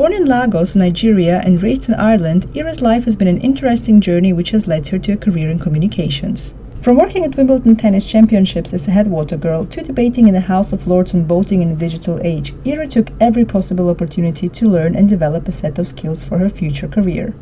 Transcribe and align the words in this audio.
Born 0.00 0.14
in 0.14 0.24
Lagos, 0.24 0.74
Nigeria, 0.74 1.42
and 1.44 1.62
raised 1.62 1.86
in 1.86 1.94
Ireland, 1.94 2.48
Ira's 2.56 2.80
life 2.80 3.04
has 3.04 3.16
been 3.16 3.28
an 3.28 3.42
interesting 3.42 4.00
journey 4.00 4.32
which 4.32 4.48
has 4.52 4.66
led 4.66 4.88
her 4.88 4.98
to 4.98 5.12
a 5.12 5.16
career 5.18 5.50
in 5.50 5.58
communications. 5.58 6.54
From 6.80 6.96
working 6.96 7.22
at 7.22 7.36
Wimbledon 7.36 7.76
Tennis 7.76 8.06
Championships 8.06 8.72
as 8.72 8.88
a 8.88 8.92
headwater 8.92 9.36
girl 9.36 9.66
to 9.66 9.82
debating 9.82 10.26
in 10.26 10.32
the 10.32 10.40
House 10.40 10.72
of 10.72 10.86
Lords 10.86 11.14
on 11.14 11.26
voting 11.26 11.60
in 11.60 11.68
the 11.68 11.74
digital 11.74 12.18
age, 12.22 12.54
Ira 12.66 12.88
took 12.88 13.10
every 13.20 13.44
possible 13.44 13.90
opportunity 13.90 14.48
to 14.48 14.66
learn 14.66 14.96
and 14.96 15.06
develop 15.06 15.46
a 15.46 15.52
set 15.52 15.78
of 15.78 15.86
skills 15.86 16.24
for 16.24 16.38
her 16.38 16.48
future 16.48 16.88
career. 16.88 17.34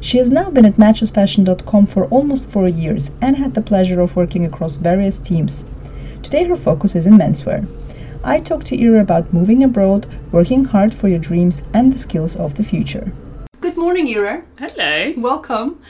She 0.00 0.18
has 0.18 0.32
now 0.32 0.50
been 0.50 0.66
at 0.66 0.78
matchesfashion.com 0.78 1.86
for 1.86 2.06
almost 2.06 2.50
four 2.50 2.66
years 2.66 3.12
and 3.22 3.36
had 3.36 3.54
the 3.54 3.62
pleasure 3.62 4.00
of 4.00 4.16
working 4.16 4.44
across 4.44 4.74
various 4.74 5.16
teams. 5.16 5.64
Today, 6.24 6.42
her 6.42 6.56
focus 6.56 6.96
is 6.96 7.06
in 7.06 7.12
menswear. 7.12 7.68
I 8.22 8.38
talked 8.38 8.66
to 8.66 8.82
Ira 8.82 9.00
about 9.00 9.32
moving 9.32 9.64
abroad, 9.64 10.06
working 10.30 10.66
hard 10.66 10.94
for 10.94 11.08
your 11.08 11.18
dreams, 11.18 11.62
and 11.72 11.92
the 11.92 11.98
skills 11.98 12.36
of 12.36 12.54
the 12.54 12.62
future. 12.62 13.12
Good 13.60 13.76
morning, 13.76 14.08
Ira. 14.14 14.42
Hello. 14.58 15.14
Welcome 15.16 15.80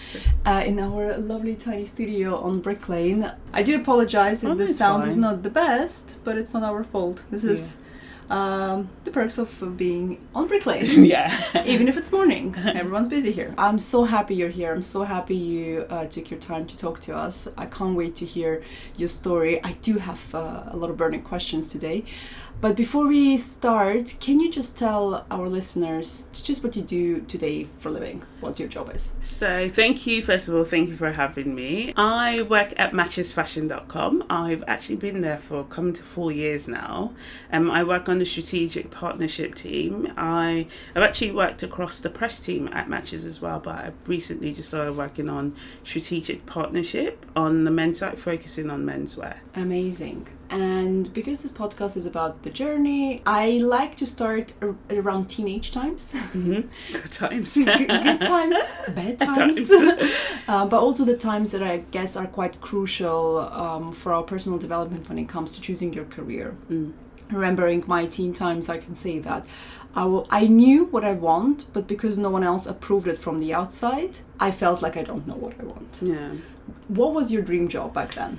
uh, 0.46 0.62
in 0.64 0.78
our 0.78 1.16
lovely 1.16 1.56
tiny 1.56 1.86
studio 1.86 2.36
on 2.36 2.60
Brick 2.60 2.88
Lane. 2.88 3.30
I 3.52 3.62
do 3.62 3.76
apologize 3.80 4.44
if 4.44 4.50
Oh, 4.50 4.54
the 4.54 4.64
that's 4.64 4.76
sound 4.78 5.08
is 5.08 5.16
not 5.16 5.42
the 5.42 5.50
best, 5.50 6.18
but 6.24 6.36
it's 6.38 6.54
not 6.54 6.62
our 6.62 6.84
fault. 6.84 7.24
This 7.30 7.42
is 7.44 7.78
um, 8.30 8.88
the 9.04 9.10
perks 9.10 9.38
of 9.38 9.62
uh, 9.62 9.66
being 9.66 10.26
on 10.34 10.46
Brick 10.46 10.64
Lane. 10.64 11.04
yeah. 11.04 11.62
Even 11.66 11.88
if 11.88 11.96
it's 11.96 12.12
morning, 12.12 12.54
everyone's 12.64 13.08
busy 13.08 13.32
here. 13.32 13.54
I'm 13.58 13.78
so 13.78 14.04
happy 14.04 14.34
you're 14.36 14.48
here. 14.48 14.72
I'm 14.72 14.82
so 14.82 15.02
happy 15.02 15.34
you 15.34 15.86
uh, 15.90 16.06
took 16.06 16.30
your 16.30 16.40
time 16.40 16.66
to 16.68 16.76
talk 16.76 17.00
to 17.00 17.16
us. 17.16 17.48
I 17.58 17.66
can't 17.66 17.96
wait 17.96 18.14
to 18.16 18.24
hear 18.24 18.62
your 18.96 19.08
story. 19.08 19.62
I 19.64 19.72
do 19.82 19.98
have 19.98 20.34
uh, 20.34 20.64
a 20.68 20.76
lot 20.76 20.90
of 20.90 20.96
burning 20.96 21.22
questions 21.22 21.72
today. 21.72 22.04
But 22.60 22.76
before 22.76 23.06
we 23.06 23.38
start, 23.38 24.16
can 24.20 24.38
you 24.38 24.52
just 24.52 24.76
tell 24.76 25.24
our 25.30 25.48
listeners 25.48 26.28
just 26.34 26.62
what 26.62 26.76
you 26.76 26.82
do 26.82 27.22
today 27.22 27.68
for 27.78 27.88
a 27.88 27.92
living, 27.92 28.22
what 28.40 28.58
your 28.58 28.68
job 28.68 28.94
is? 28.94 29.14
So, 29.20 29.70
thank 29.70 30.06
you, 30.06 30.22
first 30.22 30.46
of 30.46 30.54
all, 30.54 30.64
thank 30.64 30.90
you 30.90 30.96
for 30.96 31.10
having 31.10 31.54
me. 31.54 31.94
I 31.96 32.42
work 32.42 32.74
at 32.76 32.92
matchesfashion.com. 32.92 34.24
I've 34.28 34.62
actually 34.66 34.96
been 34.96 35.22
there 35.22 35.38
for 35.38 35.64
coming 35.64 35.94
to 35.94 36.02
four 36.02 36.32
years 36.32 36.68
now. 36.68 37.14
Um, 37.50 37.70
I 37.70 37.82
work 37.82 38.10
on 38.10 38.18
the 38.18 38.26
strategic 38.26 38.90
partnership 38.90 39.54
team. 39.54 40.12
I, 40.18 40.66
I've 40.94 41.02
actually 41.02 41.30
worked 41.30 41.62
across 41.62 42.00
the 42.00 42.10
press 42.10 42.38
team 42.40 42.68
at 42.74 42.90
Matches 42.90 43.24
as 43.24 43.40
well, 43.40 43.60
but 43.60 43.76
I've 43.86 43.94
recently 44.06 44.52
just 44.52 44.68
started 44.68 44.98
working 44.98 45.30
on 45.30 45.56
strategic 45.82 46.44
partnership 46.44 47.24
on 47.34 47.64
the 47.64 47.70
men's 47.70 48.00
side, 48.00 48.18
focusing 48.18 48.68
on 48.68 48.84
menswear. 48.84 49.36
Amazing. 49.54 50.28
And 50.50 51.12
because 51.14 51.42
this 51.42 51.52
podcast 51.52 51.96
is 51.96 52.06
about 52.06 52.42
the 52.42 52.50
journey, 52.50 53.22
I 53.24 53.58
like 53.58 53.96
to 53.98 54.06
start 54.06 54.52
ar- 54.60 54.74
around 54.90 55.26
teenage 55.26 55.70
times. 55.70 56.12
hmm 56.12 56.62
Good 56.92 57.12
times. 57.12 57.54
good, 57.54 57.88
good 57.88 58.20
times, 58.20 58.56
bad 58.88 59.18
times, 59.20 59.68
times. 59.68 60.02
uh, 60.48 60.66
but 60.66 60.80
also 60.80 61.04
the 61.04 61.16
times 61.16 61.52
that 61.52 61.62
I 61.62 61.78
guess 61.92 62.16
are 62.16 62.26
quite 62.26 62.60
crucial 62.60 63.38
um, 63.38 63.92
for 63.92 64.12
our 64.12 64.24
personal 64.24 64.58
development 64.58 65.08
when 65.08 65.18
it 65.18 65.28
comes 65.28 65.54
to 65.54 65.60
choosing 65.60 65.92
your 65.92 66.06
career. 66.06 66.56
Mm. 66.68 66.92
Remembering 67.30 67.84
my 67.86 68.06
teen 68.06 68.32
times, 68.32 68.68
I 68.68 68.78
can 68.78 68.96
say 68.96 69.20
that 69.20 69.46
I, 69.94 70.04
will, 70.04 70.26
I 70.30 70.48
knew 70.48 70.86
what 70.86 71.04
I 71.04 71.12
want, 71.12 71.66
but 71.72 71.86
because 71.86 72.18
no 72.18 72.30
one 72.30 72.42
else 72.42 72.66
approved 72.66 73.06
it 73.06 73.18
from 73.18 73.38
the 73.38 73.54
outside, 73.54 74.18
I 74.40 74.50
felt 74.50 74.82
like 74.82 74.96
I 74.96 75.02
don't 75.02 75.28
know 75.28 75.34
what 75.34 75.54
I 75.60 75.64
want. 75.64 76.00
Yeah. 76.02 76.32
What 76.88 77.14
was 77.14 77.32
your 77.32 77.42
dream 77.42 77.68
job 77.68 77.94
back 77.94 78.14
then? 78.14 78.38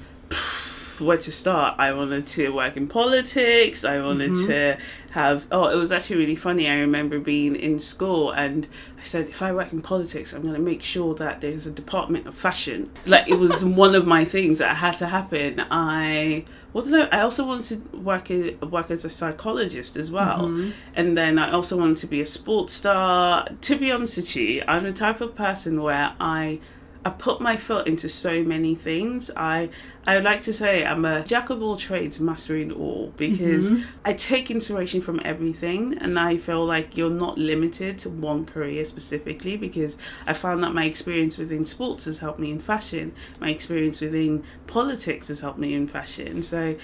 Where 1.02 1.18
to 1.18 1.32
start. 1.32 1.76
I 1.80 1.94
wanted 1.94 2.28
to 2.28 2.54
work 2.54 2.78
in 2.78 2.88
politics. 2.88 3.84
I 3.84 4.00
wanted 4.02 4.32
mm-hmm. 4.32 4.48
to 4.48 4.78
have. 5.12 5.48
Oh, 5.52 5.68
it 5.68 5.76
was 5.76 5.92
actually 5.92 6.18
really 6.18 6.36
funny. 6.36 6.70
I 6.70 6.76
remember 6.76 7.20
being 7.20 7.56
in 7.56 7.80
school 7.80 8.32
and 8.32 8.68
I 9.00 9.04
said, 9.04 9.28
if 9.28 9.42
I 9.42 9.52
work 9.52 9.74
in 9.74 9.82
politics, 9.82 10.34
I'm 10.34 10.42
going 10.42 10.54
to 10.54 10.60
make 10.60 10.84
sure 10.84 11.16
that 11.16 11.42
there's 11.42 11.66
a 11.66 11.72
department 11.72 12.28
of 12.28 12.36
fashion. 12.36 12.92
Like 13.06 13.28
it 13.28 13.40
was 13.40 13.64
one 13.84 13.96
of 13.96 14.06
my 14.06 14.26
things 14.26 14.60
that 14.60 14.78
had 14.78 14.98
to 14.98 15.08
happen. 15.08 15.64
I. 15.72 16.46
What 16.72 16.86
did 16.86 16.94
I? 16.94 17.18
I 17.18 17.22
also 17.22 17.46
wanted 17.46 17.92
to 17.92 17.98
work 17.98 18.32
a, 18.32 18.54
work 18.56 18.92
as 18.92 19.04
a 19.04 19.10
psychologist 19.10 19.98
as 19.98 20.10
well, 20.10 20.48
mm-hmm. 20.48 20.72
and 20.96 21.18
then 21.18 21.38
I 21.38 21.52
also 21.52 21.78
wanted 21.78 21.98
to 21.98 22.08
be 22.08 22.22
a 22.22 22.26
sports 22.26 22.72
star. 22.72 23.46
To 23.60 23.76
be 23.76 23.92
honest 23.92 24.16
with 24.16 24.34
you, 24.38 24.64
I'm 24.70 24.84
the 24.84 24.94
type 24.94 25.20
of 25.20 25.36
person 25.36 25.82
where 25.82 26.14
I 26.18 26.62
I 27.04 27.10
put 27.10 27.42
my 27.42 27.58
foot 27.58 27.88
into 27.88 28.08
so 28.08 28.44
many 28.44 28.76
things. 28.76 29.32
I 29.36 29.70
I 30.06 30.16
would 30.16 30.24
like 30.24 30.42
to 30.42 30.54
say 30.54 30.86
I'm 30.86 31.04
a 31.06 31.24
jack 31.24 31.50
of 31.50 31.62
all 31.62 31.76
trades, 31.76 32.20
master 32.20 32.56
in 32.56 32.72
all, 32.72 33.12
because 33.18 33.72
mm-hmm. 33.72 33.84
I 34.06 34.14
take 34.14 34.52
inspiration 34.52 35.02
from 35.02 35.20
everything, 35.26 35.98
and 35.98 36.20
I 36.20 36.38
feel 36.38 36.64
like 36.64 36.98
you're 36.98 37.10
not 37.10 37.40
limited 37.40 37.98
to 38.00 38.10
one 38.10 38.46
career 38.46 38.86
specifically. 38.86 39.58
Because 39.58 39.98
I 40.28 40.34
found 40.34 40.64
that 40.64 40.74
my 40.74 40.86
experience 40.86 41.38
within 41.40 41.66
sports 41.66 42.06
has 42.06 42.20
helped 42.20 42.40
me 42.40 42.52
in 42.52 42.60
fashion, 42.60 43.14
my 43.40 43.50
experience 43.50 44.00
within 44.00 44.44
politics 44.68 45.30
has 45.30 45.40
helped 45.40 45.60
me 45.60 45.74
in 45.74 45.88
fashion. 45.88 46.44
So. 46.44 46.76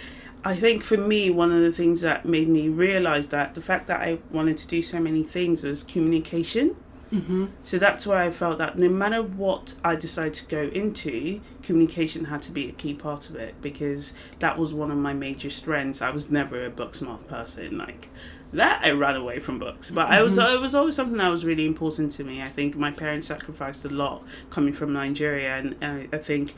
I 0.46 0.56
think 0.56 0.82
for 0.84 0.96
me, 0.96 1.30
one 1.30 1.52
of 1.52 1.62
the 1.62 1.74
things 1.74 2.02
that 2.02 2.24
made 2.24 2.48
me 2.48 2.70
realize 2.70 3.28
that 3.30 3.54
the 3.54 3.62
fact 3.62 3.88
that 3.88 4.00
I 4.00 4.20
wanted 4.32 4.58
to 4.60 4.68
do 4.68 4.82
so 4.82 4.98
many 4.98 5.24
things 5.24 5.64
was 5.64 5.84
communication. 5.84 6.76
Mm-hmm. 7.12 7.46
So 7.64 7.78
that's 7.78 8.06
why 8.06 8.26
I 8.26 8.32
felt 8.32 8.58
that 8.58 8.78
no 8.78 8.90
matter 8.90 9.22
what 9.22 9.76
I 9.84 9.96
decided 9.96 10.34
to 10.36 10.46
go 10.46 10.64
into, 10.64 11.42
communication 11.64 12.26
had 12.26 12.42
to 12.44 12.52
be 12.52 12.68
a 12.70 12.72
key 12.72 12.94
part 12.94 13.30
of 13.30 13.36
it 13.36 13.56
because 13.62 14.14
that 14.40 14.58
was 14.58 14.74
one 14.74 14.92
of 14.92 14.98
my 14.98 15.14
major 15.14 15.50
strengths. 15.50 16.02
I 16.02 16.10
was 16.10 16.30
never 16.30 16.66
a 16.66 16.70
book 16.70 16.96
smart 16.96 17.28
person. 17.28 17.78
Like 17.78 18.10
that, 18.54 18.82
I 18.84 18.92
ran 18.92 19.16
away 19.16 19.40
from 19.40 19.60
books, 19.60 19.92
but 19.92 20.10
I 20.10 20.22
was 20.22 20.38
mm-hmm. 20.38 20.56
it 20.56 20.62
was 20.62 20.76
always 20.76 20.96
something 20.96 21.18
that 21.18 21.30
was 21.30 21.46
really 21.46 21.66
important 21.66 22.12
to 22.14 22.24
me. 22.24 22.42
I 22.42 22.48
think 22.48 22.76
my 22.76 22.92
parents 22.92 23.28
sacrificed 23.28 23.86
a 23.86 23.90
lot 23.90 24.24
coming 24.50 24.74
from 24.74 24.94
Nigeria, 24.94 25.58
and 25.58 26.10
I 26.14 26.18
think 26.18 26.54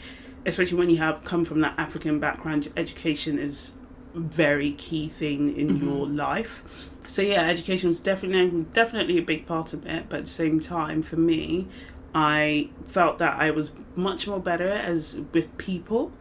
especially 0.46 0.78
when 0.78 0.90
you 0.90 0.98
have 0.98 1.24
come 1.24 1.46
from 1.46 1.62
that 1.62 1.74
African 1.78 2.20
background, 2.20 2.72
education 2.78 3.38
is 3.38 3.74
a 4.16 4.20
very 4.20 4.72
key 4.74 5.08
thing 5.08 5.56
in 5.56 5.70
mm-hmm. 5.70 5.88
your 5.88 6.08
life. 6.08 6.90
So 7.10 7.24
yeah, 7.24 7.42
education 7.48 7.90
was 7.90 8.00
definitely 8.00 8.66
definitely 8.72 9.18
a 9.18 9.24
big 9.24 9.48
part 9.48 9.74
of 9.74 9.86
it, 9.88 10.06
but 10.10 10.20
at 10.20 10.26
the 10.26 10.32
same 10.32 10.60
time, 10.60 11.02
for 11.02 11.16
me, 11.16 11.68
I 12.14 12.70
felt 12.88 13.18
that 13.18 13.40
I 13.40 13.50
was 13.50 13.72
much 13.96 14.28
more 14.28 14.40
better 14.40 14.70
as 14.70 15.20
with 15.34 15.58
people. 15.58 16.12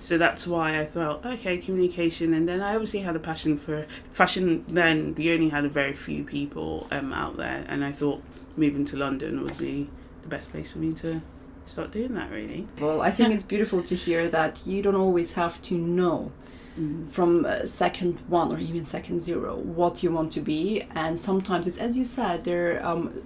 So 0.00 0.18
that's 0.18 0.46
why 0.46 0.80
I 0.80 0.86
thought, 0.86 1.24
okay, 1.24 1.56
communication, 1.58 2.34
and 2.34 2.48
then 2.48 2.60
I 2.60 2.74
obviously 2.74 3.00
had 3.00 3.14
a 3.14 3.20
passion 3.20 3.58
for 3.58 3.86
fashion. 4.12 4.64
Then 4.68 5.14
we 5.16 5.32
only 5.32 5.48
had 5.50 5.64
a 5.64 5.68
very 5.68 5.92
few 5.92 6.24
people 6.24 6.86
um, 6.90 7.12
out 7.12 7.36
there, 7.36 7.64
and 7.68 7.84
I 7.84 7.92
thought 7.92 8.22
moving 8.56 8.84
to 8.86 8.96
London 8.96 9.42
would 9.42 9.58
be 9.58 9.88
the 10.22 10.28
best 10.28 10.50
place 10.50 10.70
for 10.72 10.78
me 10.78 10.92
to 10.94 11.20
start 11.66 11.90
doing 11.92 12.14
that. 12.14 12.30
Really, 12.30 12.66
Well, 12.80 13.02
I 13.02 13.10
think 13.10 13.34
it's 13.34 13.44
beautiful 13.44 13.82
to 13.84 13.94
hear 13.94 14.28
that 14.28 14.60
you 14.66 14.82
don't 14.82 14.96
always 14.96 15.34
have 15.34 15.60
to 15.62 15.74
know 15.74 16.32
from 17.10 17.44
uh, 17.44 17.66
second 17.66 18.18
one 18.28 18.52
or 18.52 18.58
even 18.58 18.84
second 18.84 19.20
zero 19.20 19.56
what 19.56 20.02
you 20.02 20.10
want 20.10 20.32
to 20.32 20.40
be, 20.40 20.86
and 20.94 21.18
sometimes 21.18 21.66
it's 21.66 21.78
as 21.78 21.96
you 21.96 22.04
said 22.04 22.44
there. 22.44 22.84
Um, 22.86 23.22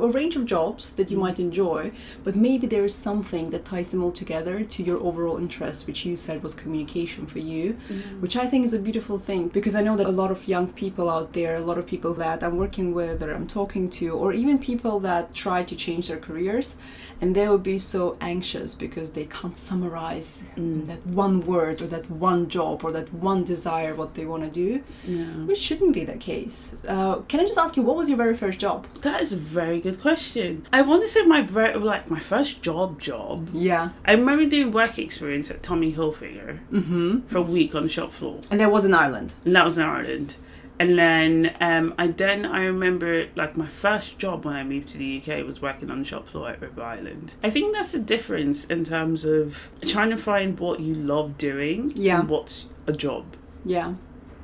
a 0.00 0.08
range 0.08 0.36
of 0.36 0.44
jobs 0.46 0.94
that 0.96 1.10
you 1.10 1.18
might 1.18 1.38
enjoy, 1.38 1.92
but 2.24 2.34
maybe 2.36 2.66
there 2.66 2.84
is 2.84 2.94
something 2.94 3.50
that 3.50 3.64
ties 3.64 3.88
them 3.90 4.02
all 4.02 4.12
together 4.12 4.62
to 4.64 4.82
your 4.82 4.98
overall 4.98 5.38
interest, 5.38 5.86
which 5.86 6.04
you 6.06 6.16
said 6.16 6.42
was 6.42 6.54
communication 6.54 7.26
for 7.26 7.38
you, 7.38 7.76
which 8.20 8.36
I 8.36 8.46
think 8.46 8.64
is 8.64 8.74
a 8.74 8.78
beautiful 8.78 9.18
thing 9.18 9.48
because 9.48 9.74
I 9.74 9.82
know 9.82 9.96
that 9.96 10.06
a 10.06 10.10
lot 10.22 10.30
of 10.30 10.46
young 10.48 10.68
people 10.72 11.08
out 11.10 11.32
there, 11.32 11.56
a 11.56 11.60
lot 11.60 11.78
of 11.78 11.86
people 11.86 12.14
that 12.14 12.42
I'm 12.42 12.56
working 12.56 12.92
with 12.94 13.22
or 13.22 13.32
I'm 13.34 13.46
talking 13.46 13.88
to, 13.90 14.08
or 14.10 14.32
even 14.32 14.58
people 14.58 15.00
that 15.00 15.34
try 15.34 15.62
to 15.64 15.74
change 15.76 16.08
their 16.08 16.18
careers, 16.18 16.76
and 17.20 17.34
they 17.34 17.48
will 17.48 17.58
be 17.58 17.78
so 17.78 18.16
anxious 18.20 18.74
because 18.74 19.12
they 19.12 19.24
can't 19.26 19.56
summarize 19.56 20.42
Mm. 20.56 20.86
that 20.86 21.06
one 21.06 21.40
word 21.46 21.80
or 21.82 21.86
that 21.86 22.10
one 22.10 22.48
job 22.48 22.84
or 22.84 22.92
that 22.92 23.12
one 23.12 23.44
desire 23.44 23.94
what 23.94 24.14
they 24.14 24.24
want 24.24 24.42
to 24.44 24.50
do, 24.50 24.82
Yeah. 25.06 25.24
which 25.48 25.58
shouldn't 25.58 25.92
be 25.94 26.04
the 26.04 26.16
case. 26.16 26.76
Uh, 26.88 27.16
can 27.28 27.40
I 27.40 27.44
just 27.44 27.58
ask 27.58 27.76
you, 27.76 27.82
what 27.82 27.96
was 27.96 28.08
your 28.08 28.18
very 28.18 28.36
first 28.36 28.58
job? 28.58 28.86
That 29.02 29.20
is 29.20 29.32
a 29.32 29.36
very 29.80 29.92
good 29.92 30.00
question. 30.00 30.66
I 30.72 30.82
want 30.82 31.02
to 31.02 31.08
say 31.08 31.22
my 31.24 31.40
like 31.40 32.10
my 32.10 32.18
first 32.20 32.62
job 32.62 33.00
job. 33.00 33.50
Yeah. 33.52 33.90
I 34.04 34.12
remember 34.12 34.46
doing 34.46 34.72
work 34.72 34.98
experience 34.98 35.50
at 35.50 35.62
Tommy 35.62 35.92
Hilfiger 35.92 36.58
Mm-hmm. 36.72 37.20
for 37.28 37.38
a 37.38 37.42
week 37.42 37.74
on 37.74 37.82
the 37.84 37.88
shop 37.88 38.12
floor, 38.12 38.40
And 38.50 38.60
that 38.60 38.70
was 38.72 38.84
in 38.84 38.94
Ireland. 38.94 39.34
and 39.44 39.54
that 39.56 39.64
was 39.64 39.78
in 39.78 39.84
Ireland. 39.84 40.36
And 40.78 40.98
then 40.98 41.56
um, 41.60 41.94
I 41.98 42.08
then 42.08 42.44
I 42.44 42.60
remember 42.64 43.28
like 43.34 43.56
my 43.56 43.66
first 43.66 44.18
job 44.18 44.44
when 44.44 44.54
I 44.56 44.62
moved 44.62 44.88
to 44.90 44.98
the 44.98 45.22
UK 45.22 45.44
was 45.46 45.62
working 45.62 45.90
on 45.90 46.00
the 46.00 46.04
shop 46.04 46.26
floor 46.28 46.50
at 46.50 46.60
River 46.60 46.82
Island. 46.82 47.34
I 47.42 47.48
think 47.50 47.74
that's 47.74 47.92
the 47.92 47.98
difference 47.98 48.66
in 48.66 48.84
terms 48.84 49.24
of 49.24 49.70
trying 49.82 50.10
to 50.10 50.18
find 50.18 50.58
what 50.58 50.80
you 50.80 50.94
love 50.94 51.38
doing 51.38 51.92
Yeah. 51.96 52.20
and 52.20 52.28
what's 52.28 52.66
a 52.86 52.92
job. 52.92 53.24
Yeah. 53.64 53.94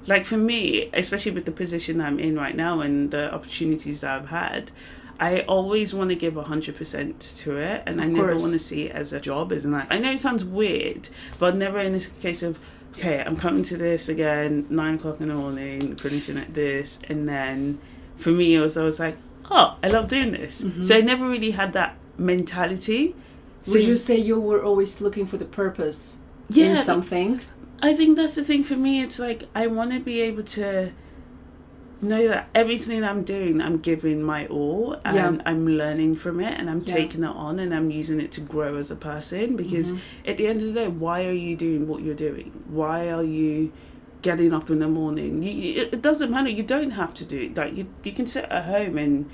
like 0.07 0.25
for 0.27 0.37
me, 0.39 0.91
especially 0.95 1.31
with 1.33 1.45
the 1.45 1.53
position 1.53 2.01
I'm 2.01 2.19
in 2.19 2.35
right 2.35 2.57
now 2.57 2.81
and 2.81 3.11
the 3.13 3.33
opportunities 3.33 4.01
that 4.01 4.11
I've 4.19 4.31
had, 4.31 4.73
I 5.29 5.33
always 5.57 5.89
want 5.95 6.09
to 6.11 6.17
give 6.25 6.35
hundred 6.53 6.75
percent 6.81 7.15
to 7.43 7.49
it, 7.71 7.79
and 7.87 8.01
I 8.01 8.07
Of 8.07 8.11
never 8.13 8.29
course. 8.31 8.43
want 8.43 8.55
to 8.55 8.59
see 8.71 8.81
it 8.89 8.93
as 9.03 9.13
a 9.13 9.21
job. 9.21 9.53
As 9.53 9.65
in, 9.65 9.71
like, 9.79 9.87
I 9.95 9.99
know 10.03 10.13
it 10.13 10.21
sounds 10.27 10.45
weird, 10.45 11.03
but 11.39 11.51
never 11.65 11.79
in 11.87 11.93
this 11.93 12.07
case 12.27 12.43
of 12.43 12.59
okay, 12.95 13.23
I'm 13.27 13.37
coming 13.45 13.63
to 13.73 13.77
this 13.77 14.03
again 14.09 14.67
nine 14.69 14.95
o'clock 14.97 15.21
in 15.21 15.29
the 15.29 15.35
morning, 15.45 15.81
finishing 15.97 16.39
at 16.45 16.51
this, 16.55 16.99
and 17.11 17.21
then 17.33 17.79
for 18.23 18.31
me 18.31 18.47
it 18.57 18.61
was 18.61 18.77
I 18.77 18.85
was 18.85 18.99
like, 19.07 19.17
oh, 19.51 19.69
I 19.85 19.89
love 19.97 20.07
doing 20.09 20.33
this. 20.33 20.55
Mhm. 20.63 20.85
So 20.87 20.97
I 20.97 21.01
never 21.13 21.25
really 21.35 21.53
had 21.53 21.73
that 21.73 21.93
mentality. 22.19 23.15
So 23.65 23.73
Would 23.75 23.85
you 23.85 23.95
say 23.95 24.17
you 24.17 24.41
were 24.41 24.63
always 24.69 25.01
looking 25.01 25.27
for 25.27 25.37
the 25.43 25.45
purpose 25.63 26.01
in 26.51 26.57
yeah, 26.75 26.83
something? 26.83 27.41
I 27.81 27.95
think 27.99 28.11
that's 28.19 28.35
the 28.35 28.45
thing 28.51 28.63
for 28.71 28.77
me. 28.87 28.93
It's 29.05 29.19
like 29.29 29.41
I 29.55 29.65
want 29.69 29.93
to 29.93 30.01
be 30.01 30.21
able 30.29 30.43
to 30.59 30.93
know 32.03 32.29
that 32.29 32.49
everything 32.55 33.05
I'm 33.05 33.23
doing, 33.23 33.61
I'm 33.61 33.79
giving 33.79 34.23
my 34.23 34.47
all, 34.47 34.97
and 35.05 35.17
Yeah. 35.17 35.39
I'm 35.47 35.67
learning 35.67 36.17
from 36.17 36.41
it, 36.41 36.59
and 36.59 36.69
I'm 36.69 36.83
Yeah. 36.85 36.95
taking 36.95 37.23
it 37.23 37.29
on, 37.29 37.59
and 37.59 37.73
I'm 37.75 37.91
using 37.91 38.21
it 38.21 38.33
to 38.33 38.41
grow 38.41 38.77
as 38.77 38.91
a 38.91 38.97
person. 38.97 39.57
Because 39.57 39.93
Mhm. 39.93 39.99
at 40.27 40.37
the 40.37 40.47
end 40.49 40.61
of 40.63 40.67
the 40.69 40.73
day, 40.73 40.89
why 40.89 41.25
are 41.27 41.33
you 41.33 41.55
doing 41.57 41.87
what 41.87 42.03
you're 42.03 42.15
doing? 42.15 42.51
Why 42.69 43.09
are 43.11 43.23
you 43.25 43.71
getting 44.21 44.53
up 44.53 44.69
in 44.71 44.81
the 44.81 44.89
morning? 44.89 45.43
You, 45.43 45.83
it 45.83 45.95
it 45.95 46.03
doesn't 46.03 46.31
matter. 46.31 46.49
You 46.49 46.63
don't 46.65 46.91
have 46.93 47.15
to 47.15 47.25
do 47.25 47.39
it. 47.41 47.57
Like 47.57 47.77
you, 47.77 47.87
you 48.05 48.13
can 48.13 48.27
sit 48.27 48.45
at 48.45 48.65
home 48.65 48.99
and 48.99 49.27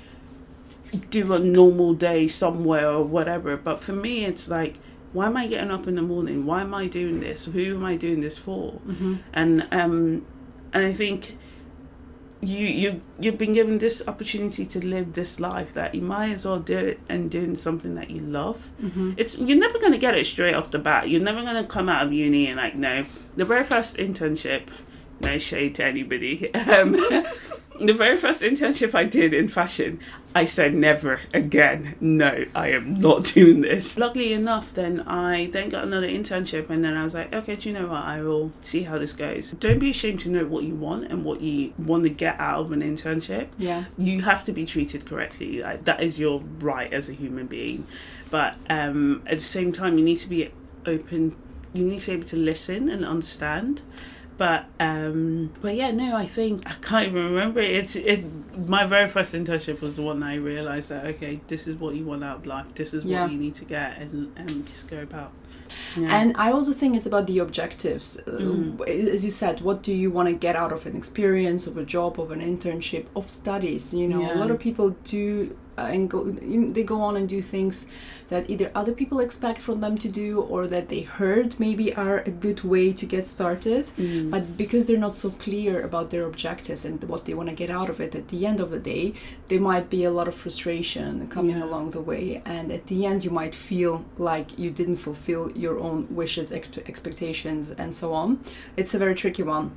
do 1.11 1.33
a 1.33 1.39
normal 1.39 1.93
day 1.93 2.27
somewhere 2.27 2.89
or 2.89 3.03
whatever. 3.03 3.55
But 3.57 3.83
for 3.83 3.93
me, 3.93 4.25
it's 4.25 4.49
like, 4.49 4.75
why 5.13 5.27
am 5.27 5.37
I 5.37 5.47
getting 5.47 5.71
up 5.71 5.87
in 5.87 5.95
the 5.95 6.01
morning? 6.01 6.45
Why 6.45 6.61
am 6.61 6.73
I 6.73 6.87
doing 6.87 7.19
this? 7.19 7.45
Who 7.45 7.75
am 7.75 7.85
I 7.85 7.95
doing 7.95 8.21
this 8.21 8.37
for? 8.37 8.73
Mm-hmm. 8.87 9.13
And 9.33 9.67
um, 9.71 10.21
and 10.73 10.85
I 10.85 10.93
think 10.93 11.35
you 12.41 12.65
you 12.65 13.01
you've 13.19 13.37
been 13.37 13.53
given 13.53 13.79
this 13.79 14.01
opportunity 14.07 14.65
to 14.65 14.85
live 14.85 15.13
this 15.13 15.39
life 15.39 15.73
that 15.73 15.93
you 15.93 16.01
might 16.01 16.31
as 16.31 16.45
well 16.45 16.59
do 16.59 16.77
it 16.77 16.99
and 17.09 17.29
doing 17.29 17.55
something 17.55 17.95
that 17.95 18.09
you 18.09 18.21
love. 18.21 18.69
Mm-hmm. 18.81 19.13
It's 19.17 19.37
you're 19.37 19.57
never 19.57 19.77
gonna 19.79 19.97
get 19.97 20.15
it 20.15 20.25
straight 20.25 20.53
off 20.53 20.71
the 20.71 20.79
bat. 20.79 21.09
You're 21.09 21.21
never 21.21 21.43
gonna 21.43 21.65
come 21.65 21.89
out 21.89 22.05
of 22.05 22.13
uni 22.13 22.47
and 22.47 22.57
like 22.57 22.75
no. 22.75 23.05
The 23.35 23.45
very 23.45 23.63
first 23.63 23.97
internship, 23.97 24.67
no 25.19 25.37
shade 25.37 25.75
to 25.75 25.85
anybody. 25.85 26.49
Um, 26.69 26.91
the 27.79 27.93
very 27.93 28.15
first 28.17 28.41
internship 28.41 28.93
I 28.93 29.05
did 29.05 29.33
in 29.33 29.47
fashion, 29.47 29.99
I 30.35 30.45
said 30.45 30.75
never 30.75 31.19
again. 31.33 31.95
No, 31.99 32.45
I 32.53 32.69
am 32.69 32.99
not 32.99 33.23
doing 33.25 33.61
this. 33.61 33.97
Luckily 33.97 34.31
enough, 34.33 34.73
then 34.73 35.01
I 35.01 35.47
then 35.47 35.69
got 35.69 35.83
another 35.85 36.07
internship, 36.07 36.69
and 36.69 36.83
then 36.83 36.95
I 36.95 37.03
was 37.03 37.15
like, 37.15 37.33
okay, 37.33 37.55
do 37.55 37.69
you 37.69 37.73
know 37.73 37.87
what? 37.87 38.03
I 38.03 38.21
will 38.21 38.51
see 38.61 38.83
how 38.83 38.99
this 38.99 39.13
goes. 39.13 39.51
Don't 39.53 39.79
be 39.79 39.89
ashamed 39.89 40.19
to 40.21 40.29
know 40.29 40.45
what 40.45 40.63
you 40.65 40.75
want 40.75 41.05
and 41.11 41.25
what 41.25 41.41
you 41.41 41.73
want 41.79 42.03
to 42.03 42.09
get 42.09 42.39
out 42.39 42.61
of 42.61 42.71
an 42.71 42.81
internship 42.81 43.47
Yeah. 43.57 43.85
you 43.97 44.21
have 44.21 44.43
to 44.45 44.51
be 44.53 44.65
treated 44.65 45.05
correctly. 45.05 45.61
Like, 45.61 45.85
that 45.85 46.01
is 46.01 46.19
your 46.19 46.41
right 46.59 46.91
as 46.93 47.09
a 47.09 47.13
human 47.13 47.47
being. 47.47 47.87
But 48.29 48.55
um, 48.69 49.23
at 49.25 49.39
the 49.39 49.43
same 49.43 49.71
time, 49.73 49.97
you 49.97 50.05
need 50.05 50.17
to 50.17 50.29
be 50.29 50.51
open. 50.85 51.35
You 51.73 51.85
need 51.85 52.01
to 52.01 52.05
be 52.07 52.11
able 52.13 52.27
to 52.27 52.37
listen 52.37 52.87
and 52.89 53.03
understand. 53.03 53.81
But 54.39 54.65
um, 54.79 55.51
but 55.61 55.75
yeah, 55.75 55.91
no, 55.91 56.15
I 56.15 56.25
think 56.25 56.55
I 56.65 56.73
can't 56.81 57.07
even 57.09 57.25
remember 57.25 57.59
it. 57.59 57.71
It's 57.71 57.95
it. 57.97 58.23
My 58.67 58.85
very 58.85 59.09
first 59.09 59.33
internship 59.33 59.81
was 59.81 59.97
the 59.97 60.01
one 60.01 60.23
I 60.23 60.35
realized 60.35 60.87
that 60.89 61.05
okay, 61.11 61.41
this 61.47 61.67
is 61.67 61.75
what 61.75 61.95
you 61.95 62.05
want 62.05 62.23
out 62.23 62.37
of 62.37 62.45
life. 62.45 62.65
This 62.73 62.93
is 62.93 63.03
what 63.03 63.31
you 63.31 63.37
need 63.37 63.55
to 63.55 63.65
get, 63.65 63.97
and 64.01 64.31
and 64.37 64.65
just 64.65 64.87
go 64.87 65.01
about. 65.01 65.31
Yeah. 65.97 66.17
And 66.17 66.35
I 66.37 66.51
also 66.51 66.73
think 66.73 66.95
it's 66.97 67.05
about 67.05 67.27
the 67.27 67.39
objectives. 67.39 68.17
Uh, 68.25 68.37
Mm. 68.39 68.87
As 69.13 69.23
you 69.25 69.31
said, 69.31 69.55
what 69.61 69.83
do 69.83 69.93
you 69.93 70.09
want 70.09 70.27
to 70.29 70.35
get 70.47 70.55
out 70.55 70.71
of 70.71 70.85
an 70.85 70.95
experience, 70.95 71.67
of 71.67 71.77
a 71.77 71.85
job, 71.95 72.19
of 72.19 72.31
an 72.31 72.41
internship, 72.41 73.05
of 73.15 73.29
studies? 73.29 73.93
You 73.93 74.07
know, 74.07 74.21
a 74.33 74.37
lot 74.41 74.51
of 74.51 74.59
people 74.59 74.87
do 75.03 75.55
and 75.87 76.09
go. 76.09 76.23
They 76.75 76.83
go 76.83 77.01
on 77.01 77.15
and 77.15 77.27
do 77.29 77.41
things 77.41 77.87
that 78.29 78.47
either 78.49 78.69
other 78.75 78.91
people 78.93 79.19
expect 79.19 79.59
from 79.61 79.81
them 79.81 79.97
to 79.97 80.07
do, 80.07 80.41
or 80.41 80.67
that 80.67 80.89
they 80.89 81.01
heard 81.01 81.59
maybe 81.59 81.93
are 81.95 82.19
a 82.19 82.31
good 82.31 82.63
way 82.63 82.93
to 82.93 83.05
get 83.05 83.25
started. 83.25 83.85
Mm. 83.97 84.29
But 84.29 84.55
because 84.55 84.85
they're 84.85 84.97
not 85.07 85.15
so 85.15 85.31
clear 85.31 85.81
about 85.83 86.11
their 86.11 86.25
objectives 86.25 86.85
and 86.85 87.03
what 87.05 87.25
they 87.25 87.33
want 87.33 87.49
to 87.49 87.55
get 87.55 87.71
out 87.71 87.89
of 87.89 87.99
it, 87.99 88.13
at 88.13 88.27
the 88.27 88.45
end 88.45 88.59
of 88.59 88.69
the 88.69 88.79
day, 88.79 89.13
there 89.47 89.59
might 89.59 89.89
be 89.89 90.03
a 90.03 90.11
lot 90.11 90.27
of 90.27 90.35
frustration 90.35 91.27
coming 91.29 91.57
Yeah. 91.57 91.63
along 91.65 91.91
the 91.91 92.01
way. 92.01 92.41
And 92.45 92.71
at 92.71 92.85
the 92.87 93.05
end, 93.05 93.23
you 93.25 93.31
might 93.31 93.55
feel 93.55 94.05
like 94.17 94.59
you 94.59 94.69
didn't 94.69 94.97
fulfill 94.97 95.51
your 95.55 95.79
own 95.79 96.07
wishes, 96.11 96.51
ex- 96.51 96.77
expectations, 96.87 97.71
and 97.71 97.95
so 97.95 98.13
on. 98.13 98.39
It's 98.77 98.93
a 98.93 98.99
very 98.99 99.15
tricky 99.15 99.43
one. 99.43 99.71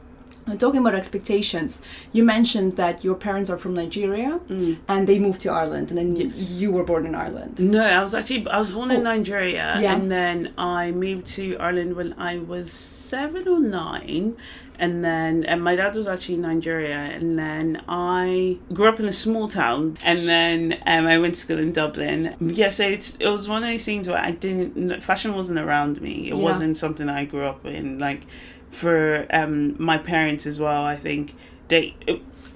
Uh, 0.46 0.56
talking 0.56 0.80
about 0.80 0.94
expectations, 0.94 1.80
you 2.12 2.22
mentioned 2.24 2.72
that 2.76 3.04
your 3.04 3.14
parents 3.14 3.48
are 3.50 3.58
from 3.58 3.74
Nigeria 3.74 4.40
Mm. 4.48 4.76
and 4.88 5.08
they 5.08 5.18
moved 5.18 5.40
to 5.42 5.50
Ireland, 5.50 5.90
and 5.90 5.98
then 5.98 6.16
Yes. 6.16 6.52
you 6.52 6.70
were 6.72 6.84
born 6.84 7.04
in 7.06 7.14
Ireland. 7.14 7.58
No, 7.60 7.82
I 7.84 8.02
was 8.02 8.14
actually 8.14 8.46
I 8.48 8.58
was 8.58 8.70
born 8.70 8.90
in 8.90 9.00
Oh. 9.00 9.14
Nigeria, 9.14 9.66
Yeah. 9.80 9.94
and 9.94 10.10
then 10.10 10.36
I 10.58 10.90
moved 10.92 11.26
to 11.38 11.56
Ireland 11.58 11.96
when 11.96 12.14
I 12.18 12.38
was 12.38 12.70
seven 12.72 13.46
or 13.46 13.60
nine, 13.60 14.34
and 14.78 15.04
then 15.04 15.44
and 15.44 15.62
my 15.62 15.76
dad 15.76 15.94
was 15.94 16.08
actually 16.08 16.36
in 16.36 16.42
Nigeria, 16.42 16.96
and 17.16 17.38
then 17.38 17.82
I 17.88 18.56
grew 18.72 18.88
up 18.88 18.98
in 19.00 19.06
a 19.06 19.12
small 19.12 19.46
town, 19.48 19.96
and 20.10 20.26
then 20.28 20.58
um, 20.86 21.06
I 21.06 21.18
went 21.18 21.34
to 21.34 21.40
school 21.40 21.58
in 21.58 21.72
Dublin. 21.72 22.20
Yeah, 22.40 22.70
so 22.70 22.84
it's 22.96 23.16
it 23.20 23.28
was 23.28 23.48
one 23.48 23.62
of 23.62 23.68
these 23.68 23.84
things 23.84 24.08
where 24.08 24.18
I 24.18 24.30
didn't 24.30 25.02
fashion 25.02 25.34
wasn't 25.34 25.58
around 25.58 26.00
me. 26.00 26.14
It 26.30 26.36
Yeah. 26.36 26.48
wasn't 26.48 26.76
something 26.84 27.08
I 27.08 27.24
grew 27.26 27.44
up 27.44 27.66
in. 27.66 27.98
Like 27.98 28.22
for 28.72 29.26
um, 29.30 29.76
my 29.82 29.98
parents 29.98 30.46
as 30.46 30.58
well, 30.58 30.82
I 30.84 30.96
think 30.96 31.34
they. 31.68 31.94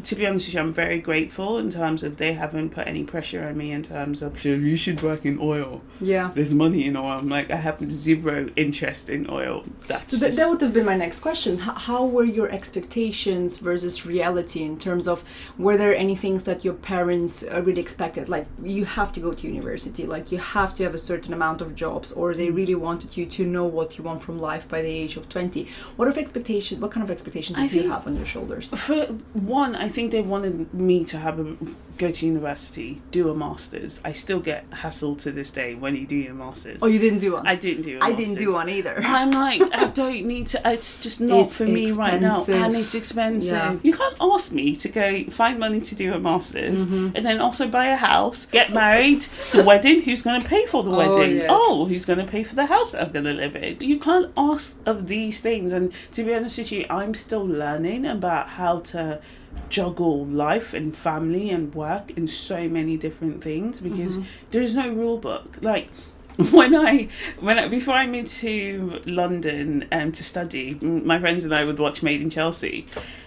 To 0.05 0.15
be 0.15 0.27
honest 0.27 0.47
with 0.49 0.55
you, 0.55 0.61
I'm 0.61 0.73
very 0.73 1.01
grateful 1.01 1.59
in 1.59 1.71
terms 1.71 2.03
of 2.03 2.17
they 2.19 2.35
haven't 2.35 2.71
put 2.71 2.87
any 2.87 3.05
pressure 3.05 3.47
on 3.47 3.57
me 3.57 3.73
in 3.73 3.83
terms 3.83 4.23
of 4.23 4.41
"So 4.41 4.49
you 4.51 4.77
should 4.77 5.03
work 5.03 5.25
in 5.25 5.39
oil. 5.41 5.83
Yeah. 6.01 6.31
There's 6.35 6.53
money 6.53 6.85
in 6.87 6.97
oil. 6.97 7.19
I'm 7.19 7.29
like 7.29 7.51
I 7.51 7.57
have 7.57 7.79
zero 7.95 8.49
interest 8.57 9.09
in 9.09 9.27
oil. 9.31 9.65
That's 9.89 10.13
So 10.13 10.17
that, 10.19 10.27
just- 10.27 10.39
that 10.39 10.49
would 10.51 10.61
have 10.61 10.73
been 10.75 10.85
my 10.87 10.97
next 10.97 11.21
question. 11.21 11.59
How, 11.59 11.73
how 11.75 12.05
were 12.05 12.25
your 12.25 12.49
expectations 12.51 13.59
versus 13.59 14.07
reality 14.07 14.63
in 14.63 14.79
terms 14.79 15.09
of 15.09 15.25
were 15.59 15.77
there 15.77 15.95
any 15.95 16.15
things 16.15 16.45
that 16.45 16.65
your 16.65 16.75
parents 16.75 17.43
uh, 17.45 17.63
really 17.63 17.81
expected? 17.81 18.29
Like 18.29 18.47
you 18.63 18.85
have 18.85 19.13
to 19.15 19.21
go 19.21 19.33
to 19.33 19.47
university, 19.47 20.07
like 20.07 20.31
you 20.33 20.39
have 20.39 20.75
to 20.77 20.85
have 20.85 20.95
a 20.95 20.99
certain 20.99 21.33
amount 21.33 21.61
of 21.61 21.75
jobs, 21.75 22.13
or 22.13 22.35
they 22.35 22.51
really 22.51 22.75
wanted 22.75 23.17
you 23.17 23.27
to 23.27 23.45
know 23.45 23.65
what 23.65 23.97
you 23.99 24.05
want 24.05 24.23
from 24.23 24.39
life 24.41 24.69
by 24.69 24.83
the 24.83 24.89
age 24.89 25.17
of 25.17 25.29
20. 25.29 25.67
What 25.97 26.09
of 26.09 26.17
expectations? 26.19 26.81
What 26.81 26.91
kind 26.93 27.03
of 27.05 27.11
expectations 27.11 27.59
I 27.59 27.67
did 27.69 27.85
you 27.85 27.91
have 27.91 28.07
on 28.07 28.17
your 28.17 28.27
shoulders? 28.27 28.73
For 28.75 29.07
one, 29.33 29.75
I 29.77 29.86
think 29.89 30.11
they 30.13 30.23
wanted 30.23 30.73
me 30.75 31.05
to 31.07 31.19
have 31.19 31.39
a 31.39 31.57
go 31.99 32.11
to 32.11 32.27
university, 32.27 33.01
do 33.11 33.31
a 33.31 33.35
masters. 33.35 34.01
I 34.05 34.13
still 34.13 34.39
get 34.39 34.69
hassled 34.71 35.19
to 35.23 35.33
this 35.33 35.51
day 35.51 35.75
when 35.75 35.97
you 35.97 36.07
do 36.07 36.15
your 36.15 36.35
masters. 36.35 36.79
Oh, 36.83 36.87
you 36.89 36.99
didn't 36.99 37.21
do 37.21 37.33
one. 37.33 37.47
I 37.47 37.55
didn't 37.57 37.83
do. 37.85 37.99
I 38.03 38.09
I 38.09 38.13
didn't 38.13 38.35
do 38.35 38.53
one 38.53 38.69
either. 38.69 38.97
I'm 39.03 39.31
like, 39.31 39.63
I 39.73 39.87
don't 40.03 40.27
need 40.27 40.47
to. 40.49 40.61
It's 40.67 41.01
just 41.01 41.21
not 41.23 41.47
It's 41.47 41.57
for 41.57 41.65
me 41.65 41.91
right 41.93 42.21
now, 42.21 42.39
expensive. 42.39 42.63
and 42.63 42.77
it's 42.77 42.95
expensive. 42.95 43.53
Yeah. 43.53 43.77
You 43.83 43.95
can't 43.97 44.17
ask 44.21 44.53
me 44.53 44.77
to 44.77 44.89
go 44.91 45.25
find 45.31 45.59
money 45.59 45.81
to 45.81 45.95
do 45.95 46.13
a 46.13 46.19
masters, 46.19 46.85
Mm-hmm. 46.85 47.17
and 47.17 47.25
then 47.25 47.41
also 47.41 47.67
buy 47.67 47.87
a 47.87 47.97
house, 47.97 48.45
get 48.47 48.73
married, 48.75 49.23
the 49.53 49.65
wedding. 49.65 50.03
Who's 50.03 50.23
going 50.23 50.41
to 50.41 50.47
pay 50.49 50.67
for 50.67 50.83
the 50.83 50.91
Oh, 50.91 50.97
wedding? 51.19 51.37
yes. 51.37 51.47
Oh, 51.51 51.87
who's 51.87 52.05
going 52.05 52.19
to 52.19 52.27
pay 52.31 52.45
for 52.45 52.55
the 52.55 52.67
house 52.67 52.95
I'm 52.95 53.11
going 53.13 53.25
to 53.25 53.33
live 53.33 53.57
in? 53.57 53.79
You 53.81 53.99
can't 53.99 54.31
ask 54.37 54.79
of 54.85 55.09
these 55.09 55.41
things. 55.41 55.73
And 55.73 55.93
to 56.13 56.23
be 56.25 56.35
honest 56.35 56.59
with 56.59 56.73
you, 56.73 56.85
I'm 56.91 57.15
still 57.15 57.47
learning 57.47 58.05
about 58.07 58.49
how 58.51 58.81
to 58.93 59.21
juggle 59.69 60.25
life 60.27 60.73
and 60.75 60.97
family 60.97 61.51
and 61.51 61.75
work 61.75 62.17
and 62.17 62.29
so 62.31 62.69
many 62.69 62.97
different 62.97 63.43
things 63.43 63.81
because 63.81 64.17
Mm-hmm. 64.19 64.27
there 64.51 64.63
is 64.63 64.75
no 64.75 64.89
rule 64.91 65.19
book. 65.19 65.59
Like 65.61 65.89
when 66.53 66.75
I 66.75 67.09
when 67.41 67.59
I, 67.59 67.69
before 67.69 67.95
I 67.95 68.07
moved 68.07 68.31
to 68.41 69.01
London 69.07 69.87
um, 69.91 70.13
to 70.13 70.23
study, 70.25 70.75
my 70.81 71.19
friends 71.19 71.45
and 71.45 71.55
I 71.55 71.65
would 71.65 71.79
watch 71.79 72.03
Made 72.03 72.21
in 72.23 72.31
Chelsea. 72.31 72.87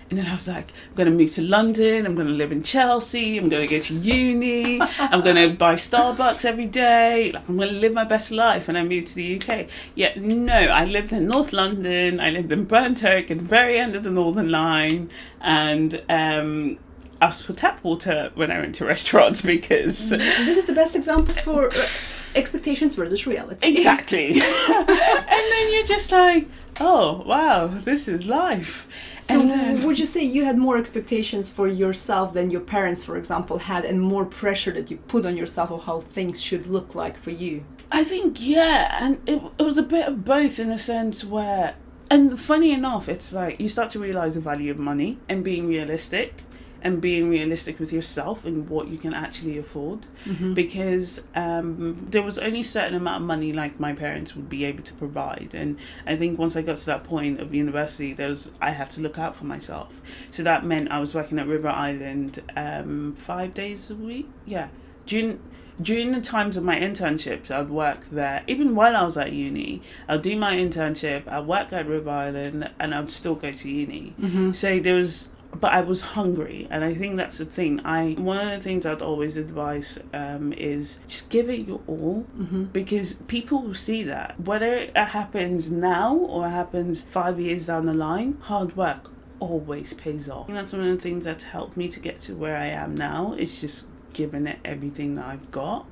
And 0.10 0.18
then 0.18 0.26
I 0.26 0.34
was 0.34 0.48
like, 0.48 0.72
I'm 0.90 0.96
going 0.96 1.12
to 1.12 1.16
move 1.16 1.34
to 1.34 1.44
London. 1.44 2.06
I'm 2.06 2.16
going 2.16 2.28
to 2.28 2.34
live 2.34 2.52
in 2.52 2.64
Chelsea. 2.64 3.38
I'm 3.38 3.48
going 3.48 3.68
to 3.68 3.76
go 3.76 3.80
to 3.80 3.94
uni. 3.94 4.82
I'm 5.00 5.22
going 5.22 5.36
to 5.36 5.56
buy 5.56 5.76
Starbucks 5.76 6.46
every 6.46 6.66
day. 6.66 7.32
Like, 7.32 7.48
I'm 7.48 7.58
going 7.58 7.70
to 7.70 7.80
live 7.80 7.94
my 7.94 8.06
best 8.06 8.32
life. 8.32 8.68
And 8.68 8.78
I 8.78 8.84
moved 8.84 9.08
to 9.08 9.16
the 9.16 9.40
UK. 9.40 9.68
Yet, 9.94 10.18
no, 10.18 10.56
I 10.56 10.86
lived 10.86 11.14
in 11.14 11.28
North 11.28 11.54
London. 11.54 12.20
I 12.20 12.32
lived 12.32 12.52
in 12.52 12.66
Burnt 12.66 13.04
Oak 13.04 13.30
at 13.30 13.38
the 13.38 13.44
very 13.44 13.78
end 13.78 13.96
of 13.96 14.04
the 14.04 14.10
Northern 14.10 14.50
Line. 14.50 15.12
And 15.42 16.02
um, 16.10 16.80
asked 17.22 17.46
for 17.46 17.54
tap 17.54 17.84
water 17.84 18.32
when 18.34 18.52
I 18.52 18.60
went 18.60 18.76
to 18.76 18.86
restaurants 18.96 19.44
because. 19.44 20.10
This 20.10 20.58
is 20.58 20.66
the 20.66 20.74
best 20.74 20.96
example 20.96 21.36
for 21.36 21.68
uh, 21.68 21.88
expectations 22.36 22.96
versus 22.96 23.28
reality. 23.28 23.68
Exactly. 23.68 24.32
and 24.34 24.42
then 24.90 25.74
you're 25.74 25.86
just 25.86 26.12
like, 26.12 26.48
oh, 26.80 27.24
wow, 27.26 27.68
this 27.68 28.08
is 28.08 28.26
life. 28.26 28.88
So 29.22 29.40
And 29.40 29.50
then- 29.50 29.84
would 29.84 30.00
you 30.00 30.06
say 30.06 30.24
you 30.24 30.46
had 30.46 30.58
more 30.58 30.78
expectations 30.78 31.50
for 31.50 31.68
yourself 31.68 32.34
than 32.34 32.50
your 32.50 32.62
parents, 32.62 33.04
for 33.04 33.16
example, 33.18 33.60
had, 33.60 33.86
and 33.86 34.02
more 34.02 34.26
pressure 34.26 34.72
that 34.72 34.90
you 34.90 34.98
put 34.98 35.26
on 35.26 35.38
yourself 35.38 35.72
of 35.72 35.84
how 35.84 36.00
things 36.00 36.42
should 36.42 36.66
look 36.68 36.96
like 36.96 37.18
for 37.18 37.32
you? 37.32 37.64
I 37.92 38.04
think 38.04 38.38
yeah, 38.40 38.98
and 39.02 39.20
it, 39.28 39.42
it 39.58 39.64
was 39.64 39.78
a 39.78 39.84
bit 39.84 40.08
of 40.08 40.24
both 40.24 40.60
in 40.60 40.70
a 40.72 40.78
sense 40.80 41.24
where, 41.26 41.76
and 42.10 42.40
funny 42.40 42.72
enough, 42.72 43.10
it's 43.10 43.34
like 43.34 43.60
you 43.60 43.68
start 43.70 43.90
to 43.92 44.00
realize 44.00 44.36
the 44.36 44.42
value 44.42 44.72
of 44.72 44.78
money 44.80 45.18
and 45.28 45.44
being 45.44 45.68
realistic, 45.68 46.44
and 46.82 47.02
being 47.02 47.30
realistic 47.30 47.80
with 47.80 47.92
yourself 47.92 48.46
and 48.46 48.70
what 48.70 48.88
you 48.88 48.98
can 48.98 49.14
actually 49.14 49.58
afford, 49.58 50.06
because 50.54 51.24
um, 51.36 52.08
there 52.10 52.22
was 52.22 52.38
only 52.40 52.62
a 52.62 52.64
certain 52.64 52.96
amount 52.96 53.22
of 53.22 53.28
money 53.28 53.52
like 53.54 53.80
my 53.80 53.94
parents 53.94 54.36
would 54.36 54.50
be 54.50 54.66
able 54.66 54.84
to 54.84 54.94
provide, 54.94 55.54
and 55.54 55.78
I 56.06 56.16
think 56.16 56.40
once 56.40 56.56
I 56.56 56.62
got 56.62 56.78
to 56.78 56.86
that 56.88 57.04
point 57.04 57.40
of 57.40 57.54
university, 57.54 58.14
there 58.14 58.30
was 58.30 58.52
I 58.62 58.72
had 58.72 58.90
to 58.92 59.02
look 59.02 59.18
out 59.20 59.36
for 59.36 59.46
myself, 59.46 60.00
so 60.32 60.44
that 60.44 60.66
meant 60.66 60.92
I 60.92 61.00
was 61.00 61.16
working 61.16 61.40
at 61.40 61.48
River 61.48 61.70
Island 61.70 62.42
um, 62.56 63.16
five 63.18 63.54
days 63.54 63.92
a 63.92 63.96
week, 63.96 64.30
yeah, 64.46 64.70
June 65.06 65.40
during 65.82 66.12
the 66.12 66.20
times 66.20 66.58
of 66.58 66.64
my 66.66 66.78
internships, 66.78 67.50
I'd 67.50 67.70
work 67.70 68.04
there. 68.12 68.44
Even 68.48 68.76
while 68.76 68.98
I 68.98 69.04
was 69.04 69.18
at 69.18 69.32
uni, 69.32 69.82
I'd 70.10 70.22
do 70.22 70.36
my 70.36 70.54
internship, 70.54 71.26
I'd 71.26 71.48
work 71.48 71.72
at 71.72 71.88
River 71.88 72.10
Island, 72.10 72.70
and 72.78 72.94
I'd 72.94 73.10
still 73.12 73.36
go 73.36 73.54
to 73.54 73.70
uni. 73.70 74.14
So 74.52 74.80
there 74.82 74.96
was, 74.96 75.32
but 75.54 75.74
I 75.74 75.82
was 75.82 76.02
hungry, 76.02 76.68
and 76.70 76.84
I 76.84 76.94
think 76.94 77.18
that's 77.18 77.40
the 77.40 77.46
thing. 77.46 77.82
I 77.86 78.14
one 78.14 78.38
of 78.38 78.52
the 78.52 78.64
things 78.64 78.86
I'd 78.86 79.02
always 79.02 79.38
advise 79.38 80.00
um, 80.14 80.54
is 80.54 81.02
just 81.08 81.30
give 81.30 81.50
it 81.50 81.68
your 81.68 81.82
all, 81.88 82.28
because 82.72 83.14
people 83.14 83.62
will 83.62 83.74
see 83.74 84.04
that 84.04 84.40
whether 84.40 84.76
it 84.76 84.96
happens 84.96 85.72
now 85.72 86.16
or 86.16 86.48
it 86.48 86.52
happens 86.52 87.02
five 87.02 87.40
years 87.40 87.68
down 87.68 87.86
the 87.86 87.94
line. 87.94 88.38
Hard 88.42 88.78
work 88.78 89.10
always 89.40 89.94
pays 89.94 90.30
off. 90.30 90.48
And 90.48 90.58
that's 90.58 90.74
one 90.74 90.84
of 90.84 90.96
the 90.96 91.02
things 91.02 91.24
that's 91.24 91.46
helped 91.46 91.78
me 91.78 91.88
to 91.90 92.00
get 92.00 92.20
to 92.22 92.36
where 92.36 92.58
I 92.58 92.66
am 92.66 92.96
now. 92.96 93.34
It's 93.38 93.60
just 93.62 93.88
giving 94.14 94.48
it 94.48 94.60
everything 94.66 95.16
that 95.16 95.26
I've 95.26 95.52
got 95.52 95.86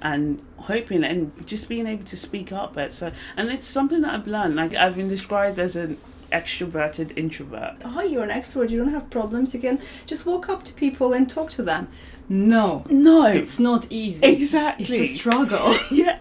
and 0.00 0.42
hoping 0.58 1.04
and 1.04 1.46
just 1.46 1.68
being 1.68 1.86
able 1.86 2.04
to 2.04 2.16
speak 2.16 2.52
up 2.52 2.78
at 2.78 2.92
so 2.92 3.10
and 3.36 3.48
it's 3.48 3.66
something 3.66 4.02
that 4.02 4.14
I've 4.14 4.26
learned 4.26 4.54
like 4.54 4.74
I've 4.74 4.94
been 4.94 5.08
described 5.08 5.58
as 5.58 5.74
an 5.74 5.96
extroverted 6.40 7.08
introvert 7.16 7.76
Oh, 7.84 8.02
you're 8.02 8.24
an 8.30 8.30
extrovert, 8.40 8.70
you 8.70 8.78
don't 8.82 8.92
have 8.98 9.08
problems, 9.10 9.54
you 9.54 9.60
can 9.60 9.76
just 10.06 10.26
walk 10.26 10.48
up 10.48 10.62
to 10.64 10.72
people 10.84 11.12
and 11.16 11.24
talk 11.28 11.50
to 11.58 11.62
them. 11.62 11.88
No, 12.28 12.84
no 12.88 13.26
it's 13.26 13.58
not 13.60 13.82
easy. 13.90 14.24
exactly 14.26 14.96
It's 14.96 15.10
a 15.10 15.18
struggle 15.18 15.74
yeah 15.90 16.18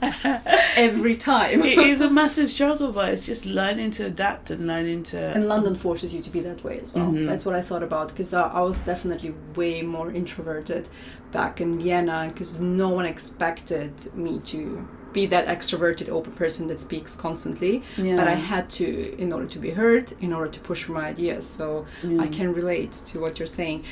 every 0.88 1.16
time. 1.16 1.64
it 1.64 1.78
is 1.94 2.02
a 2.02 2.10
massive 2.10 2.50
struggle 2.52 2.92
but 2.92 3.08
it's 3.14 3.26
just 3.26 3.46
learning 3.46 3.92
to 3.98 4.06
adapt 4.08 4.52
and 4.52 4.68
learning 4.68 5.04
to 5.12 5.18
And 5.36 5.48
London 5.48 5.76
forces 5.76 6.14
you 6.16 6.22
to 6.22 6.30
be 6.30 6.42
that 6.42 6.60
way 6.68 6.76
as 6.84 6.94
well. 6.94 7.08
Mhm. 7.12 7.26
That's 7.30 7.46
what 7.48 7.56
I 7.56 7.62
thought 7.62 7.84
about 7.84 8.10
because 8.10 8.34
I, 8.34 8.44
I 8.60 8.62
was 8.62 8.80
definitely 8.82 9.34
way 9.56 9.82
more 9.82 10.12
introverted 10.12 10.90
back 11.32 11.62
in 11.62 11.80
Vienna 11.80 12.18
because 12.32 12.60
no 12.60 12.90
one 12.90 13.06
expected 13.06 13.94
me 14.14 14.34
to 14.52 14.86
be 15.14 15.26
that 15.28 15.46
extroverted, 15.48 16.10
open 16.10 16.34
person 16.34 16.68
that 16.68 16.80
speaks 16.80 17.16
constantly. 17.16 17.84
yeah. 17.98 18.16
But 18.16 18.28
I 18.28 18.36
had 18.36 18.70
to 18.72 19.16
in 19.18 19.32
order 19.32 19.48
to 19.48 19.60
be 19.60 19.72
heard, 19.72 20.14
in 20.20 20.34
order 20.34 20.50
to 20.52 20.60
push 20.60 20.84
for 20.84 20.94
my 20.94 21.06
ideas. 21.08 21.46
So 21.48 21.86
I 22.20 22.28
can 22.28 22.54
relate 22.54 22.92
to 23.08 23.20
what 23.20 23.40
you're 23.40 23.46
saying. 23.48 23.84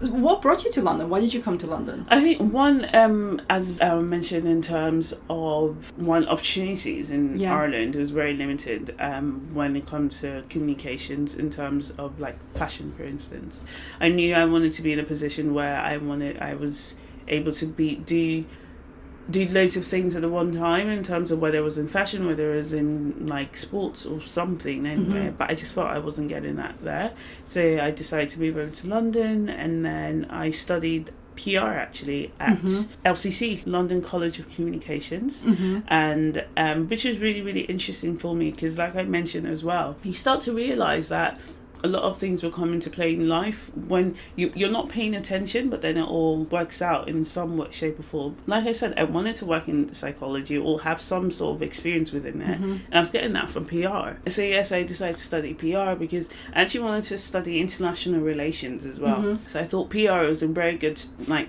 What 0.00 0.42
brought 0.42 0.64
you 0.64 0.72
to 0.72 0.82
London? 0.82 1.08
Why 1.08 1.20
did 1.20 1.32
you 1.32 1.40
come 1.40 1.56
to 1.58 1.66
London? 1.66 2.04
I 2.10 2.20
think 2.20 2.52
one, 2.52 2.88
um, 2.94 3.40
as 3.48 3.80
I 3.80 3.94
mentioned 4.00 4.46
in 4.46 4.60
terms 4.60 5.14
of 5.30 5.92
one 5.96 6.26
opportunities 6.26 7.10
in 7.10 7.38
Yeah. 7.38 7.56
Ireland, 7.56 7.94
was 7.94 8.10
very 8.10 8.34
limited 8.34 8.94
um, 8.98 9.48
when 9.54 9.76
it 9.76 9.86
comes 9.86 10.20
to 10.20 10.42
communications 10.48 11.34
in 11.36 11.48
terms 11.50 11.92
of 11.92 12.18
like 12.20 12.36
fashion, 12.54 12.92
for 12.96 13.04
instance. 13.04 13.60
I 14.00 14.08
knew 14.08 14.34
I 14.34 14.44
wanted 14.44 14.72
to 14.72 14.82
be 14.82 14.92
in 14.92 14.98
a 14.98 15.04
position 15.04 15.54
where 15.54 15.78
I 15.80 15.96
wanted, 15.96 16.38
I 16.38 16.54
was 16.54 16.96
able 17.28 17.52
to 17.52 17.66
be 17.66 17.96
do 17.96 18.44
do 19.30 19.46
loads 19.48 19.76
of 19.76 19.86
things 19.86 20.14
at 20.14 20.22
the 20.22 20.28
one 20.28 20.52
time 20.52 20.88
in 20.90 21.02
terms 21.02 21.30
of 21.30 21.38
whether 21.38 21.56
it 21.58 21.62
was 21.62 21.78
in 21.78 21.88
fashion, 21.88 22.26
whether 22.26 22.52
it 22.54 22.56
was 22.58 22.72
in 22.74 23.26
like 23.26 23.56
sports 23.56 24.04
or 24.04 24.20
something 24.20 24.86
anyway. 24.86 25.28
Mhm. 25.28 25.38
But 25.38 25.50
I 25.50 25.54
just 25.54 25.72
felt 25.72 25.86
I 25.88 25.98
wasn't 25.98 26.28
getting 26.28 26.56
that 26.56 26.74
there. 26.82 27.12
So 27.46 27.78
I 27.80 27.90
decided 27.90 28.28
to 28.30 28.40
move 28.40 28.56
over 28.58 28.70
to 28.70 28.86
London 28.88 29.48
and 29.48 29.84
then 29.84 30.26
I 30.28 30.50
studied 30.50 31.10
PR 31.36 31.72
actually 31.72 32.32
at 32.38 32.60
Mhm. 32.62 32.86
LCC, 33.04 33.62
London 33.66 34.00
College 34.02 34.38
of 34.38 34.48
Communications. 34.54 35.42
Mm-hmm. 35.44 35.78
And 35.88 36.44
um, 36.56 36.86
which 36.88 37.04
was 37.04 37.18
really, 37.18 37.40
really 37.42 37.62
interesting 37.62 38.16
for 38.16 38.34
me 38.36 38.50
because, 38.50 38.76
like 38.78 38.94
I 38.94 39.04
mentioned 39.04 39.48
as 39.48 39.64
well, 39.64 39.96
you 40.04 40.12
start 40.12 40.42
to 40.42 40.52
realize 40.52 41.08
that 41.08 41.40
a 41.84 41.88
lot 41.88 42.02
of 42.02 42.16
things 42.16 42.42
will 42.42 42.50
come 42.50 42.72
into 42.72 42.88
play 42.90 43.12
in 43.12 43.28
life 43.28 43.70
when 43.74 44.16
you, 44.36 44.50
you're 44.56 44.70
not 44.70 44.88
paying 44.88 45.14
attention, 45.14 45.68
but 45.68 45.82
then 45.82 45.96
it 45.96 46.02
all 46.16 46.44
works 46.44 46.80
out 46.82 47.08
in 47.08 47.24
some 47.24 47.56
way, 47.58 47.68
shape, 47.70 47.98
or 48.00 48.02
form. 48.02 48.36
Like 48.46 48.64
I 48.64 48.72
said, 48.72 48.98
I 48.98 49.04
wanted 49.04 49.36
to 49.36 49.44
work 49.44 49.68
in 49.68 49.92
psychology 49.94 50.56
or 50.56 50.80
have 50.80 51.00
some 51.00 51.30
sort 51.30 51.56
of 51.56 51.62
experience 51.62 52.10
within 52.10 52.40
it, 52.40 52.58
Mm-hmm. 52.60 52.72
and 52.86 52.94
I 52.94 53.00
was 53.00 53.10
getting 53.10 53.34
that 53.34 53.50
from 53.50 53.66
PR. 53.66 54.28
So, 54.30 54.42
yes, 54.42 54.72
I 54.72 54.82
decided 54.82 55.16
to 55.16 55.22
study 55.22 55.54
PR 55.54 55.94
because 55.94 56.28
I 56.54 56.62
actually 56.62 56.84
wanted 56.84 57.04
to 57.04 57.18
study 57.18 57.60
international 57.60 58.20
relations 58.22 58.86
as 58.86 58.98
well. 58.98 59.22
Mhm. 59.22 59.38
So, 59.46 59.60
I 59.60 59.64
thought 59.64 59.90
PR 59.90 60.26
was 60.26 60.42
a 60.42 60.48
very 60.48 60.76
good, 60.76 61.00
like, 61.28 61.48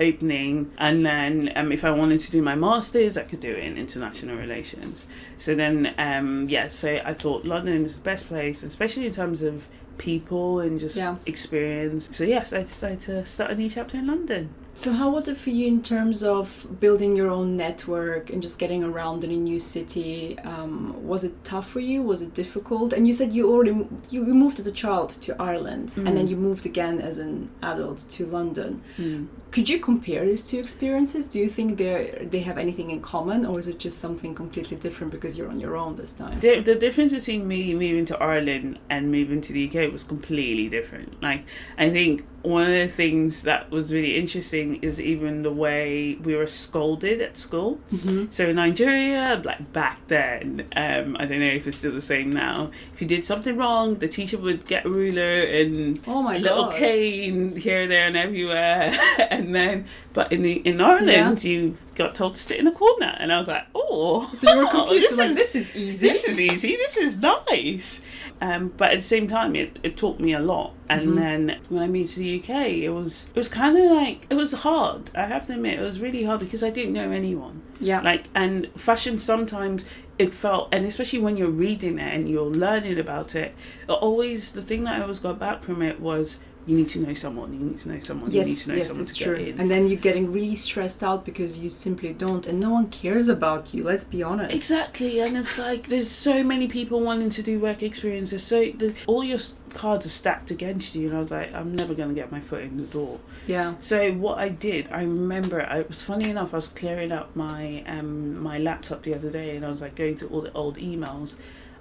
opening 0.00 0.70
and 0.78 1.04
then 1.04 1.52
um, 1.56 1.70
if 1.72 1.84
I 1.84 1.90
wanted 1.90 2.20
to 2.20 2.30
do 2.30 2.40
my 2.42 2.54
masters 2.54 3.16
I 3.18 3.22
could 3.24 3.40
do 3.40 3.52
it 3.52 3.62
in 3.64 3.76
international 3.76 4.36
relations 4.36 5.06
so 5.38 5.54
then 5.54 5.94
um, 5.98 6.48
yeah 6.48 6.68
so 6.68 7.00
I 7.04 7.12
thought 7.14 7.44
London 7.44 7.84
is 7.84 7.96
the 7.96 8.02
best 8.02 8.26
place 8.28 8.62
especially 8.62 9.06
in 9.06 9.12
terms 9.12 9.42
of 9.42 9.68
people 9.98 10.60
and 10.60 10.80
just 10.80 10.96
Yeah. 10.96 11.16
experience 11.26 12.08
so 12.10 12.24
yes 12.24 12.52
I 12.52 12.62
decided 12.62 13.00
to 13.00 13.24
start 13.26 13.50
a 13.50 13.54
new 13.54 13.68
chapter 13.68 13.98
in 13.98 14.06
London 14.06 14.48
So, 14.72 14.92
how 14.92 15.10
was 15.10 15.26
it 15.28 15.36
for 15.36 15.50
you 15.50 15.66
in 15.66 15.82
terms 15.82 16.22
of 16.22 16.46
building 16.84 17.16
your 17.16 17.28
own 17.38 17.56
network 17.56 18.30
and 18.32 18.40
just 18.40 18.58
getting 18.58 18.82
around 18.84 19.24
in 19.24 19.30
a 19.30 19.36
new 19.50 19.58
city? 19.58 20.38
Um, 20.52 20.72
was 21.12 21.22
it 21.28 21.34
tough 21.44 21.68
for 21.68 21.80
you? 21.90 21.96
Was 22.12 22.22
it 22.22 22.32
difficult? 22.42 22.88
And 22.96 23.02
you 23.08 23.12
said 23.12 23.28
you 23.38 23.44
already 23.52 23.72
you 24.14 24.20
you 24.28 24.34
moved 24.44 24.58
as 24.62 24.66
a 24.74 24.76
child 24.84 25.08
to 25.24 25.30
Ireland, 25.50 25.88
and 26.06 26.12
then 26.16 26.26
Mm. 26.26 26.30
you 26.30 26.36
moved 26.48 26.64
again 26.72 26.96
as 27.10 27.18
an 27.18 27.32
adult 27.72 27.98
to 28.16 28.22
London. 28.38 28.70
mm. 28.96 29.26
Could 29.50 29.68
you 29.68 29.78
compare 29.80 30.24
these 30.24 30.48
two 30.48 30.58
experiences? 30.58 31.26
Do 31.26 31.38
you 31.38 31.48
think 31.48 31.78
they 31.78 32.26
they 32.30 32.40
have 32.40 32.58
anything 32.58 32.90
in 32.90 33.00
common, 33.00 33.44
or 33.44 33.58
is 33.58 33.68
it 33.68 33.78
just 33.78 33.98
something 33.98 34.34
completely 34.34 34.76
different 34.76 35.12
because 35.12 35.36
you're 35.36 35.48
on 35.48 35.60
your 35.60 35.76
own 35.76 35.96
this 35.96 36.12
time? 36.12 36.40
the, 36.40 36.60
the 36.60 36.74
difference 36.74 37.12
between 37.12 37.46
me 37.46 37.74
moving 37.74 38.04
to 38.06 38.18
Ireland 38.18 38.78
and 38.88 39.10
moving 39.10 39.40
to 39.40 39.52
the 39.52 39.68
UK 39.68 39.92
was 39.92 40.04
completely 40.04 40.68
different. 40.68 41.20
Like, 41.22 41.44
I 41.76 41.90
think 41.90 42.24
one 42.42 42.62
of 42.62 42.68
the 42.68 42.88
things 42.88 43.42
that 43.42 43.70
was 43.70 43.92
really 43.92 44.16
interesting 44.16 44.76
is 44.76 45.00
even 45.00 45.42
the 45.42 45.52
way 45.52 46.14
we 46.22 46.34
were 46.34 46.46
scolded 46.46 47.20
at 47.20 47.36
school. 47.36 47.80
Mm-hmm. 47.92 48.26
So 48.30 48.48
in 48.48 48.56
Nigeria, 48.56 49.40
like 49.44 49.72
back 49.72 50.06
then, 50.08 50.66
um, 50.74 51.16
I 51.18 51.26
don't 51.26 51.40
know 51.40 51.46
if 51.46 51.66
it's 51.66 51.76
still 51.76 51.92
the 51.92 52.00
same 52.00 52.30
now. 52.30 52.70
If 52.94 53.02
you 53.02 53.06
did 53.08 53.24
something 53.24 53.56
wrong, 53.56 53.96
the 53.96 54.08
teacher 54.08 54.38
would 54.38 54.66
get 54.66 54.86
a 54.86 54.88
ruler 54.88 55.40
and 55.40 56.00
Oh 56.06 56.22
my 56.22 56.38
little 56.38 56.64
god! 56.64 56.74
cane 56.76 57.56
here, 57.56 57.86
there, 57.86 58.06
and 58.06 58.16
everywhere. 58.16 58.96
and 59.44 59.54
then, 59.54 59.86
but 60.12 60.32
in 60.32 60.42
the 60.42 60.52
in 60.52 60.80
Ireland, 60.80 61.42
you 61.44 61.76
got 61.94 62.14
told 62.14 62.34
to 62.34 62.40
sit 62.40 62.58
in 62.58 62.66
a 62.66 62.72
corner, 62.72 63.14
and 63.18 63.32
I 63.32 63.38
was 63.38 63.48
like, 63.48 63.64
oh, 63.74 64.30
So 64.34 64.50
you 64.52 64.58
were 64.64 64.70
confused. 64.70 65.10
this 65.10 65.16
You're 65.18 65.26
like, 65.28 65.30
is- 65.30 65.36
this 65.36 65.54
is 65.56 65.76
easy. 65.76 66.08
this 66.08 66.24
is 66.24 66.40
easy. 66.40 66.76
This 66.76 66.96
is 66.96 67.16
nice. 67.16 68.00
Um, 68.42 68.72
but 68.76 68.90
at 68.92 68.96
the 68.96 69.02
same 69.02 69.28
time, 69.28 69.54
it, 69.54 69.78
it 69.82 69.96
taught 69.98 70.18
me 70.18 70.32
a 70.32 70.40
lot. 70.40 70.72
And 70.88 71.10
Mhm. 71.10 71.14
then 71.16 71.58
when 71.68 71.82
I 71.82 71.88
moved 71.88 72.14
to 72.14 72.20
the 72.20 72.38
UK, 72.40 72.50
it 72.84 72.90
was 72.90 73.30
it 73.34 73.36
was 73.36 73.48
kind 73.48 73.76
of 73.76 73.90
like 73.90 74.26
it 74.30 74.34
was 74.34 74.52
hard. 74.52 75.10
I 75.14 75.26
have 75.26 75.46
to 75.48 75.54
admit, 75.54 75.78
it 75.78 75.82
was 75.82 76.00
really 76.00 76.24
hard 76.24 76.40
because 76.40 76.62
I 76.62 76.70
didn't 76.70 76.92
know 76.94 77.10
anyone. 77.10 77.62
yeah. 77.80 78.00
Like 78.00 78.28
and 78.34 78.66
fashion 78.76 79.18
sometimes 79.18 79.84
it 80.18 80.34
felt, 80.34 80.68
and 80.72 80.84
especially 80.84 81.18
when 81.18 81.36
you're 81.38 81.48
reading 81.66 81.98
it 81.98 82.14
and 82.14 82.28
you're 82.28 82.44
learning 82.66 82.98
about 82.98 83.34
it, 83.34 83.54
it 83.88 83.92
always 83.92 84.52
the 84.52 84.60
thing 84.62 84.84
that 84.84 84.98
I 84.98 85.02
always 85.02 85.18
got 85.20 85.38
back 85.38 85.62
from 85.62 85.80
it 85.82 85.98
was 86.00 86.38
you 86.66 86.76
need 86.76 86.88
to 86.88 87.00
know 87.00 87.14
someone, 87.14 87.52
you 87.52 87.60
need 87.60 87.78
to 87.80 87.88
know 87.88 88.00
someone, 88.00 88.30
you 88.30 88.44
need 88.44 88.54
to 88.54 88.68
know 88.68 88.74
yes, 88.76 88.88
someone 88.88 89.00
it's 89.00 89.16
to 89.16 89.24
true. 89.24 89.38
get 89.38 89.48
in. 89.48 89.60
And 89.60 89.70
then 89.70 89.86
you're 89.88 89.98
getting 89.98 90.30
really 90.30 90.56
stressed 90.56 91.02
out 91.02 91.24
because 91.24 91.58
you 91.58 91.68
simply 91.68 92.12
don't, 92.12 92.46
and 92.46 92.60
no 92.60 92.70
one 92.70 92.88
cares 92.88 93.28
about 93.28 93.72
you. 93.72 93.82
Let's 93.82 94.04
be 94.04 94.22
honest. 94.22 94.54
Exactly, 94.54 95.20
and 95.20 95.36
it's 95.36 95.58
like 95.58 95.88
there's 95.88 96.10
so 96.10 96.44
many 96.44 96.68
people 96.68 97.00
wanting 97.00 97.30
to 97.30 97.42
do 97.42 97.58
work 97.58 97.82
experience. 97.82 98.30
There's 98.30 98.44
so 98.44 98.70
the, 98.72 98.94
all 99.06 99.24
your 99.24 99.38
cards 99.72 100.04
are 100.06 100.10
stacked 100.10 100.50
against 100.50 100.94
you, 100.94 101.08
and 101.08 101.16
I 101.16 101.20
was 101.20 101.30
like, 101.30 101.52
I'm 101.54 101.74
never 101.74 101.94
gonna 101.94 102.14
get 102.14 102.30
my 102.30 102.40
foot 102.40 102.62
in 102.62 102.76
the 102.76 102.84
door. 102.84 103.20
Yeah. 103.46 103.74
So 103.80 104.12
what 104.12 104.38
I 104.38 104.50
did, 104.50 104.88
I 104.92 105.02
remember, 105.02 105.60
it 105.60 105.88
was 105.88 106.02
funny 106.02 106.28
enough. 106.28 106.52
I 106.52 106.56
was 106.56 106.68
clearing 106.68 107.10
up 107.10 107.34
my 107.34 107.82
um 107.86 108.42
my 108.42 108.58
laptop 108.58 109.02
the 109.02 109.14
other 109.14 109.30
day, 109.30 109.56
and 109.56 109.64
I 109.64 109.68
was 109.70 109.80
like 109.80 109.94
going 109.94 110.16
through 110.16 110.28
all 110.28 110.42
the 110.42 110.52
old 110.52 110.76
emails. 110.76 111.36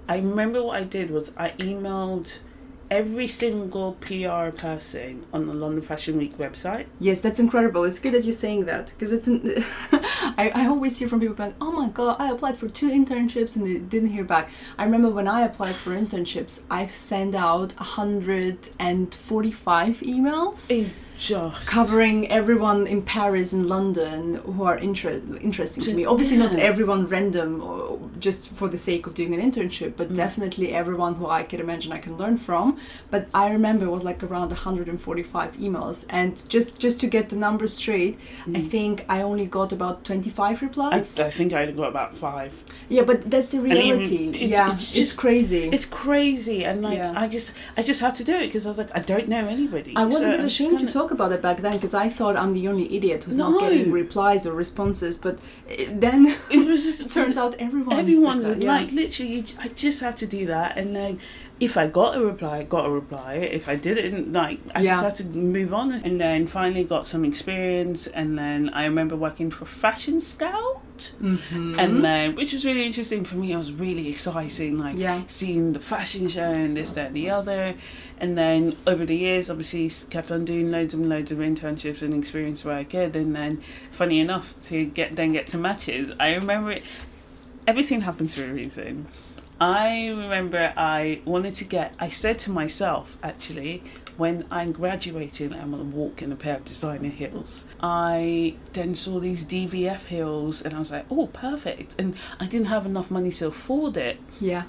I 0.08 0.16
remember 0.18 0.64
what 0.64 0.78
I 0.78 0.86
did 0.86 1.12
was 1.12 1.32
I 1.38 1.52
emailed 1.60 2.40
every 2.92 3.28
single 3.28 3.94
PR 4.02 4.50
person 4.56 5.26
on 5.32 5.48
the 5.48 5.54
London 5.54 5.82
Fashion 5.82 6.18
Week 6.18 6.38
website. 6.38 6.88
Yes, 7.00 7.22
that's 7.22 7.40
incredible. 7.40 7.84
It's 7.84 8.00
good 8.00 8.14
that 8.14 8.24
you're 8.24 8.34
saying 8.34 8.66
that 8.66 8.88
because 8.88 9.12
it's. 9.12 9.28
An, 9.28 9.64
I, 10.38 10.52
I 10.54 10.68
always 10.68 11.00
hear 11.00 11.10
from 11.10 11.20
people 11.20 11.36
like, 11.38 11.56
"Oh 11.62 11.72
my 11.72 11.90
god, 11.90 12.18
I 12.20 12.32
applied 12.32 12.58
for 12.58 12.70
two 12.70 12.90
internships 12.90 13.56
and 13.56 13.66
they 13.66 13.78
didn't 13.78 14.10
hear 14.10 14.24
back." 14.24 14.50
I 14.78 14.86
remember 14.86 15.10
when 15.10 15.28
I 15.28 15.42
applied 15.42 15.76
for 15.76 15.92
internships, 15.92 16.64
I 16.70 16.88
sent 16.88 17.36
out 17.36 17.74
145 17.78 20.00
emails. 20.02 20.72
It 20.72 20.90
just 21.20 21.68
covering 21.68 22.30
everyone 22.32 22.88
in 22.88 23.02
Paris 23.02 23.52
and 23.54 23.68
London 23.68 24.36
who 24.56 24.64
are 24.64 24.78
inter- 24.78 25.22
interesting 25.42 25.84
to 25.84 25.94
me. 25.94 26.06
Obviously, 26.06 26.38
not 26.38 26.56
everyone 26.56 27.08
random 27.08 27.62
or 27.62 28.00
just 28.20 28.50
for 28.52 28.68
the 28.70 28.78
sake 28.78 29.06
of 29.08 29.14
doing 29.16 29.34
an 29.34 29.42
internship, 29.52 29.94
but 29.98 30.08
Mm. 30.12 30.16
definitely 30.16 30.74
everyone 30.74 31.16
who 31.16 31.28
I 31.28 31.44
can 31.44 31.60
imagine 31.60 31.92
I 31.92 31.98
can 32.00 32.16
learn 32.18 32.38
from. 32.38 32.78
But 33.12 33.28
I 33.34 33.52
remember 33.52 33.86
it 33.86 33.92
was 33.92 34.04
like 34.04 34.24
around 34.24 34.52
145 34.52 35.58
emails, 35.58 36.06
and 36.10 36.32
just 36.50 36.80
just 36.80 37.00
to 37.02 37.08
get 37.08 37.30
the 37.30 37.36
numbers 37.36 37.74
straight, 37.74 38.18
I 38.56 38.62
think 38.62 39.06
I 39.10 39.22
only 39.22 39.46
got 39.46 39.72
about 39.74 40.04
25 40.06 40.62
replies. 40.62 41.20
I 41.20 41.30
think 41.30 41.54
I 41.54 41.62
only 41.64 41.74
got 41.74 41.90
about 41.90 42.16
five. 42.16 42.54
yeah, 42.90 43.04
but 43.04 43.30
that's 43.30 43.52
the 43.52 43.60
reality. 43.62 44.30
it's- 44.30 44.50
yeah, 44.50 44.72
it's 44.72 44.82
it's, 44.84 44.92
just- 44.92 45.18
crazy. 45.18 45.70
It's 45.76 45.86
crazy, 45.86 46.64
and 46.66 46.82
like 46.82 46.98
Yeah. 46.98 47.14
I 47.24 47.28
just 47.28 47.52
I 47.78 47.82
just 47.84 48.02
had 48.02 48.16
to 48.16 48.24
do 48.24 48.34
it 48.36 48.48
because 48.48 48.66
I 48.66 48.70
was 48.70 48.78
like 48.78 48.92
I 48.96 49.02
don't 49.12 49.28
know 49.28 49.46
anybody. 49.48 49.94
I 49.96 50.06
was 50.06 50.18
So 50.18 50.28
a 50.34 50.38
bit 50.38 50.46
ashamed 50.46 50.80
to 50.80 50.88
talk 50.88 51.09
about 51.12 51.32
it 51.32 51.42
back 51.42 51.58
then 51.58 51.74
because 51.74 51.94
I 51.94 52.10
thought 52.10 52.36
I'm 52.36 52.54
the 52.54 52.68
only 52.68 52.96
idiot 52.96 53.24
who's 53.26 53.38
not 53.38 53.60
getting 53.60 53.92
replies 53.92 54.46
or 54.46 54.54
responses. 54.54 55.18
But 55.18 55.36
uh, 55.70 55.86
then 55.90 56.36
It 56.50 56.68
was 56.68 56.84
just 56.84 57.02
it 57.02 57.10
turns 57.20 57.38
out 57.38 57.56
everyone's 57.60 58.00
everyone's 58.00 58.46
like, 58.48 58.64
like, 58.64 58.92
yeah. 58.92 58.96
literally. 59.02 59.34
you 59.36 59.42
j- 59.44 59.56
I 59.60 59.68
just 59.70 60.02
had 60.02 60.18
to 60.18 60.28
do 60.28 60.46
that, 60.48 60.78
and 60.78 60.96
then 60.96 61.20
if 61.60 61.76
I 61.78 61.88
got 61.88 62.16
a 62.16 62.22
reply, 62.22 62.60
I 62.60 62.64
got 62.64 62.86
a 62.86 62.90
reply. 62.90 63.34
If 63.36 63.68
I 63.68 63.76
didn't, 63.76 64.32
like 64.32 64.60
I 64.74 64.82
Yeah. 64.82 64.92
just 64.94 65.04
had 65.04 65.16
to 65.18 65.38
move 65.38 65.74
on, 65.74 65.92
and 65.92 66.20
then 66.20 66.48
finally 66.48 66.84
got 66.86 67.06
some 67.06 67.26
experience, 67.26 68.08
and 68.08 68.38
then 68.38 68.70
I 68.70 68.86
remember 68.86 69.16
working 69.16 69.52
for 69.52 69.66
Fashion 69.66 70.22
Scout. 70.22 70.82
Mhm. 71.22 71.78
and 71.80 72.04
then 72.04 72.36
which 72.36 72.52
was 72.52 72.66
really 72.66 72.86
interesting 72.86 73.24
for 73.24 73.38
me. 73.38 73.54
It 73.54 73.58
was 73.58 73.72
really 73.72 74.10
exciting, 74.10 74.78
like 74.78 74.98
Yeah. 74.98 75.22
seeing 75.28 75.72
the 75.72 75.80
fashion 75.80 76.28
show 76.28 76.52
and 76.52 76.76
this, 76.76 76.92
that, 76.92 77.08
and 77.08 77.16
the 77.16 77.30
other. 77.30 77.76
And 78.20 78.38
then 78.38 78.76
over 78.86 79.06
the 79.06 79.16
years, 79.16 79.50
obviously, 79.50 79.90
kept 80.10 80.30
on 80.30 80.44
doing 80.44 80.70
loads 80.72 80.94
and 80.94 81.08
loads 81.08 81.32
of 81.32 81.38
internships 81.38 82.02
and 82.02 82.14
experience 82.14 82.66
where 82.66 82.76
I 82.78 82.84
could. 82.84 83.16
And 83.16 83.34
then, 83.34 83.62
funny 83.92 84.20
enough, 84.20 84.56
to 84.68 84.84
get 84.84 85.16
then 85.16 85.32
get 85.32 85.48
to 85.48 85.58
matches, 85.58 86.12
I 86.20 86.34
remember 86.34 86.72
it, 86.74 86.84
everything 87.66 88.02
happens 88.02 88.34
for 88.34 88.44
a 88.44 88.50
reason. 88.52 89.06
I 89.62 90.08
remember 90.08 90.74
I 90.78 91.22
wanted 91.26 91.56
to 91.56 91.66
get. 91.66 91.94
I 92.00 92.10
said 92.10 92.40
to 92.40 92.52
myself, 92.52 93.18
actually, 93.22 93.84
when 94.18 94.46
I'm 94.50 94.72
graduating, 94.72 95.54
I'm 95.54 95.72
gonna 95.72 95.84
walk 95.84 96.22
in 96.22 96.32
a 96.32 96.36
pair 96.36 96.56
of 96.58 96.66
designer 96.66 97.10
heels. 97.10 97.66
I 97.82 98.56
then 98.74 98.96
saw 98.96 99.20
these 99.20 99.46
DVF 99.46 100.06
heels, 100.06 100.62
and 100.62 100.74
I 100.74 100.80
was 100.80 100.92
like, 100.92 101.06
oh, 101.12 101.28
perfect. 101.28 101.94
And 102.00 102.16
I 102.40 102.46
didn't 102.46 102.68
have 102.68 102.86
enough 102.86 103.12
money 103.12 103.32
to 103.34 103.48
afford 103.48 103.98
it. 103.98 104.20
yeah, 104.40 104.64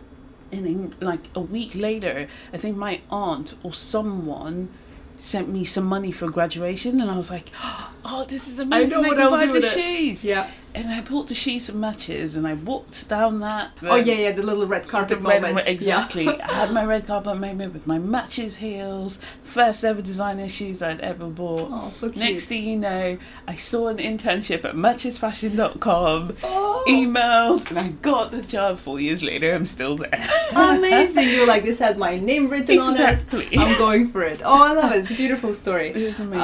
And 0.53 0.67
then, 0.67 0.95
like 1.01 1.29
a 1.35 1.41
week 1.41 1.73
later, 1.75 2.29
I 2.53 2.57
think 2.59 2.77
my 2.77 3.01
aunt 3.11 3.55
or 3.63 3.73
someone 3.73 4.71
sent 5.19 5.49
me 5.49 5.65
some 5.65 5.85
money 5.85 6.11
for 6.13 6.29
graduation, 6.31 7.01
and 7.01 7.11
I 7.11 7.17
was 7.17 7.31
like, 7.31 7.51
oh, 8.05 8.25
this 8.29 8.49
is 8.49 8.59
amazing. 8.59 8.99
I, 8.99 9.09
what 9.09 9.17
can 9.17 9.21
I'll 9.27 9.31
buy 9.31 9.47
do 9.47 9.53
the 9.53 9.63
shoes. 9.63 10.25
yeah. 10.25 10.51
And 10.75 10.89
I 10.89 11.01
bought 11.01 11.27
the 11.29 11.35
shoes 11.35 11.67
for 11.69 11.77
matches, 11.77 12.37
and 12.37 12.47
I 12.47 12.55
walked 12.55 13.09
down 13.09 13.41
that. 13.41 13.73
Oh 13.83 13.97
yeah, 13.97 14.15
yeah, 14.15 14.33
the 14.33 14.43
little 14.43 14.67
red 14.67 14.87
carpet 14.87 15.21
The 15.21 15.29
red- 15.29 15.43
moment. 15.43 15.67
exactly. 15.67 16.25
Yeah. 16.27 16.47
I 16.49 16.53
had 16.55 16.73
my 16.73 16.85
red 16.85 17.07
carpet 17.07 17.37
moment 17.39 17.73
with 17.75 17.87
my 17.87 17.99
matches 17.99 18.57
heels, 18.57 19.19
first 19.43 19.85
ever 19.85 20.01
designer 20.01 20.49
shoes 20.49 20.81
I'd 20.83 21.01
ever 21.01 21.27
bought. 21.27 21.69
Oh, 21.73 21.91
so 21.91 22.07
cute. 22.09 22.19
Next 22.19 22.47
thing 22.47 22.65
you 22.65 22.77
know, 22.77 23.19
I 23.49 23.55
saw 23.57 23.89
an 23.89 23.99
internship 23.99 24.65
at 24.65 24.75
matchesfashion.com, 24.75 26.37
oh, 26.45 26.85
emailed, 26.89 27.69
and 27.71 27.79
I 27.79 27.89
got 27.89 28.31
the 28.31 28.43
job. 28.43 28.79
Four 28.79 29.01
years 29.01 29.23
later, 29.23 29.53
I'm 29.53 29.67
still 29.67 29.97
there. 29.97 30.11
amazing! 30.55 31.29
You're 31.31 31.47
like, 31.47 31.65
this 31.65 31.79
has 31.81 31.97
my 31.99 32.19
name 32.19 32.49
written 32.49 32.79
on 32.79 32.95
it. 32.95 33.01
exactly. 33.01 33.49
I'm 33.59 33.77
going 33.79 34.11
for 34.13 34.23
it. 34.23 34.41
Oh, 34.45 34.63
I 34.63 34.73
love 34.73 34.93
it. 34.93 34.99
It's 34.99 35.11
a 35.11 35.15
beautiful 35.15 35.53
story. 35.53 35.89
It 35.91 35.97
was 35.97 36.21
amazing. 36.21 36.41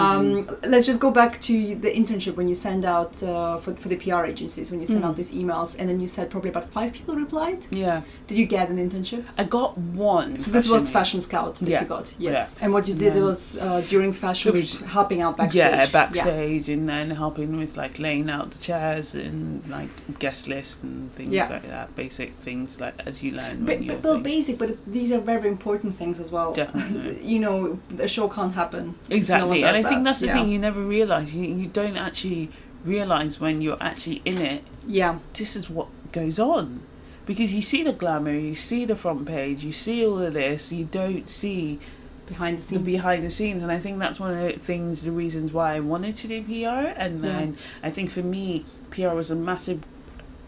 Um, 0.48 0.59
let's 0.64 0.87
just 0.87 1.00
go 1.00 1.11
back 1.11 1.40
to 1.42 1.74
the 1.77 1.90
internship 1.90 2.35
when 2.37 2.48
you 2.48 2.55
send 2.55 2.85
out 2.85 3.22
uh, 3.22 3.59
for, 3.59 3.74
for 3.77 3.88
the 3.88 3.96
PR 3.96 4.15
agencies 4.24 4.70
when 4.70 4.81
you 4.81 4.87
send 4.87 5.02
Mm. 5.02 5.09
out 5.09 5.16
these 5.16 5.33
emails 5.35 5.76
and 5.79 5.88
then 5.90 5.98
you 6.00 6.07
said 6.07 6.31
probably 6.31 6.50
about 6.50 6.70
five 6.70 6.92
people 6.92 7.14
replied. 7.16 7.66
yeah, 7.70 8.02
Did 8.29 8.38
you 8.38 8.46
get 8.46 8.70
an 8.70 8.79
internship? 8.79 9.24
I 9.37 9.44
got 9.44 9.76
one. 9.76 10.38
So 10.40 10.50
this 10.50 10.68
was. 10.68 10.88
Fashion 10.88 11.20
Scout 11.20 11.57
that 11.57 11.68
Yeah. 11.68 11.83
you 11.83 11.87
got, 11.88 12.14
yes. 12.18 12.57
And 12.62 12.72
what 12.72 12.87
you 12.88 12.94
did 12.94 13.14
Yeah. 13.16 13.22
was 13.22 13.59
uh, 13.59 13.83
during 13.88 14.12
Fashion 14.12 14.52
Week, 14.55 14.70
helping 14.96 15.20
out 15.20 15.37
backstage. 15.37 15.59
Yeah, 15.59 15.87
backstage 15.90 16.68
and 16.68 16.88
then 16.88 17.11
helping 17.11 17.59
with 17.59 17.76
like 17.76 17.98
laying 17.98 18.31
out 18.31 18.52
the 18.52 18.59
chairs 18.59 19.14
and 19.14 19.62
like 19.68 19.90
guest 20.20 20.46
list 20.48 20.83
and 20.85 21.12
things 21.16 21.33
Yeah. 21.33 21.48
like 21.48 21.68
that. 21.68 21.94
Basic 21.96 22.29
things 22.38 22.81
like 22.81 22.94
as 23.05 23.22
you 23.22 23.33
learn 23.33 23.64
But, 23.64 23.87
but, 23.87 24.02
well, 24.05 24.20
basic, 24.20 24.59
but 24.59 24.70
these 24.87 25.11
are 25.12 25.18
very 25.20 25.48
important 25.48 25.94
things 25.96 26.20
as 26.20 26.31
well. 26.31 26.52
Definitely. 26.52 27.18
You 27.33 27.40
know, 27.40 27.79
a 27.98 28.09
show 28.09 28.29
can't 28.29 28.55
happen. 28.55 28.94
Exactly, 29.11 29.61
does 29.61 29.68
and 29.68 29.76
I 29.76 29.83
that. 29.83 29.88
think 29.88 30.05
that's 30.05 30.20
the 30.20 30.26
Yeah. 30.29 30.35
thing 30.35 30.48
you 30.48 30.59
never 30.59 30.81
realize. 30.81 31.35
You 31.35 31.42
you 31.61 31.66
don't 31.66 31.96
actually 31.96 32.50
realize 32.87 33.40
when 33.40 33.61
you're 33.61 33.77
actually 33.83 34.22
in 34.25 34.38
it. 34.38 34.62
Yeah, 34.87 35.18
This 35.35 35.57
is 35.57 35.68
what 35.68 35.88
goes 36.12 36.38
on, 36.38 36.81
because 37.27 37.53
you 37.55 37.61
see 37.62 37.83
the 37.83 37.92
glamour, 37.92 38.33
you 38.33 38.55
see 38.55 38.85
the 38.85 38.96
front 38.96 39.27
page, 39.27 39.62
you 39.64 39.72
see 39.72 40.07
all 40.07 40.20
of 40.22 40.33
this. 40.35 40.72
You 40.72 40.85
don't 40.85 41.29
see 41.29 41.79
behind 42.27 42.59
the 42.59 42.61
the 42.62 42.66
scenes. 42.68 42.85
behind 42.85 43.22
the 43.25 43.31
scenes, 43.31 43.62
and 43.62 43.70
I 43.72 43.79
think 43.79 43.99
that's 43.99 44.18
one 44.20 44.33
of 44.35 44.40
the 44.42 44.53
things, 44.59 45.03
the 45.03 45.11
reasons 45.12 45.53
why 45.53 45.75
I 45.75 45.81
wanted 45.81 46.14
to 46.16 46.29
do 46.29 46.42
PR. 46.42 46.92
And 46.96 47.22
Yeah. 47.25 47.33
then 47.33 47.57
I 47.83 47.90
think 47.90 48.11
for 48.11 48.22
me, 48.22 48.64
PR 48.90 49.09
was 49.14 49.31
a 49.31 49.37
massive, 49.37 49.81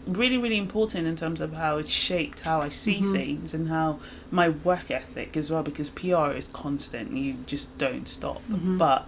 really, 0.07 0.37
really 0.37 0.57
important 0.57 1.05
in 1.07 1.15
terms 1.15 1.39
of 1.41 1.53
how 1.53 1.77
it 1.77 1.87
shaped 1.87 2.41
how 2.41 2.61
I 2.61 2.69
see 2.69 2.99
Mhm. 3.01 3.11
things 3.11 3.53
and 3.53 3.67
how 3.69 3.99
my 4.31 4.49
work 4.49 4.89
ethic 4.89 5.37
as 5.37 5.51
well. 5.51 5.63
Because 5.63 5.89
PR 5.89 6.31
is 6.31 6.47
constant; 6.47 7.11
you 7.15 7.35
just 7.45 7.77
don't 7.77 8.07
stop. 8.07 8.41
Mhm. 8.49 8.77
But 8.77 9.07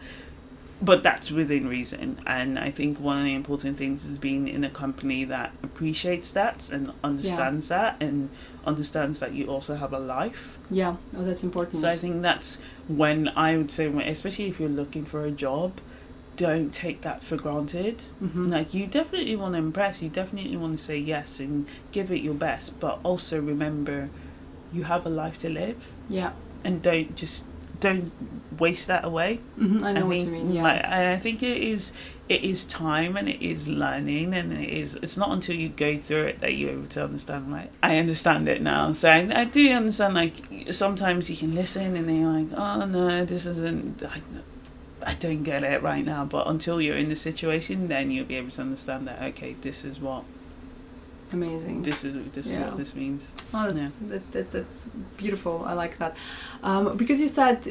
but 0.82 1.04
that's 1.04 1.30
within 1.32 1.68
reason, 1.68 2.20
and 2.26 2.58
I 2.58 2.72
think 2.72 3.00
one 3.00 3.20
of 3.20 3.26
the 3.26 3.36
important 3.36 3.78
things 3.78 4.06
is 4.06 4.18
being 4.18 4.48
in 4.48 4.64
a 4.64 4.70
company 4.70 5.24
that 5.26 5.54
appreciates 5.62 6.32
that 6.32 6.70
and 6.72 6.92
understands 7.04 7.68
that 7.68 7.98
and 8.02 8.30
understands 8.66 9.20
that 9.20 9.34
you 9.34 9.46
also 9.46 9.76
have 9.76 9.94
a 9.94 10.00
life. 10.00 10.58
Yeah, 10.70 10.96
oh, 11.16 11.24
that's 11.24 11.44
important. 11.44 11.78
So 11.78 11.88
I 11.90 11.98
think 11.98 12.22
that's 12.22 12.58
when 12.88 13.30
I 13.30 13.58
would 13.58 13.72
say, 13.72 13.88
especially 14.08 14.48
if 14.48 14.60
you're 14.60 14.70
looking 14.70 15.06
for 15.06 15.24
a 15.24 15.32
job, 15.32 15.80
don't 16.38 16.74
take 16.74 17.02
that 17.02 17.24
for 17.24 17.38
granted. 17.38 18.06
Mhm. 18.24 18.50
Like 18.50 18.74
you 18.74 18.88
definitely 18.88 19.36
want 19.36 19.54
to 19.54 19.60
impress, 19.60 20.02
you 20.02 20.10
definitely 20.10 20.58
want 20.58 20.78
to 20.78 20.84
say 20.84 20.98
yes 20.98 21.40
and 21.40 21.68
give 21.92 22.12
it 22.12 22.22
your 22.22 22.34
best, 22.34 22.80
but 22.80 23.00
also 23.04 23.40
remember 23.40 24.10
you 24.74 24.86
have 24.86 25.06
a 25.06 25.10
life 25.10 25.38
to 25.40 25.50
live 25.50 25.92
Yeah, 26.10 26.32
and 26.64 26.82
don't 26.82 27.16
just 27.16 27.46
don't 27.82 28.12
waste 28.60 28.88
that 28.88 29.04
away. 29.04 29.38
hmm 29.58 29.84
I 29.84 29.92
know 29.92 30.06
what 30.06 30.18
think 30.18 30.28
you 30.28 30.34
mean. 30.34 30.54
Yeah, 30.54 30.64
like, 30.64 30.86
I 30.86 31.14
I 31.14 31.18
think 31.18 31.44
it 31.44 31.58
is 31.58 31.94
it 32.30 32.44
is 32.46 32.64
time 32.64 33.18
and 33.18 33.28
it 33.28 33.42
is 33.42 33.68
learning 33.68 34.34
and 34.34 34.54
it 34.54 34.70
is 34.70 34.96
it's 35.02 35.18
not 35.18 35.32
until 35.32 35.56
you 35.56 35.68
go 35.68 35.98
through 35.98 36.24
it 36.24 36.40
that 36.40 36.56
you're 36.56 36.70
able 36.72 36.88
to 36.88 37.04
understand 37.04 37.52
like 37.52 37.70
I 37.84 37.98
understand 37.98 38.48
it 38.48 38.62
now 38.62 38.94
so 38.94 39.10
I, 39.10 39.42
I 39.42 39.46
do 39.46 39.70
understand 39.72 40.14
like 40.14 40.72
sometimes 40.72 41.30
you 41.30 41.36
can 41.36 41.54
listen 41.54 41.96
and 41.98 42.08
then 42.08 42.22
you're 42.22 42.40
like 42.42 42.54
oh 42.56 42.86
no 42.86 43.26
this 43.26 43.46
isn't 43.46 44.02
I, 44.04 44.22
I 45.06 45.14
don't 45.16 45.44
get 45.44 45.64
it 45.64 45.82
right 45.82 46.06
now 46.06 46.24
but 46.24 46.48
until 46.48 46.82
you're 46.82 46.96
in 46.96 47.10
the 47.10 47.18
situation 47.18 47.90
then 47.90 48.12
you'll 48.12 48.26
be 48.26 48.38
able 48.38 48.52
to 48.52 48.62
understand 48.62 49.08
that 49.10 49.22
okay 49.22 49.54
this 49.60 49.84
is 49.84 50.00
what 50.00 50.24
amazing. 51.34 51.82
this 51.82 52.04
is 52.04 52.14
this 52.34 52.48
is 52.48 52.58
what 52.58 52.78
this 52.78 52.96
means 52.96 53.32
Oh, 53.54 53.70
that's, 53.70 53.96
that, 53.96 54.32
that, 54.32 54.52
that's 54.52 54.90
beautiful. 55.18 55.64
I 55.66 55.74
like 55.74 55.98
that. 55.98 56.16
Um, 56.64 56.96
because 56.98 57.20
you 57.20 57.28
said 57.28 57.64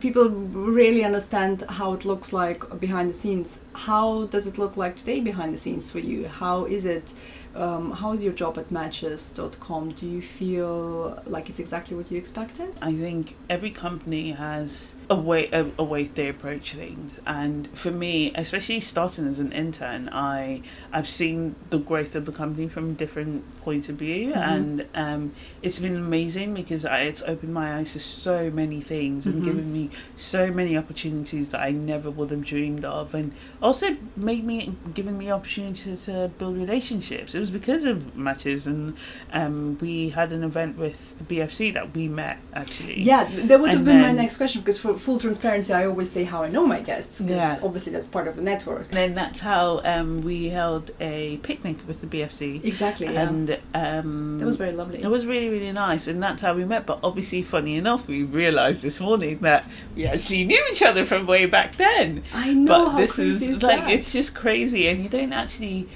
people 0.00 0.28
really 0.28 1.04
understand 1.04 1.64
how 1.68 1.92
it 1.92 2.04
looks 2.04 2.32
like 2.32 2.80
behind 2.80 3.08
the 3.10 3.12
scenes. 3.12 3.60
How 3.74 4.26
does 4.26 4.46
it 4.46 4.58
look 4.58 4.76
like 4.76 4.96
today 4.96 5.20
behind 5.20 5.52
the 5.54 5.58
scenes 5.58 5.90
for 5.90 6.00
you? 6.00 6.28
How 6.28 6.64
is 6.64 6.84
it? 6.84 7.12
Um, 7.54 7.92
how 7.92 8.12
is 8.12 8.22
your 8.22 8.32
job 8.32 8.58
at 8.58 8.70
matches.com? 8.70 9.92
Do 9.92 10.06
you 10.06 10.22
feel 10.22 11.22
like 11.26 11.48
it's 11.50 11.58
exactly 11.58 11.96
what 11.96 12.10
you 12.10 12.18
expected? 12.18 12.74
I 12.82 12.92
think 12.92 13.36
every 13.48 13.70
company 13.70 14.32
has 14.32 14.94
a 15.10 15.14
way 15.14 15.48
a, 15.52 15.64
a 15.78 15.82
way 15.84 16.04
they 16.04 16.28
approach 16.28 16.74
things. 16.74 17.18
And 17.26 17.66
for 17.68 17.90
me 17.90 18.30
especially 18.34 18.80
starting 18.80 19.26
as 19.26 19.38
an 19.38 19.52
intern 19.52 20.10
i 20.12 20.60
i've 20.92 21.08
seen 21.08 21.54
the 21.70 21.78
growth 21.78 22.14
of 22.14 22.26
the 22.26 22.32
company 22.32 22.68
from 22.68 22.90
a 22.90 22.92
different 22.92 23.42
point 23.62 23.88
of 23.88 23.96
view. 23.96 24.32
Mhm. 24.32 24.36
and 24.54 24.86
um 24.94 25.32
it's 25.62 25.78
been 25.78 25.96
amazing 25.96 26.52
because 26.54 26.84
I, 26.84 26.98
it's 27.10 27.22
opened 27.22 27.54
my 27.54 27.76
eyes 27.76 27.94
to 27.94 28.00
so 28.00 28.50
many 28.50 28.80
things 28.82 29.24
and 29.26 29.36
Mhm. 29.40 29.44
given 29.44 29.72
me 29.72 29.88
so 30.16 30.50
many 30.50 30.76
opportunities 30.76 31.48
that 31.50 31.60
i 31.60 31.70
never 31.70 32.10
would 32.10 32.30
have 32.30 32.44
dreamed 32.44 32.84
of. 32.84 33.14
And 33.14 33.32
also 33.62 33.96
made 34.16 34.44
me 34.44 34.74
given 34.92 35.16
me 35.16 35.30
opportunities 35.30 36.04
to 36.04 36.30
build 36.38 36.56
relationships. 36.58 37.34
It 37.34 37.40
was 37.40 37.50
because 37.50 37.84
of 37.86 38.14
matches 38.14 38.66
and 38.66 38.94
um 39.32 39.78
we 39.80 40.10
had 40.10 40.32
an 40.32 40.44
event 40.44 40.76
with 40.76 41.16
the 41.18 41.24
bfc 41.30 41.72
that 41.72 41.94
we 41.96 42.08
met 42.08 42.36
actually. 42.52 43.00
Yeah, 43.00 43.24
that 43.48 43.58
would 43.60 43.70
have 43.70 43.78
And 43.78 43.86
been 43.86 44.02
my 44.02 44.12
next 44.12 44.36
question 44.36 44.60
because 44.60 44.78
for 44.78 44.97
full 44.98 45.18
transparency, 45.18 45.72
I 45.72 45.86
always 45.86 46.10
say 46.10 46.24
how 46.24 46.42
I 46.42 46.48
know 46.50 46.66
my 46.66 46.80
guests 46.80 47.18
because 47.20 47.38
Yeah. 47.38 47.58
obviously 47.62 47.92
that's 47.92 48.08
part 48.08 48.28
of 48.28 48.36
the 48.36 48.42
network. 48.42 48.86
And 48.86 48.94
then 48.94 49.14
that's 49.14 49.40
how 49.40 49.80
um, 49.84 50.22
we 50.22 50.48
held 50.50 50.90
a 51.00 51.38
picnic 51.38 51.76
with 51.86 52.00
the 52.00 52.06
BFC, 52.06 52.64
Exactly. 52.64 53.06
Yeah. 53.12 53.28
and 53.28 53.58
um, 53.74 54.38
that 54.38 54.44
was 54.46 54.56
very 54.56 54.72
lovely. 54.72 55.02
it 55.02 55.08
was 55.08 55.24
really 55.26 55.48
really 55.48 55.72
nice, 55.72 56.06
and 56.08 56.22
that's 56.22 56.42
how 56.42 56.54
we 56.54 56.64
met. 56.64 56.84
But 56.86 56.98
obviously, 57.02 57.42
funny 57.42 57.76
enough, 57.76 58.06
we 58.06 58.22
realised 58.24 58.82
this 58.82 59.00
morning 59.00 59.38
that 59.40 59.64
we 59.94 60.06
actually 60.06 60.44
knew 60.44 60.62
each 60.70 60.82
other 60.82 61.04
from 61.06 61.26
way 61.26 61.46
back 61.46 61.76
then. 61.76 62.22
I 62.34 62.52
know 62.52 62.86
but 62.90 62.96
this 62.96 63.18
is, 63.18 63.42
is 63.42 63.62
like 63.62 63.80
that? 63.80 63.90
it's 63.90 64.12
just 64.12 64.34
crazy, 64.34 64.88
and 64.88 65.02
you 65.02 65.08
don't 65.08 65.32
actually. 65.32 65.88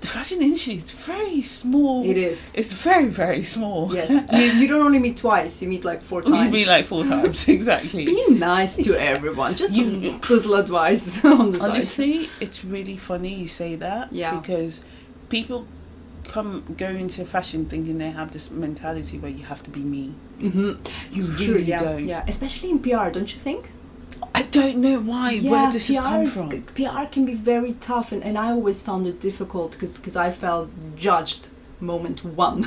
The 0.00 0.06
fashion 0.06 0.40
industry 0.40 0.76
is 0.76 0.90
very 0.92 1.42
small. 1.42 2.02
It 2.04 2.16
is. 2.16 2.52
It's 2.54 2.72
very 2.72 3.08
very 3.08 3.42
small. 3.42 3.94
Yes, 3.94 4.10
you, 4.32 4.60
you 4.60 4.66
don't 4.66 4.80
only 4.80 4.98
meet 4.98 5.18
twice; 5.18 5.62
you 5.62 5.68
meet 5.68 5.84
like 5.84 6.02
four 6.02 6.22
times. 6.30 6.44
you 6.46 6.50
mean 6.50 6.66
like 6.66 6.86
four 6.86 7.04
times 7.04 7.46
exactly. 7.58 8.06
Be 8.06 8.30
nice 8.30 8.76
to 8.76 8.94
everyone. 8.98 9.54
Just 9.54 9.74
You- 9.74 10.18
little 10.28 10.54
advice 10.54 11.22
on 11.24 11.52
the 11.52 11.58
side. 11.60 11.70
Honestly, 11.70 12.30
it's 12.40 12.64
really 12.64 12.96
funny 12.96 13.34
you 13.34 13.48
say 13.48 13.76
that. 13.76 14.10
Yeah. 14.12 14.38
Because 14.40 14.84
people 15.28 15.66
come 16.24 16.74
go 16.78 16.86
into 16.88 17.24
fashion 17.24 17.66
thinking 17.66 17.98
they 17.98 18.10
have 18.10 18.30
this 18.32 18.50
mentality 18.50 19.18
where 19.18 19.30
you 19.30 19.44
have 19.44 19.62
to 19.64 19.70
be 19.70 19.80
me. 19.80 20.14
Mm-hmm. 20.40 20.80
You 21.12 21.22
really 21.38 21.64
yeah, 21.64 21.78
don't. 21.78 22.06
Yeah, 22.06 22.24
especially 22.26 22.70
in 22.70 22.78
PR, 22.78 23.10
don't 23.10 23.32
you 23.34 23.38
think? 23.40 23.70
Don't 24.50 24.78
know 24.78 24.98
why. 25.00 25.32
yeah, 25.32 25.50
where 25.50 25.70
does 25.72 25.86
this 25.88 25.96
PR 25.98 26.02
come 26.02 26.22
is- 26.22 26.32
from? 26.34 26.62
PR 26.62 27.04
can 27.10 27.24
be 27.24 27.34
very 27.34 27.74
tough, 27.74 28.12
and, 28.12 28.22
and 28.22 28.36
I 28.38 28.50
always 28.50 28.82
found 28.82 29.06
it 29.06 29.20
difficult 29.20 29.72
because 29.72 30.16
I 30.16 30.30
felt 30.30 30.70
judged 30.96 31.48
moment 31.80 32.24
one. 32.24 32.66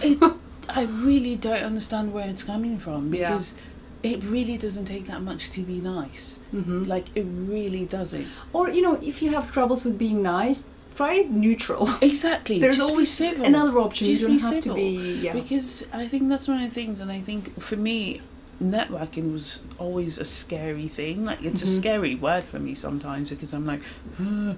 I 0.70 0.84
really 0.84 1.36
don't 1.36 1.64
understand 1.64 2.14
where 2.14 2.28
it's 2.28 2.44
coming 2.44 2.78
from 2.80 3.14
Yeah. 3.14 3.30
because 3.32 3.56
it 4.02 4.24
really 4.24 4.58
doesn't 4.58 4.86
take 4.86 5.06
that 5.06 5.22
much 5.22 5.50
to 5.52 5.62
be 5.62 5.80
nice. 5.82 6.40
hmm 6.52 6.84
Like 6.84 7.06
it 7.16 7.26
really 7.26 7.86
doesn't. 7.86 8.28
Or 8.54 8.70
you 8.70 8.82
know, 8.82 8.96
if 9.02 9.22
you 9.22 9.32
have 9.32 9.52
troubles 9.52 9.84
with 9.86 9.98
being 9.98 10.22
nice, 10.24 10.68
try 10.96 11.26
neutral. 11.30 11.90
Exactly. 12.02 12.60
There's 12.60 12.78
just 12.78 12.90
always 12.90 13.10
civil. 13.12 13.46
another 13.46 13.78
option. 13.80 14.08
Just 14.08 14.22
you 14.24 14.28
don't 14.30 14.42
have 14.54 14.64
to 14.64 14.74
be. 14.74 15.20
Yeah. 15.22 15.34
Because 15.34 15.86
I 15.94 16.08
think 16.08 16.30
that's 16.30 16.48
one 16.48 16.58
of 16.62 16.70
the 16.70 16.74
things, 16.74 17.00
and 17.02 17.12
I 17.12 17.20
think 17.22 17.62
for 17.62 17.76
me, 17.76 18.22
networking 18.64 19.32
was 19.34 19.60
always 19.78 20.18
a 20.18 20.26
scary 20.26 20.88
thing. 20.88 21.26
Like 21.26 21.42
it's 21.44 21.62
Mhm. 21.62 21.66
a 21.66 21.68
scary 21.68 22.16
word 22.16 22.44
for 22.46 22.60
me 22.60 22.74
sometimes 22.76 23.30
because 23.30 23.54
I'm 23.54 23.66
like, 23.66 23.82
"Uh, 24.20 24.56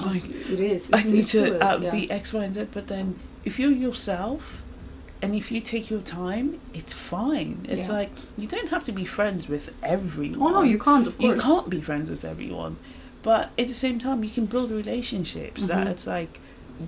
like 0.00 0.24
it 0.28 0.60
is. 0.60 0.90
I 0.92 1.02
need 1.02 1.24
to 1.26 1.44
is, 1.56 1.60
uh, 1.62 1.78
yeah. 1.82 1.90
be 1.90 2.10
X, 2.10 2.32
Y, 2.32 2.44
and 2.44 2.54
Z. 2.54 2.66
But 2.72 2.88
then 2.88 3.16
if 3.44 3.58
you're 3.58 3.70
yourself. 3.72 4.62
And 5.20 5.34
if 5.34 5.50
you 5.50 5.60
take 5.60 5.90
your 5.90 5.98
time, 6.02 6.60
it's 6.72 6.92
fine. 6.92 7.66
It's 7.68 7.88
Yeah. 7.88 7.94
like 7.94 8.10
you 8.36 8.46
don't 8.46 8.68
have 8.68 8.84
to 8.84 8.92
be 8.92 9.04
friends 9.04 9.48
with 9.48 9.74
everyone. 9.82 10.40
Oh 10.40 10.50
no, 10.58 10.62
you 10.62 10.78
can't. 10.78 11.08
Of 11.08 11.18
course, 11.18 11.34
You 11.34 11.40
can't 11.42 11.68
be 11.68 11.80
friends 11.80 12.08
with 12.08 12.24
everyone, 12.24 12.76
but 13.24 13.50
at 13.58 13.66
the 13.66 13.74
same 13.74 13.98
time, 13.98 14.22
you 14.22 14.30
can 14.30 14.46
build 14.46 14.70
relationships 14.70 15.66
that 15.66 15.88
Mhm. 15.88 15.90
it's 15.90 16.06
like 16.06 16.38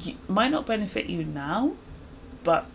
you, 0.05 0.15
might 0.29 0.53
not 0.53 0.65
benefit 0.65 1.07
you 1.11 1.25
now, 1.25 1.73
but 2.45 2.67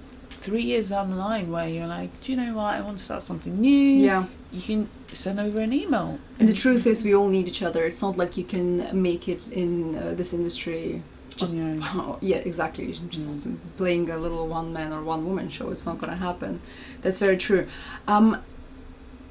three 0.45 0.63
years 0.71 0.89
down 0.89 1.05
the 1.11 1.15
line, 1.29 1.47
where 1.55 1.67
you're 1.75 1.87
like, 1.99 2.11
do 2.21 2.31
you 2.31 2.37
know 2.41 2.53
what? 2.59 2.71
I 2.77 2.81
want 2.87 2.97
to 2.99 3.03
start 3.09 3.23
something 3.23 3.55
new. 3.59 3.89
Yeah. 4.09 4.25
you 4.51 4.61
can 4.61 4.81
send 5.25 5.37
over 5.39 5.59
an 5.67 5.73
email. 5.73 6.09
And 6.39 6.47
the 6.47 6.53
truth 6.63 6.83
is, 6.91 7.03
we 7.03 7.13
all 7.15 7.29
need 7.35 7.47
each 7.47 7.63
other. 7.67 7.81
It's 7.89 8.01
not 8.07 8.15
like 8.21 8.37
you 8.37 8.43
can 8.55 8.69
make 9.09 9.23
it 9.33 9.41
in 9.51 9.71
uh, 9.97 10.13
this 10.19 10.33
industry. 10.33 11.01
Just 11.39 11.51
on 11.51 11.57
your 11.57 11.67
own. 11.73 11.79
Oh, 11.83 12.17
yeah, 12.31 12.37
exactly. 12.51 12.85
Just 13.09 13.47
playing 13.77 14.09
a 14.09 14.17
little 14.25 14.47
one 14.59 14.71
man 14.77 14.93
or 14.93 15.01
one 15.03 15.21
woman 15.29 15.49
show. 15.49 15.69
It's 15.73 15.85
not 15.85 15.97
going 16.01 16.11
to 16.11 16.21
happen. 16.29 16.61
That's 17.01 17.19
very 17.19 17.37
true. 17.47 17.67
Um, 18.07 18.27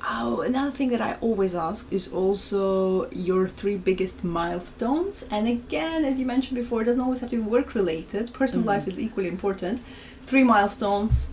oh, 0.07 0.42
another 0.42 0.70
thing 0.79 0.90
that 0.90 1.00
I 1.00 1.16
always 1.22 1.55
ask 1.55 1.90
is 1.90 2.12
also 2.12 3.09
your 3.11 3.48
three 3.48 3.77
biggest 3.77 4.22
milestones. 4.24 5.24
And 5.31 5.48
again, 5.48 6.05
as 6.05 6.20
you 6.20 6.27
mentioned 6.27 6.57
before, 6.62 6.83
it 6.83 6.85
doesn't 6.85 7.00
always 7.00 7.20
have 7.20 7.31
to 7.31 7.37
be 7.37 7.42
work 7.42 7.74
related. 7.74 8.33
Personal 8.35 8.64
Mhm. 8.64 8.72
life 8.74 8.88
is 8.88 8.98
equally 9.00 9.29
important. 9.29 9.81
Three 10.26 10.44
milestones 10.44 11.30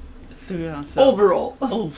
Three 0.48 0.68
ourselves. 0.68 0.98
overall. 0.98 1.58
Oh, 1.62 1.94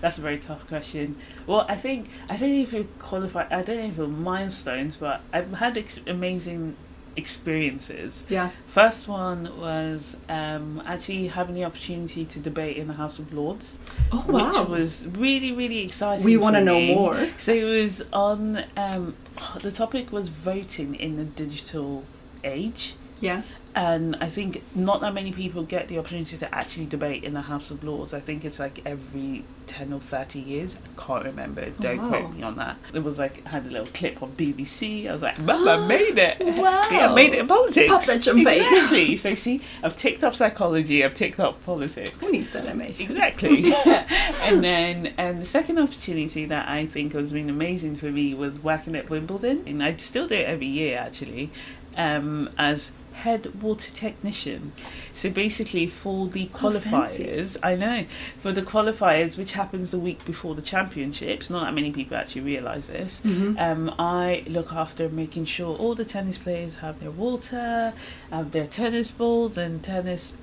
that's 0.00 0.18
a 0.18 0.20
very 0.20 0.38
tough 0.38 0.66
question. 0.68 1.16
Well, 1.46 1.64
I 1.68 1.76
think 1.76 2.08
I 2.28 2.36
don't 2.36 2.50
know 2.50 2.62
if 2.62 2.72
you 2.72 2.88
qualify. 2.98 3.46
I 3.50 3.62
don't 3.62 3.96
know 3.96 4.04
if 4.04 4.10
milestones, 4.10 4.96
but 4.96 5.20
I've 5.32 5.52
had 5.54 5.78
ex- 5.78 6.00
amazing 6.06 6.76
experiences. 7.16 8.26
Yeah. 8.28 8.50
First 8.68 9.08
one 9.08 9.58
was 9.58 10.16
um, 10.28 10.82
actually 10.86 11.28
having 11.28 11.54
the 11.54 11.64
opportunity 11.64 12.24
to 12.26 12.38
debate 12.38 12.76
in 12.76 12.88
the 12.88 12.94
House 12.94 13.18
of 13.18 13.32
Lords, 13.32 13.78
Oh 14.12 14.24
wow. 14.28 14.48
which 14.62 14.68
was 14.68 15.06
really, 15.08 15.52
really 15.52 15.78
exciting. 15.78 16.24
we 16.24 16.36
want 16.36 16.56
to 16.56 16.62
know 16.64 16.80
more. 16.80 17.28
So 17.38 17.52
it 17.52 17.64
was 17.64 18.02
on. 18.12 18.64
Um, 18.76 19.16
the 19.60 19.70
topic 19.70 20.12
was 20.12 20.28
voting 20.28 20.94
in 20.94 21.16
the 21.16 21.24
digital 21.24 22.04
age. 22.44 22.94
Yeah. 23.20 23.42
And 23.76 24.16
I 24.22 24.30
think 24.30 24.62
not 24.74 25.02
that 25.02 25.12
many 25.12 25.32
people 25.32 25.62
get 25.62 25.88
the 25.88 25.98
opportunity 25.98 26.38
to 26.38 26.54
actually 26.54 26.86
debate 26.86 27.24
in 27.24 27.34
the 27.34 27.42
House 27.42 27.70
of 27.70 27.84
Lords. 27.84 28.14
I 28.14 28.20
think 28.20 28.42
it's 28.42 28.58
like 28.58 28.80
every 28.86 29.44
10 29.66 29.92
or 29.92 30.00
30 30.00 30.40
years. 30.40 30.76
I 30.76 31.00
can't 31.00 31.26
remember. 31.26 31.68
Don't 31.78 31.98
wow. 31.98 32.08
quote 32.08 32.32
me 32.32 32.42
on 32.42 32.56
that. 32.56 32.78
It 32.94 33.00
was 33.00 33.18
like, 33.18 33.44
I 33.44 33.50
had 33.50 33.66
a 33.66 33.68
little 33.68 33.86
clip 33.88 34.22
on 34.22 34.32
BBC. 34.32 35.06
I 35.10 35.12
was 35.12 35.20
like, 35.20 35.38
Mum, 35.38 35.68
I 35.68 35.86
made 35.86 36.16
it. 36.16 36.38
Wow. 36.40 36.84
See, 36.88 36.96
I 36.96 37.14
made 37.14 37.34
it 37.34 37.40
in 37.40 37.46
politics. 37.46 37.92
Pop 37.92 38.02
that 38.04 38.24
champagne. 38.24 38.62
Exactly. 38.62 39.16
so, 39.18 39.34
see, 39.34 39.60
I've 39.82 39.94
ticked 39.94 40.24
off 40.24 40.34
psychology, 40.34 41.04
I've 41.04 41.12
ticked 41.12 41.38
off 41.38 41.62
politics. 41.66 42.12
Who 42.20 42.32
needs 42.32 42.54
that, 42.54 42.74
MA? 42.74 42.84
Exactly. 42.84 43.74
and 43.86 44.64
then 44.64 45.12
and 45.18 45.42
the 45.42 45.46
second 45.46 45.78
opportunity 45.78 46.46
that 46.46 46.66
I 46.66 46.86
think 46.86 47.12
has 47.12 47.30
been 47.30 47.50
amazing 47.50 47.96
for 47.96 48.06
me 48.06 48.32
was 48.32 48.58
working 48.58 48.96
at 48.96 49.10
Wimbledon. 49.10 49.64
And 49.66 49.82
I 49.82 49.94
still 49.98 50.26
do 50.26 50.34
it 50.34 50.46
every 50.46 50.66
year 50.66 50.96
actually, 50.96 51.50
um, 51.94 52.48
as 52.56 52.92
head 53.16 53.62
water 53.62 53.90
technician. 53.92 54.72
So 55.12 55.30
basically 55.30 55.86
for 55.86 56.28
the 56.28 56.50
Oh, 56.54 56.58
qualifiers, 56.58 57.56
I 57.62 57.74
know, 57.74 58.04
for 58.40 58.52
the 58.52 58.62
qualifiers 58.62 59.38
which 59.38 59.52
happens 59.52 59.90
the 59.90 59.98
week 59.98 60.24
before 60.24 60.54
the 60.54 60.62
championships, 60.62 61.48
not 61.48 61.64
that 61.64 61.74
many 61.74 61.90
people 61.92 62.16
actually 62.16 62.42
realise 62.42 62.88
this. 62.88 63.22
Mm-hmm. 63.24 63.58
Um, 63.58 63.94
I 63.98 64.44
look 64.46 64.72
after 64.72 65.08
making 65.08 65.46
sure 65.46 65.76
all 65.76 65.94
the 65.94 66.04
tennis 66.04 66.38
players 66.38 66.76
have 66.76 67.00
their 67.00 67.10
water, 67.10 67.94
have 68.30 68.52
their 68.52 68.66
tennis 68.66 69.10
balls, 69.10 69.56
and 69.56 69.82
tennis. 69.82 70.36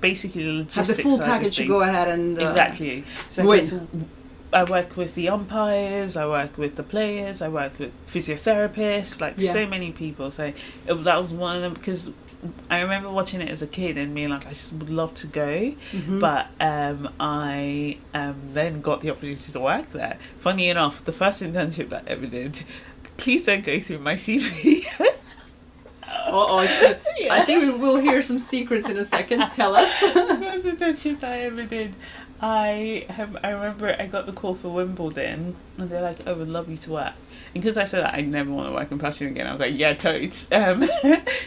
Basically, 0.00 0.44
the 0.44 0.52
logistics 0.52 0.88
Have 0.88 0.96
the 0.96 1.02
full 1.02 1.18
package 1.18 1.56
to 1.58 1.66
go 1.66 1.82
ahead 1.82 2.08
and 2.08 2.38
uh, 2.38 2.48
Exactly. 2.48 3.04
So 3.28 3.46
win. 3.46 4.08
I 4.52 4.64
work 4.64 4.96
with 4.96 5.14
the 5.14 5.28
umpires, 5.28 6.16
I 6.16 6.26
work 6.26 6.58
with 6.58 6.74
the 6.76 6.82
players, 6.82 7.40
I 7.40 7.48
work 7.48 7.78
with 7.78 7.92
physiotherapists, 8.12 9.20
like 9.20 9.34
Yeah. 9.36 9.52
so 9.52 9.66
many 9.66 9.92
people. 9.92 10.30
So 10.30 10.52
it, 10.86 10.94
that 11.04 11.22
was 11.22 11.32
one 11.32 11.56
of 11.56 11.62
them 11.62 11.74
because 11.74 12.10
I 12.70 12.80
remember 12.80 13.10
watching 13.10 13.40
it 13.40 13.48
as 13.50 13.62
a 13.62 13.66
kid 13.66 13.96
and 13.98 14.14
being 14.14 14.30
like, 14.30 14.46
I 14.46 14.50
just 14.50 14.72
would 14.72 14.90
love 14.90 15.14
to 15.14 15.26
go, 15.26 15.74
Mhm. 15.92 16.20
but 16.20 16.46
um, 16.58 17.10
I 17.20 17.98
um, 18.14 18.34
then 18.54 18.80
got 18.80 19.02
the 19.02 19.10
opportunity 19.10 19.52
to 19.52 19.60
work 19.60 19.92
there. 19.92 20.16
Funny 20.40 20.68
enough, 20.68 21.04
the 21.04 21.12
first 21.12 21.42
internship 21.42 21.90
that 21.90 22.04
I 22.08 22.10
ever 22.12 22.26
did. 22.26 22.64
Please 23.18 23.44
don't 23.44 23.62
go 23.64 23.78
through 23.78 23.98
my 23.98 24.14
CV. 24.14 24.86
Uh-oh, 26.26 26.64
so 26.66 26.96
I 27.30 27.44
think 27.44 27.62
we 27.62 27.70
will 27.70 27.96
hear 27.98 28.20
some 28.22 28.38
secrets 28.38 28.88
in 28.88 28.96
a 28.96 29.04
second. 29.04 29.48
Tell 29.50 29.76
us. 29.76 29.92
first 29.98 30.66
internship 30.66 31.22
I 31.22 31.40
ever 31.42 31.64
did. 31.64 31.94
I 32.42 33.04
have. 33.10 33.36
I 33.44 33.50
remember 33.50 33.94
I 33.98 34.06
got 34.06 34.26
the 34.26 34.32
call 34.32 34.54
for 34.54 34.68
Wimbledon, 34.70 35.56
and 35.76 35.90
they're 35.90 36.00
like, 36.02 36.18
"Oh, 36.26 36.34
we'd 36.34 36.48
love 36.48 36.68
you 36.70 36.76
to 36.78 36.90
work." 36.92 37.12
And 37.52 37.62
because 37.62 37.76
I 37.76 37.84
said 37.84 38.04
that 38.04 38.14
I 38.14 38.20
never 38.20 38.50
want 38.50 38.68
to 38.68 38.72
work 38.72 38.90
in 38.92 38.98
fashion 38.98 39.26
again, 39.26 39.46
I 39.46 39.52
was 39.52 39.60
like, 39.60 39.76
"Yeah, 39.76 39.92
totes." 39.94 40.48
Um, 40.60 40.88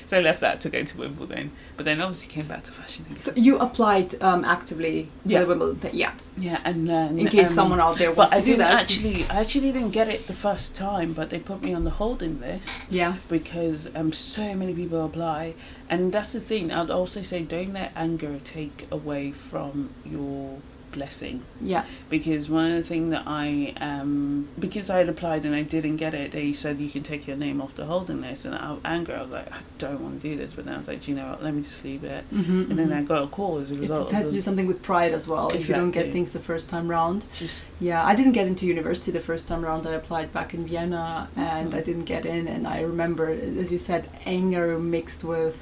so 0.05 0.17
I 0.17 0.21
left 0.21 0.41
that 0.41 0.61
to 0.61 0.69
go 0.69 0.83
to 0.83 0.97
Wimbledon, 0.97 1.51
but 1.77 1.85
then 1.85 1.99
obviously 2.01 2.31
came 2.31 2.47
back 2.47 2.63
to 2.63 2.71
fashion. 2.71 3.05
Again. 3.05 3.17
so 3.17 3.31
you 3.35 3.57
applied 3.57 4.21
um, 4.21 4.45
actively 4.45 5.09
Yeah. 5.25 5.39
to 5.39 5.45
the 5.45 5.49
Wimbledon 5.49 5.75
thing. 5.77 5.95
Yeah. 5.95 6.13
yeah, 6.37 6.59
and 6.63 6.87
then 6.87 7.17
In 7.17 7.27
case 7.27 7.49
um, 7.49 7.53
someone 7.55 7.79
out 7.79 7.97
there 7.97 8.09
But 8.09 8.17
wants 8.17 8.33
I 8.33 8.39
to 8.41 8.45
do 8.45 8.51
didn't 8.51 8.59
that. 8.67 8.81
actually. 8.83 9.25
I 9.29 9.39
actually 9.39 9.71
didn't 9.71 9.91
get 9.91 10.09
it 10.09 10.27
the 10.27 10.33
first 10.35 10.75
time, 10.75 11.13
but 11.13 11.29
they 11.31 11.39
put 11.39 11.63
me 11.63 11.73
on 11.73 11.85
the 11.85 11.91
holding 11.91 12.39
list 12.39 12.81
Yeah. 12.89 13.15
because 13.29 13.89
um 13.95 14.13
so 14.13 14.53
many 14.53 14.73
people 14.75 15.03
apply, 15.03 15.53
and 15.89 16.11
that's 16.13 16.33
the 16.33 16.39
thing. 16.41 16.71
I'd 16.71 16.91
also 16.91 17.23
say 17.23 17.41
don't 17.43 17.73
let 17.73 17.93
anger 17.95 18.39
take 18.43 18.87
away 18.91 19.31
from 19.31 19.89
your 20.05 20.59
blessing 20.93 21.41
Yeah. 21.61 21.83
because 22.09 22.49
one 22.49 22.71
of 22.71 22.77
the 22.77 22.87
things 22.93 23.09
that 23.11 23.23
I 23.25 23.73
um 23.81 24.47
because 24.59 24.89
I 24.89 24.97
had 24.99 25.09
applied 25.09 25.43
and 25.45 25.53
I 25.55 25.63
didn't 25.63 25.97
get 25.97 26.13
it, 26.13 26.31
they 26.31 26.53
said 26.53 26.79
you 26.79 26.89
can 26.89 27.03
take 27.03 27.27
your 27.27 27.37
name 27.37 27.61
off 27.61 27.73
the 27.75 27.85
holding 27.85 28.21
list, 28.21 28.45
and 28.45 28.53
out 28.55 28.77
of 28.77 28.85
anger 28.85 29.13
I 29.19 29.21
was 29.23 29.31
like, 29.31 29.51
I 29.51 29.59
don't 29.83 30.01
want 30.01 30.21
to 30.21 30.29
do 30.29 30.35
this, 30.41 30.53
but 30.55 30.65
then 30.65 30.75
I 30.75 30.77
was 30.77 30.87
like, 30.87 31.01
"Do 31.03 31.11
you 31.11 31.17
know 31.17 31.27
what? 31.31 31.43
Let 31.43 31.53
me 31.53 31.61
just 31.63 31.83
leave 31.83 32.03
it. 32.03 32.23
Mm-hmm, 32.33 32.69
And 32.69 32.75
then 32.79 32.93
I 32.93 33.01
got 33.01 33.23
a 33.23 33.27
call 33.27 33.57
as 33.59 33.71
a 33.71 33.73
It's, 33.73 33.81
result. 33.81 34.11
it 34.11 34.15
has 34.15 34.27
to 34.29 34.33
do 34.35 34.41
something 34.41 34.67
with 34.67 34.81
pride 34.81 35.13
as 35.19 35.27
well. 35.27 35.47
If 35.53 35.67
you 35.67 35.75
don't 35.75 35.91
get 35.99 36.11
things 36.13 36.31
the 36.33 36.39
first 36.51 36.69
time 36.69 36.87
round. 36.87 37.25
just 37.37 37.65
Yeah, 37.79 38.01
I 38.11 38.13
didn't 38.15 38.33
get 38.39 38.47
into 38.47 38.65
university 38.65 39.11
the 39.11 39.25
first 39.31 39.47
time 39.49 39.61
round. 39.69 39.85
I 39.87 39.93
applied 40.01 40.29
back 40.33 40.53
in 40.53 40.65
Vienna 40.67 41.27
and 41.35 41.71
Mhm. 41.71 41.77
I 41.77 41.81
didn't 41.81 42.05
get 42.05 42.25
in. 42.25 42.47
And 42.47 42.67
I 42.67 42.81
remember, 42.81 43.25
as 43.63 43.71
you 43.73 43.77
said, 43.89 44.03
anger 44.25 44.77
mixed 44.79 45.23
with 45.23 45.57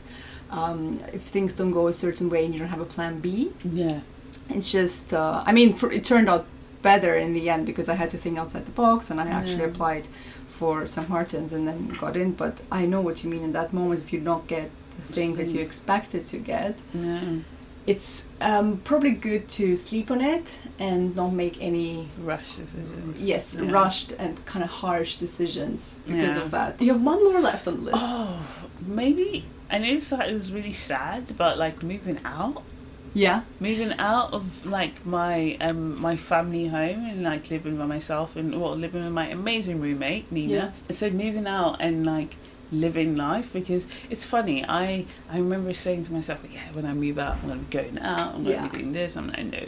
um, 0.52 1.00
if 1.14 1.22
things 1.22 1.56
don't 1.56 1.72
go 1.72 1.88
a 1.88 1.94
certain 1.94 2.30
way 2.30 2.44
and 2.44 2.54
you 2.54 2.60
don't 2.60 2.68
have 2.78 2.82
a 2.82 2.86
plan 2.96 3.20
B. 3.20 3.52
yeah, 3.64 4.02
It's 4.50 4.72
just, 4.72 5.14
uh, 5.14 5.44
I 5.46 5.52
mean, 5.52 5.74
for, 5.74 5.92
it 5.92 6.04
turned 6.06 6.30
out 6.30 6.46
better 6.82 7.14
in 7.16 7.34
the 7.34 7.50
end 7.50 7.66
because 7.66 7.88
I 7.90 7.96
had 7.96 8.10
to 8.12 8.18
think 8.18 8.38
outside 8.40 8.66
the 8.66 8.72
box 8.72 9.10
and 9.12 9.20
I 9.22 9.28
actually 9.28 9.60
Yeah. 9.66 9.66
applied 9.74 10.06
for 10.48 10.86
St. 10.88 11.08
Martin's 11.10 11.54
and 11.54 11.68
then 11.68 11.90
got 12.00 12.16
in. 12.18 12.32
But 12.34 12.62
I 12.72 12.86
know 12.86 13.02
what 13.02 13.24
you 13.24 13.30
mean 13.30 13.44
in 13.44 13.54
that 13.54 13.72
moment 13.74 14.02
if 14.04 14.12
you 14.14 14.20
don't 14.20 14.46
get 14.48 14.70
the 14.98 15.14
thing 15.14 15.36
that 15.38 15.50
you 15.50 15.60
expected 15.62 16.26
to 16.28 16.38
get. 16.38 16.78
yeah, 16.94 17.22
It's 17.88 18.26
um, 18.40 18.78
probably 18.84 19.12
good 19.12 19.48
to 19.60 19.76
sleep 19.76 20.12
on 20.12 20.22
it 20.22 20.60
and 20.78 21.16
not 21.16 21.32
make 21.34 21.56
any 21.62 22.10
rush 22.24 22.50
decisions. 22.56 23.20
yes 23.20 23.44
Yeah. 23.60 23.72
rushed 23.72 24.12
and 24.20 24.44
kind 24.46 24.64
of 24.64 24.70
harsh 24.84 25.16
decisions 25.16 26.00
because 26.08 26.38
of 26.38 26.52
that. 26.52 26.80
You 26.82 26.90
have 26.94 27.02
one 27.14 27.24
more 27.24 27.40
left 27.42 27.68
on 27.68 27.74
the 27.78 27.82
list. 27.92 28.04
Oh, 28.08 28.40
maybe 28.86 29.46
I 29.70 29.78
know 29.80 29.88
it 29.94 30.34
was 30.34 30.52
really 30.52 30.74
sad, 30.74 31.22
but 31.38 31.58
like 31.58 31.82
moving 31.82 32.20
out, 32.26 32.62
Yeah. 33.14 33.42
moving 33.60 33.94
out 34.00 34.32
of 34.34 34.66
like 34.66 35.06
my 35.06 35.58
um 35.60 36.00
my 36.02 36.16
family 36.16 36.68
home 36.68 37.06
and 37.06 37.24
like 37.24 37.50
living 37.52 37.78
by 37.78 37.86
myself 37.86 38.36
and 38.36 38.60
well 38.62 38.76
living 38.76 39.04
with 39.04 39.14
my 39.14 39.28
amazing 39.28 39.82
roommate 39.82 40.32
Nina. 40.32 40.74
Yeah. 40.88 40.94
So 40.96 41.10
moving 41.10 41.46
out 41.48 41.78
and 41.80 42.06
like 42.06 42.36
living 42.72 43.18
life 43.18 43.52
because 43.52 43.86
it's 44.10 44.24
funny. 44.24 44.64
I 44.66 45.06
I 45.30 45.38
remember 45.38 45.74
saying 45.74 46.06
to 46.06 46.14
myself, 46.14 46.40
yeah, 46.50 46.72
when 46.72 46.86
I 46.86 46.94
move 46.94 47.20
out, 47.20 47.36
I'm 47.44 47.50
gonna 47.50 47.60
be 47.62 47.78
going 47.78 48.00
out. 48.00 48.36
I'm 48.36 48.44
gonna 48.44 48.56
Yeah. 48.56 48.68
be 48.70 48.78
doing 48.78 48.94
this. 48.94 49.18
I'm 49.18 49.28
like, 49.28 49.46
no, 49.46 49.60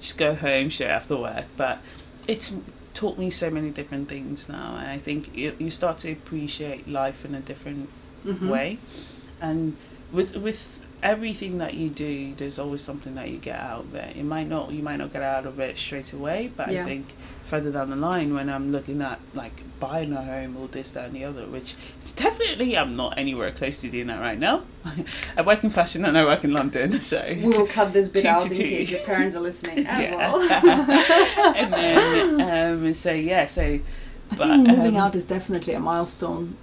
just 0.00 0.16
go 0.16 0.34
home 0.34 0.70
straight 0.70 0.88
after 0.88 1.16
work. 1.16 1.44
But 1.58 1.78
it's 2.26 2.54
taught 2.94 3.18
me 3.18 3.28
so 3.28 3.50
many 3.50 3.70
different 3.70 4.08
things 4.08 4.48
now, 4.48 4.76
and 4.78 4.88
I 4.88 4.98
think 4.98 5.36
you, 5.36 5.54
you 5.58 5.68
start 5.68 5.98
to 5.98 6.12
appreciate 6.12 6.88
life 6.88 7.24
in 7.24 7.34
a 7.34 7.40
different 7.40 7.90
Mhm. 8.24 8.48
way 8.48 8.78
and 9.40 9.76
with 10.12 10.36
with 10.36 10.80
everything 11.04 11.58
that 11.58 11.74
you 11.74 11.88
do 11.90 12.34
there's 12.38 12.58
always 12.58 12.82
something 12.82 13.14
that 13.14 13.28
you 13.28 13.36
get 13.38 13.60
out 13.60 13.80
of 13.80 13.94
it 13.94 14.16
it 14.16 14.24
might 14.24 14.48
not 14.48 14.72
you 14.72 14.82
might 14.82 14.96
not 14.96 15.12
get 15.12 15.22
out 15.22 15.44
of 15.46 15.60
it 15.60 15.76
straight 15.78 16.12
away 16.14 16.50
but 16.56 16.70
Yeah. 16.72 16.82
i 16.82 16.84
think 16.86 17.12
further 17.44 17.70
down 17.70 17.90
the 17.90 17.96
line 17.96 18.32
when 18.32 18.48
i'm 18.48 18.72
looking 18.72 19.02
at 19.02 19.20
like 19.34 19.52
buying 19.78 20.14
a 20.14 20.24
home 20.24 20.56
or 20.56 20.66
this 20.66 20.90
that 20.92 21.04
and 21.08 21.14
the 21.14 21.22
other 21.24 21.44
which 21.44 21.74
it's 22.00 22.10
definitely 22.12 22.76
i'm 22.78 22.96
not 22.96 23.12
anywhere 23.18 23.50
close 23.52 23.82
to 23.82 23.90
doing 23.90 24.06
that 24.06 24.18
right 24.18 24.38
now 24.38 24.62
i 25.36 25.42
work 25.42 25.62
in 25.62 25.68
fashion 25.68 26.06
and 26.06 26.16
i 26.16 26.24
work 26.24 26.42
in 26.42 26.54
london 26.54 26.90
so 27.12 27.22
We 27.28 27.48
will 27.50 27.66
cut 27.66 27.92
this 27.92 28.08
bit 28.08 28.22
Two 28.22 28.28
out 28.28 28.46
in 28.46 28.56
two. 28.56 28.62
case 28.64 28.90
your 28.90 29.00
parents 29.00 29.36
are 29.36 29.40
listening 29.40 29.86
as 29.86 30.10
well. 30.10 30.40
and 31.54 31.72
then 31.74 32.40
um 32.86 32.94
so 32.94 33.12
yeah 33.12 33.44
so 33.44 33.78
I 34.34 34.38
but, 34.38 34.48
think 34.48 34.68
moving 34.68 34.96
um, 34.96 35.02
out 35.04 35.14
is 35.14 35.26
definitely 35.26 35.74
a 35.74 35.80
milestone. 35.80 36.56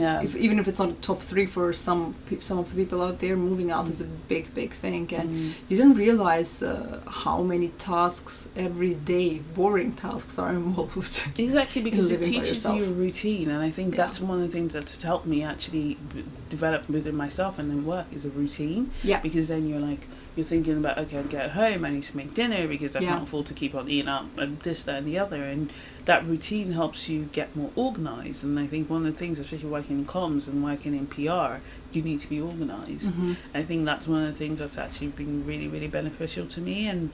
Yeah 0.00 0.22
If, 0.26 0.34
even 0.36 0.58
if 0.60 0.64
it's 0.68 0.78
not 0.78 0.90
top 1.02 1.20
three 1.30 1.46
for 1.46 1.72
some 1.72 2.14
some 2.40 2.58
of 2.62 2.66
the 2.70 2.76
people 2.82 2.98
out 3.06 3.18
there, 3.20 3.36
moving 3.36 3.70
out 3.70 3.88
is 3.88 4.00
a 4.00 4.08
big, 4.32 4.44
big 4.60 4.70
thing, 4.84 5.04
and 5.20 5.28
Mm. 5.32 5.50
you 5.68 5.76
don't 5.82 5.98
realize 6.06 6.52
uh, 6.62 7.00
how 7.22 7.38
many 7.52 7.68
tasks 7.90 8.34
every 8.66 8.94
day, 9.14 9.28
boring 9.58 9.92
tasks, 10.04 10.34
are 10.42 10.52
involved. 10.62 11.14
Exactly, 11.38 11.80
because 11.88 12.08
it 12.16 12.22
teaches 12.32 12.64
you 12.74 12.82
a 12.84 12.92
routine, 13.04 13.46
and 13.54 13.60
I 13.68 13.70
think 13.76 13.88
Yeah. 13.94 14.02
that's 14.02 14.18
one 14.20 14.36
of 14.40 14.44
the 14.48 14.52
things 14.56 14.70
that's 14.76 15.02
helped 15.02 15.26
me 15.34 15.38
actually 15.52 15.88
b- 16.14 16.24
develop 16.56 16.82
within 16.96 17.16
myself 17.24 17.52
and 17.58 17.66
then 17.70 17.80
work 17.94 18.06
is 18.16 18.24
a 18.24 18.30
routine. 18.42 18.82
yeah, 19.10 19.20
Because 19.26 19.46
then 19.52 19.62
you're 19.68 19.84
like, 19.90 20.02
you're 20.34 20.46
thinking 20.46 20.78
about, 20.78 20.96
okay, 20.98 21.18
I 21.18 21.22
get 21.22 21.50
home, 21.50 21.84
I 21.84 21.90
need 21.90 22.04
to 22.04 22.16
make 22.16 22.32
dinner 22.34 22.66
because 22.66 22.96
I 22.96 23.00
Yeah. 23.00 23.10
can't 23.10 23.24
afford 23.24 23.46
to 23.46 23.54
keep 23.54 23.74
on 23.74 23.88
eating 23.90 24.08
up 24.08 24.26
and 24.38 24.58
this, 24.60 24.82
that, 24.84 24.96
and 24.98 25.06
the 25.06 25.18
other, 25.18 25.42
and 25.42 25.70
that 26.06 26.26
routine 26.26 26.72
helps 26.72 27.08
you 27.08 27.28
get 27.32 27.54
more 27.54 27.70
organized. 27.76 28.42
And 28.42 28.58
I 28.58 28.66
think 28.66 28.88
one 28.88 29.04
of 29.06 29.12
the 29.12 29.18
things, 29.18 29.38
especially 29.38 29.68
working 29.68 29.98
in 29.98 30.04
comms 30.06 30.48
and 30.48 30.64
working 30.64 30.94
in 30.96 31.06
PR, 31.06 31.60
you 31.92 32.00
need 32.02 32.20
to 32.20 32.28
be 32.30 32.40
organized. 32.40 33.14
Mhm. 33.14 33.36
I 33.54 33.62
think 33.62 33.84
that's 33.84 34.08
one 34.08 34.22
of 34.22 34.28
the 34.32 34.38
things 34.38 34.58
that's 34.58 34.78
actually 34.78 35.08
been 35.08 35.44
really, 35.46 35.68
really 35.68 35.88
beneficial 35.88 36.46
to 36.46 36.60
me 36.60 36.86
and 36.88 37.10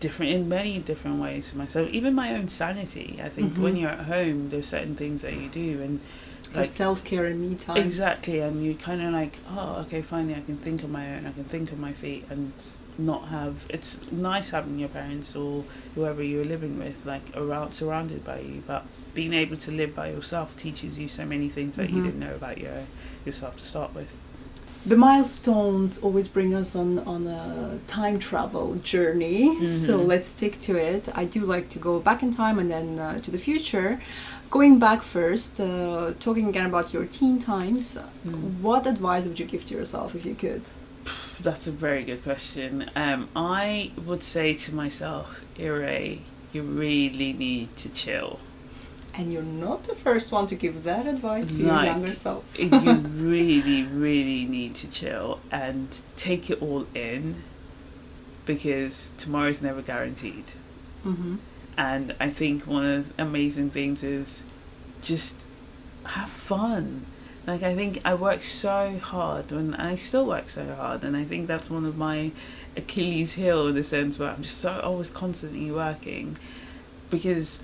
different 0.00 0.32
in 0.32 0.48
many 0.48 0.78
different 0.78 1.20
ways 1.20 1.50
to 1.50 1.58
myself. 1.58 1.88
Even 1.92 2.14
my 2.14 2.34
own 2.34 2.48
sanity. 2.48 3.20
I 3.22 3.28
think 3.28 3.56
when 3.56 3.74
Mhm. 3.76 3.80
you're 3.80 3.90
at 3.90 4.06
home, 4.06 4.48
there's 4.48 4.66
certain 4.66 4.96
things 4.96 5.22
that 5.22 5.34
you 5.34 5.48
do 5.48 5.80
and 5.80 6.00
for 6.54 6.60
like 6.60 6.68
self 6.68 7.04
care 7.04 7.26
and 7.26 7.40
me 7.40 7.54
time. 7.56 7.76
exactly, 7.78 8.40
and 8.40 8.64
you 8.64 8.74
kind 8.74 9.02
of 9.02 9.12
like, 9.12 9.38
oh, 9.50 9.80
okay, 9.82 10.02
finally, 10.02 10.34
I 10.34 10.40
can 10.40 10.56
think 10.56 10.82
on 10.84 10.92
my 10.92 11.14
own. 11.16 11.26
I 11.26 11.32
can 11.32 11.44
think 11.44 11.72
on 11.72 11.80
my 11.80 11.92
feet 11.92 12.24
and 12.30 12.52
not 12.96 13.28
have. 13.28 13.56
It's 13.68 14.00
nice 14.12 14.50
having 14.50 14.78
your 14.78 14.88
parents 14.88 15.34
or 15.34 15.64
whoever 15.94 16.22
you're 16.22 16.44
living 16.44 16.78
with 16.78 17.04
like 17.04 17.22
around, 17.36 17.72
surrounded 17.72 18.24
by 18.24 18.38
you, 18.40 18.62
but 18.66 18.84
being 19.14 19.32
able 19.32 19.56
to 19.58 19.70
live 19.70 19.94
by 19.94 20.10
yourself 20.10 20.56
teaches 20.56 20.98
you 20.98 21.08
so 21.08 21.24
many 21.24 21.48
things 21.48 21.76
that 21.76 21.90
you 21.90 22.00
Mhm. 22.00 22.04
didn't 22.04 22.20
know 22.20 22.34
about 22.34 22.58
your 22.58 22.84
yourself 23.24 23.56
to 23.56 23.64
start 23.64 23.94
with. 23.94 24.08
The 24.86 24.96
milestones 24.96 25.98
always 26.02 26.28
bring 26.28 26.54
us 26.54 26.76
on 26.76 26.98
on 27.14 27.26
a 27.26 27.78
time 27.86 28.18
travel 28.18 28.74
journey, 28.82 29.66
so 29.66 29.98
Mhm. 29.98 30.06
let's 30.06 30.28
stick 30.28 30.58
to 30.66 30.72
it. 30.76 31.08
I 31.14 31.24
do 31.24 31.40
like 31.54 31.66
to 31.70 31.78
go 31.78 32.00
back 32.00 32.22
in 32.22 32.30
time 32.30 32.58
and 32.58 32.70
then 32.70 32.98
uh, 32.98 33.18
to 33.24 33.30
the 33.30 33.38
future. 33.38 33.98
Going 34.50 34.78
back 34.78 35.00
first, 35.02 35.58
uh, 35.58 36.12
talking 36.20 36.46
again 36.48 36.66
about 36.66 36.92
your 36.92 37.06
teen 37.06 37.38
times, 37.38 37.96
Mm. 37.96 38.60
what 38.60 38.86
advice 38.86 39.24
would 39.26 39.40
you 39.40 39.46
give 39.46 39.64
to 39.68 39.74
yourself 39.74 40.14
if 40.14 40.22
you 40.26 40.34
could? 40.34 40.62
That's 41.42 41.66
a 41.66 41.72
very 41.86 42.04
good 42.04 42.22
question. 42.22 42.70
Um, 42.94 43.20
I 43.34 43.90
would 44.06 44.22
say 44.22 44.52
to 44.64 44.74
myself, 44.74 45.26
Ire, 45.58 46.18
you 46.52 46.62
really 46.62 47.32
need 47.32 47.68
to 47.82 47.88
chill. 47.88 48.38
And 49.16 49.32
you're 49.32 49.42
not 49.42 49.84
the 49.84 49.94
first 49.94 50.32
one 50.32 50.48
to 50.48 50.56
give 50.56 50.82
that 50.84 51.06
advice 51.06 51.46
to 51.46 51.52
Like, 51.52 51.62
your 51.62 51.84
younger 51.84 52.14
self. 52.14 52.44
you 52.58 52.68
really, 52.68 53.84
really 53.84 54.44
need 54.44 54.74
to 54.76 54.88
chill 54.88 55.40
and 55.52 55.88
take 56.16 56.50
it 56.50 56.60
all 56.60 56.86
in 56.94 57.44
because 58.44 59.10
tomorrow's 59.16 59.62
never 59.62 59.82
guaranteed. 59.82 60.44
Mm-hmm. 61.06 61.36
And 61.76 62.14
I 62.18 62.30
think 62.30 62.66
one 62.66 62.84
of 62.84 63.16
the 63.16 63.22
amazing 63.22 63.70
things 63.70 64.02
is 64.02 64.44
just 65.00 65.44
have 66.04 66.28
fun. 66.28 67.06
Like 67.46 67.62
I 67.62 67.74
think 67.74 68.00
I 68.04 68.14
work 68.14 68.42
so 68.42 68.98
hard 68.98 69.52
and 69.52 69.76
I 69.76 69.96
still 69.96 70.26
work 70.26 70.48
so 70.48 70.74
hard 70.74 71.04
and 71.04 71.16
I 71.16 71.24
think 71.24 71.46
that's 71.46 71.68
one 71.68 71.84
of 71.84 71.96
my 71.96 72.30
Achilles 72.76 73.34
heel 73.34 73.68
in 73.68 73.74
the 73.74 73.84
sense 73.84 74.18
where 74.18 74.30
I'm 74.30 74.42
just 74.42 74.58
so 74.58 74.80
always 74.80 75.10
constantly 75.10 75.70
working 75.70 76.38
because 77.10 77.60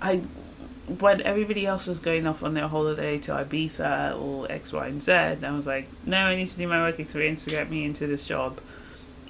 I 0.00 0.22
when 1.00 1.20
everybody 1.22 1.66
else 1.66 1.86
was 1.86 1.98
going 1.98 2.26
off 2.26 2.42
on 2.42 2.54
their 2.54 2.68
holiday 2.68 3.18
to 3.18 3.32
Ibiza 3.32 4.20
or 4.20 4.50
X, 4.50 4.72
Y, 4.72 4.86
and 4.86 5.02
Z, 5.02 5.12
I 5.12 5.50
was 5.56 5.66
like, 5.66 5.88
no, 6.04 6.18
I 6.26 6.36
need 6.36 6.48
to 6.48 6.56
do 6.58 6.68
my 6.68 6.80
work 6.80 7.00
experience 7.00 7.44
to 7.44 7.50
get 7.50 7.70
me 7.70 7.84
into 7.84 8.06
this 8.06 8.26
job, 8.26 8.60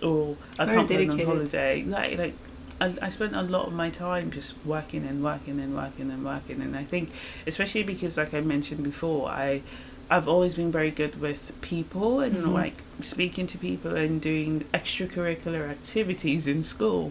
or 0.02 0.36
I 0.58 0.64
Very 0.66 0.76
can't 1.06 1.08
go 1.08 1.12
on 1.12 1.18
holiday. 1.26 1.82
Like, 1.84 2.18
like 2.18 2.34
I, 2.80 2.94
I 3.00 3.08
spent 3.08 3.34
a 3.34 3.42
lot 3.42 3.66
of 3.66 3.72
my 3.72 3.88
time 3.90 4.30
just 4.30 4.54
working 4.66 5.06
and 5.06 5.24
working 5.24 5.58
and 5.60 5.74
working 5.74 6.10
and 6.10 6.24
working, 6.24 6.60
and 6.60 6.76
I 6.76 6.84
think, 6.84 7.10
especially 7.46 7.82
because, 7.84 8.16
like 8.18 8.34
I 8.34 8.40
mentioned 8.40 8.82
before, 8.84 9.28
I. 9.28 9.62
I've 10.08 10.28
always 10.28 10.54
been 10.54 10.70
very 10.70 10.92
good 10.92 11.20
with 11.20 11.52
people 11.62 12.20
and 12.20 12.36
Mhm. 12.44 12.52
like 12.52 12.84
speaking 13.00 13.48
to 13.48 13.58
people 13.58 13.96
and 13.96 14.20
doing 14.20 14.64
extracurricular 14.72 15.68
activities 15.68 16.46
in 16.46 16.62
school. 16.62 17.10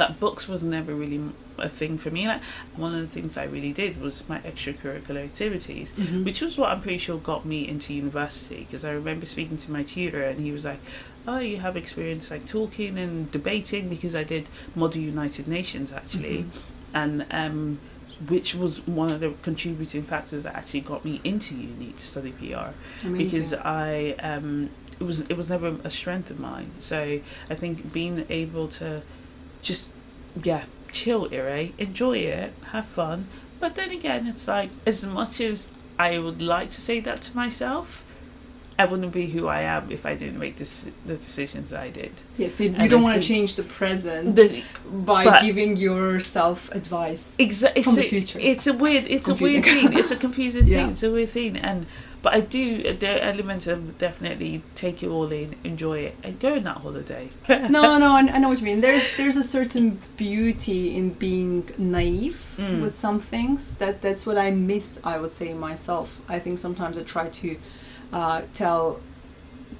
That 0.00 0.18
books 0.18 0.48
was 0.48 0.62
never 0.62 0.92
really 1.02 1.20
a 1.58 1.68
thing 1.68 1.98
for 1.98 2.10
me. 2.10 2.22
Like 2.32 2.42
one 2.84 2.94
of 2.94 3.02
the 3.06 3.12
things 3.16 3.36
I 3.36 3.44
really 3.56 3.72
did 3.82 3.92
was 4.00 4.26
my 4.28 4.38
extracurricular 4.50 5.22
activities, 5.30 5.92
Mm-hmm. 5.92 6.24
which 6.24 6.40
was 6.40 6.52
what 6.58 6.68
I'm 6.72 6.80
pretty 6.80 6.98
sure 7.06 7.18
got 7.32 7.42
me 7.44 7.58
into 7.72 7.88
university. 7.92 8.60
Because 8.64 8.84
I 8.84 8.92
remember 8.92 9.26
speaking 9.26 9.58
to 9.64 9.70
my 9.70 9.82
tutor, 9.92 10.22
and 10.30 10.38
he 10.46 10.50
was 10.52 10.64
like, 10.64 10.80
"Oh, 11.28 11.38
you 11.50 11.58
have 11.66 11.76
experience 11.76 12.30
like 12.34 12.44
talking 12.46 12.98
and 13.04 13.30
debating." 13.30 13.84
Because 13.94 14.14
I 14.22 14.24
did 14.34 14.44
Model 14.74 15.02
United 15.02 15.46
Nations 15.56 15.92
actually, 15.92 16.46
and 16.94 17.26
um, 17.42 17.78
which 18.34 18.54
was 18.54 18.72
one 18.86 19.10
of 19.14 19.20
the 19.20 19.30
contributing 19.42 20.02
factors 20.12 20.42
that 20.44 20.54
actually 20.60 20.80
got 20.92 21.04
me 21.04 21.20
into 21.24 21.54
uni 21.54 21.92
to 22.00 22.04
study 22.12 22.32
PR 22.32 22.72
Amazing. 23.06 23.12
because 23.18 23.54
I 23.54 24.14
um 24.30 24.70
it 25.00 25.04
was 25.10 25.18
it 25.30 25.36
was 25.40 25.48
never 25.48 25.68
a 25.84 25.90
strength 25.90 26.28
of 26.30 26.38
mine. 26.40 26.70
So 26.78 26.98
I 27.52 27.54
think 27.54 27.92
being 27.92 28.24
able 28.28 28.68
to 28.80 29.02
just 29.62 29.90
yeah 30.42 30.64
chill, 30.90 31.28
Ire, 31.32 31.68
enjoy 31.78 32.18
it, 32.18 32.52
have 32.72 32.86
fun. 32.86 33.28
But 33.60 33.74
then 33.74 33.90
again, 33.90 34.26
it's 34.26 34.48
like 34.48 34.70
as 34.86 35.04
much 35.04 35.40
as 35.40 35.68
I 35.98 36.18
would 36.18 36.40
like 36.42 36.70
to 36.70 36.80
say 36.80 36.98
that 37.00 37.20
to 37.22 37.36
myself, 37.36 38.02
I 38.78 38.86
wouldn't 38.86 39.12
be 39.12 39.26
who 39.26 39.46
I 39.46 39.60
am 39.60 39.90
if 39.92 40.06
I 40.06 40.14
didn't 40.14 40.38
make 40.38 40.56
this, 40.56 40.86
the 41.04 41.14
decisions 41.16 41.74
I 41.74 41.90
did. 41.90 42.12
Yes, 42.38 42.58
you, 42.60 42.70
you 42.70 42.76
And 42.78 42.90
don't 42.90 43.00
I 43.02 43.04
want 43.04 43.22
to 43.22 43.28
change 43.28 43.54
the 43.56 43.62
present 43.62 44.34
The, 44.36 44.62
by 44.90 45.40
giving 45.40 45.76
yourself 45.76 46.70
advice. 46.72 47.36
exactly 47.38 47.82
From 47.82 47.96
the 47.96 48.02
future. 48.02 48.38
It's 48.40 48.66
a 48.66 48.72
weird. 48.72 49.04
It's, 49.08 49.28
a 49.28 49.34
weird 49.34 49.64
thing. 49.64 49.92
It's 49.92 50.10
a 50.10 50.16
confusing 50.26 50.66
Yeah. 50.66 50.78
thing. 50.78 50.90
It's 50.92 51.02
a 51.02 51.10
weird 51.10 51.28
thing, 51.30 51.56
and 51.58 51.86
but 52.22 52.34
I 52.34 52.40
do. 52.40 52.82
the 52.92 53.08
are 53.16 53.18
elements 53.32 53.66
of 53.66 53.98
definitely 53.98 54.62
take 54.74 55.02
it 55.02 55.08
all 55.08 55.30
in, 55.32 55.56
enjoy 55.64 55.98
it, 56.00 56.16
and 56.22 56.38
go 56.40 56.54
on 56.56 56.62
that 56.64 56.78
holiday. 56.78 57.28
no, 57.48 57.98
no, 57.98 58.12
I, 58.12 58.20
I 58.20 58.38
know 58.38 58.48
what 58.48 58.58
you 58.58 58.64
mean. 58.64 58.80
There's 58.80 59.16
there's 59.16 59.36
a 59.36 59.42
certain 59.42 59.98
beauty 60.16 60.96
in 60.96 61.10
being 61.10 61.68
naive 61.78 62.44
Mm. 62.58 62.82
with 62.82 62.94
some 62.94 63.20
things. 63.20 63.76
That 63.78 64.02
that's 64.02 64.26
what 64.26 64.36
I 64.36 64.50
miss. 64.50 65.00
I 65.04 65.18
would 65.18 65.32
say 65.32 65.54
myself. 65.54 66.20
I 66.28 66.38
think 66.38 66.58
sometimes 66.58 66.98
I 66.98 67.02
try 67.02 67.28
to 67.28 67.56
uh, 68.12 68.42
tell. 68.54 69.00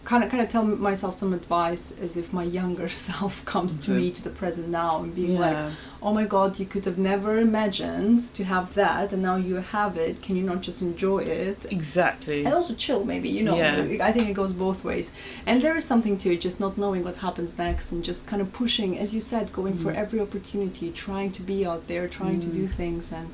Kind 0.02 0.24
of, 0.24 0.30
kind 0.30 0.42
of 0.42 0.48
tell 0.48 0.64
myself 0.64 1.14
some 1.14 1.32
advice 1.34 1.92
as 2.00 2.16
if 2.16 2.32
my 2.32 2.42
younger 2.42 2.88
self 3.08 3.44
comes 3.44 3.76
to 3.84 3.90
me 3.92 4.10
to 4.10 4.22
the 4.22 4.30
present 4.30 4.68
now 4.68 5.02
and 5.02 5.14
being 5.14 5.38
like, 5.38 5.58
oh 6.02 6.12
my 6.14 6.24
god, 6.24 6.58
you 6.58 6.66
could 6.66 6.84
have 6.86 6.96
never 6.98 7.38
imagined 7.38 8.20
to 8.34 8.42
have 8.44 8.74
that, 8.74 9.12
and 9.12 9.22
now 9.22 9.36
you 9.36 9.56
have 9.56 9.96
it. 9.98 10.22
Can 10.22 10.34
you 10.36 10.42
not 10.42 10.62
just 10.62 10.80
enjoy 10.82 11.18
it? 11.18 11.66
exactly. 11.70 12.44
and 12.44 12.54
also 12.54 12.74
chill 12.74 13.04
maybe 13.04 13.28
you 13.28 13.42
know 13.44 13.56
Yeah. 13.56 14.04
i 14.08 14.10
think 14.12 14.28
it 14.28 14.34
goes 14.34 14.52
both 14.52 14.80
ways 14.84 15.12
and 15.46 15.60
there 15.62 15.76
is 15.76 15.84
something 15.84 16.16
to 16.22 16.32
it 16.34 16.40
just 16.40 16.58
not 16.60 16.78
knowing 16.78 17.02
what 17.04 17.16
happens 17.16 17.58
next 17.58 17.92
and 17.92 18.02
just 18.02 18.26
kind 18.26 18.40
of 18.42 18.48
pushing 18.52 18.98
as 18.98 19.14
you 19.14 19.20
said 19.20 19.52
going 19.52 19.76
for 19.82 19.90
Mm. 19.92 19.96
every 20.04 20.20
opportunity 20.20 20.86
trying 21.06 21.30
to 21.38 21.42
be 21.42 21.58
out 21.70 21.82
there 21.90 22.06
trying 22.08 22.40
to 22.40 22.48
Mm. 22.48 22.52
do 22.60 22.64
things 22.80 23.12
and 23.12 23.28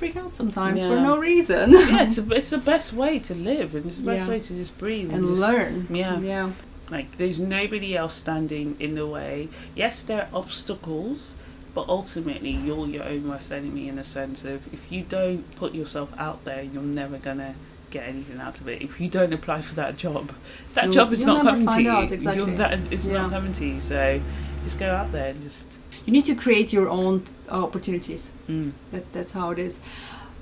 freak 0.00 0.16
out 0.16 0.34
sometimes 0.34 0.80
for 0.82 0.96
no 1.10 1.14
reason 1.18 1.72
yeah, 1.72 2.02
it's, 2.06 2.18
a, 2.22 2.24
it's 2.38 2.50
the 2.50 2.58
best 2.72 2.92
way 2.92 3.18
to 3.18 3.34
live, 3.34 3.74
and 3.76 3.84
it's 3.86 3.98
the 3.98 4.06
best 4.12 4.24
Yeah. 4.26 4.30
way 4.32 4.40
to 4.40 4.52
just 4.54 4.74
breathe 4.78 5.12
and 5.14 5.22
just- 5.28 5.40
learn 5.40 5.86
Yeah. 6.02 6.18
yeah 6.20 6.50
Like, 6.90 7.08
there's 7.18 7.38
nobody 7.38 7.90
else 8.02 8.14
standing 8.24 8.68
in 8.80 8.92
the 9.00 9.06
way. 9.06 9.48
Yes, 9.76 10.02
there 10.02 10.22
are 10.22 10.28
obstacles, 10.42 11.36
but 11.76 11.84
ultimately, 11.88 12.50
you're 12.66 12.86
your 12.96 13.04
own 13.12 13.22
worst 13.30 13.52
enemy 13.52 13.84
in 13.90 13.94
the 13.94 14.02
sense 14.18 14.38
of 14.52 14.56
if 14.76 14.82
you 14.90 15.00
don't 15.18 15.42
put 15.54 15.70
yourself 15.80 16.10
out 16.26 16.38
there, 16.48 16.62
you're 16.72 16.82
never 17.02 17.16
gonna 17.18 17.54
get 17.90 18.08
anything 18.08 18.40
out 18.40 18.56
of 18.60 18.66
it. 18.72 18.82
If 18.82 19.00
you 19.00 19.08
don't 19.08 19.32
apply 19.32 19.60
for 19.68 19.74
that 19.82 19.92
job, 20.04 20.32
that 20.74 20.84
You'll- 20.86 20.94
job 20.98 21.12
is 21.12 21.24
not 21.24 21.44
coming 21.44 21.68
to 21.76 21.80
you. 21.82 21.90
out, 21.90 22.10
exactly. 22.10 22.54
that, 22.56 22.78
it's 22.90 23.06
Yeah. 23.06 23.18
not 23.22 23.30
coming 23.36 23.52
to 23.60 23.64
you. 23.70 23.80
So 23.80 24.20
just 24.64 24.78
go 24.80 24.90
out 25.00 25.12
there 25.12 25.28
and 25.32 25.40
just. 25.48 25.66
you 26.06 26.12
need 26.16 26.24
to 26.32 26.34
create 26.34 26.72
your 26.72 26.88
own 26.88 27.22
opportunities 27.50 28.34
Mm. 28.48 28.72
that, 28.92 29.12
that's 29.12 29.32
how 29.32 29.50
it 29.50 29.58
is 29.58 29.80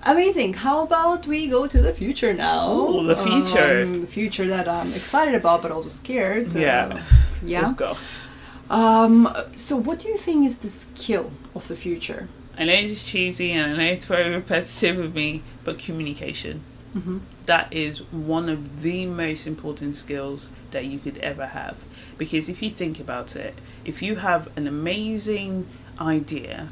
amazing 0.02 0.54
how 0.54 0.82
about 0.82 1.26
we 1.26 1.48
go 1.48 1.66
to 1.66 1.80
the 1.82 1.92
future 1.92 2.32
now 2.32 2.66
Oh, 2.68 3.04
the 3.04 3.16
future. 3.16 3.82
um, 3.82 4.00
the 4.02 4.06
future 4.06 4.46
that 4.46 4.68
i'm 4.68 4.92
excited 4.94 5.34
about 5.34 5.62
but 5.62 5.70
also 5.72 5.88
scared 5.88 6.52
Yeah. 6.52 6.86
Uh, 6.94 7.02
yeah 7.44 7.74
Oh. 7.80 7.98
Um, 8.70 9.34
so 9.56 9.76
what 9.76 9.98
do 10.00 10.08
you 10.08 10.18
think 10.18 10.46
is 10.46 10.58
the 10.58 10.68
skill 10.68 11.30
of 11.54 11.68
the 11.68 11.74
future? 11.76 12.28
I 12.58 12.64
know 12.64 12.74
it's 12.74 13.06
cheesy 13.10 13.52
and 13.52 13.72
I 13.72 13.76
know 13.78 13.92
it's 13.92 14.04
very 14.04 14.28
repetitive 14.34 14.98
with 14.98 15.14
me, 15.14 15.42
but 15.64 15.78
communication. 15.78 16.62
Mm-hmm. 16.96 17.18
that 17.46 17.72
is 17.72 18.00
one 18.12 18.48
of 18.48 18.82
the 18.82 19.04
most 19.06 19.46
important 19.46 19.96
skills 19.96 20.50
that 20.70 20.84
you 20.86 20.98
could 20.98 21.16
ever 21.18 21.46
have. 21.46 21.76
Because 22.16 22.48
if 22.50 22.62
you 22.62 22.70
think 22.70 22.98
about 23.00 23.36
it, 23.36 23.54
if 23.84 24.02
you 24.02 24.16
have 24.16 24.48
an 24.56 24.66
amazing 24.66 25.66
idea, 26.00 26.68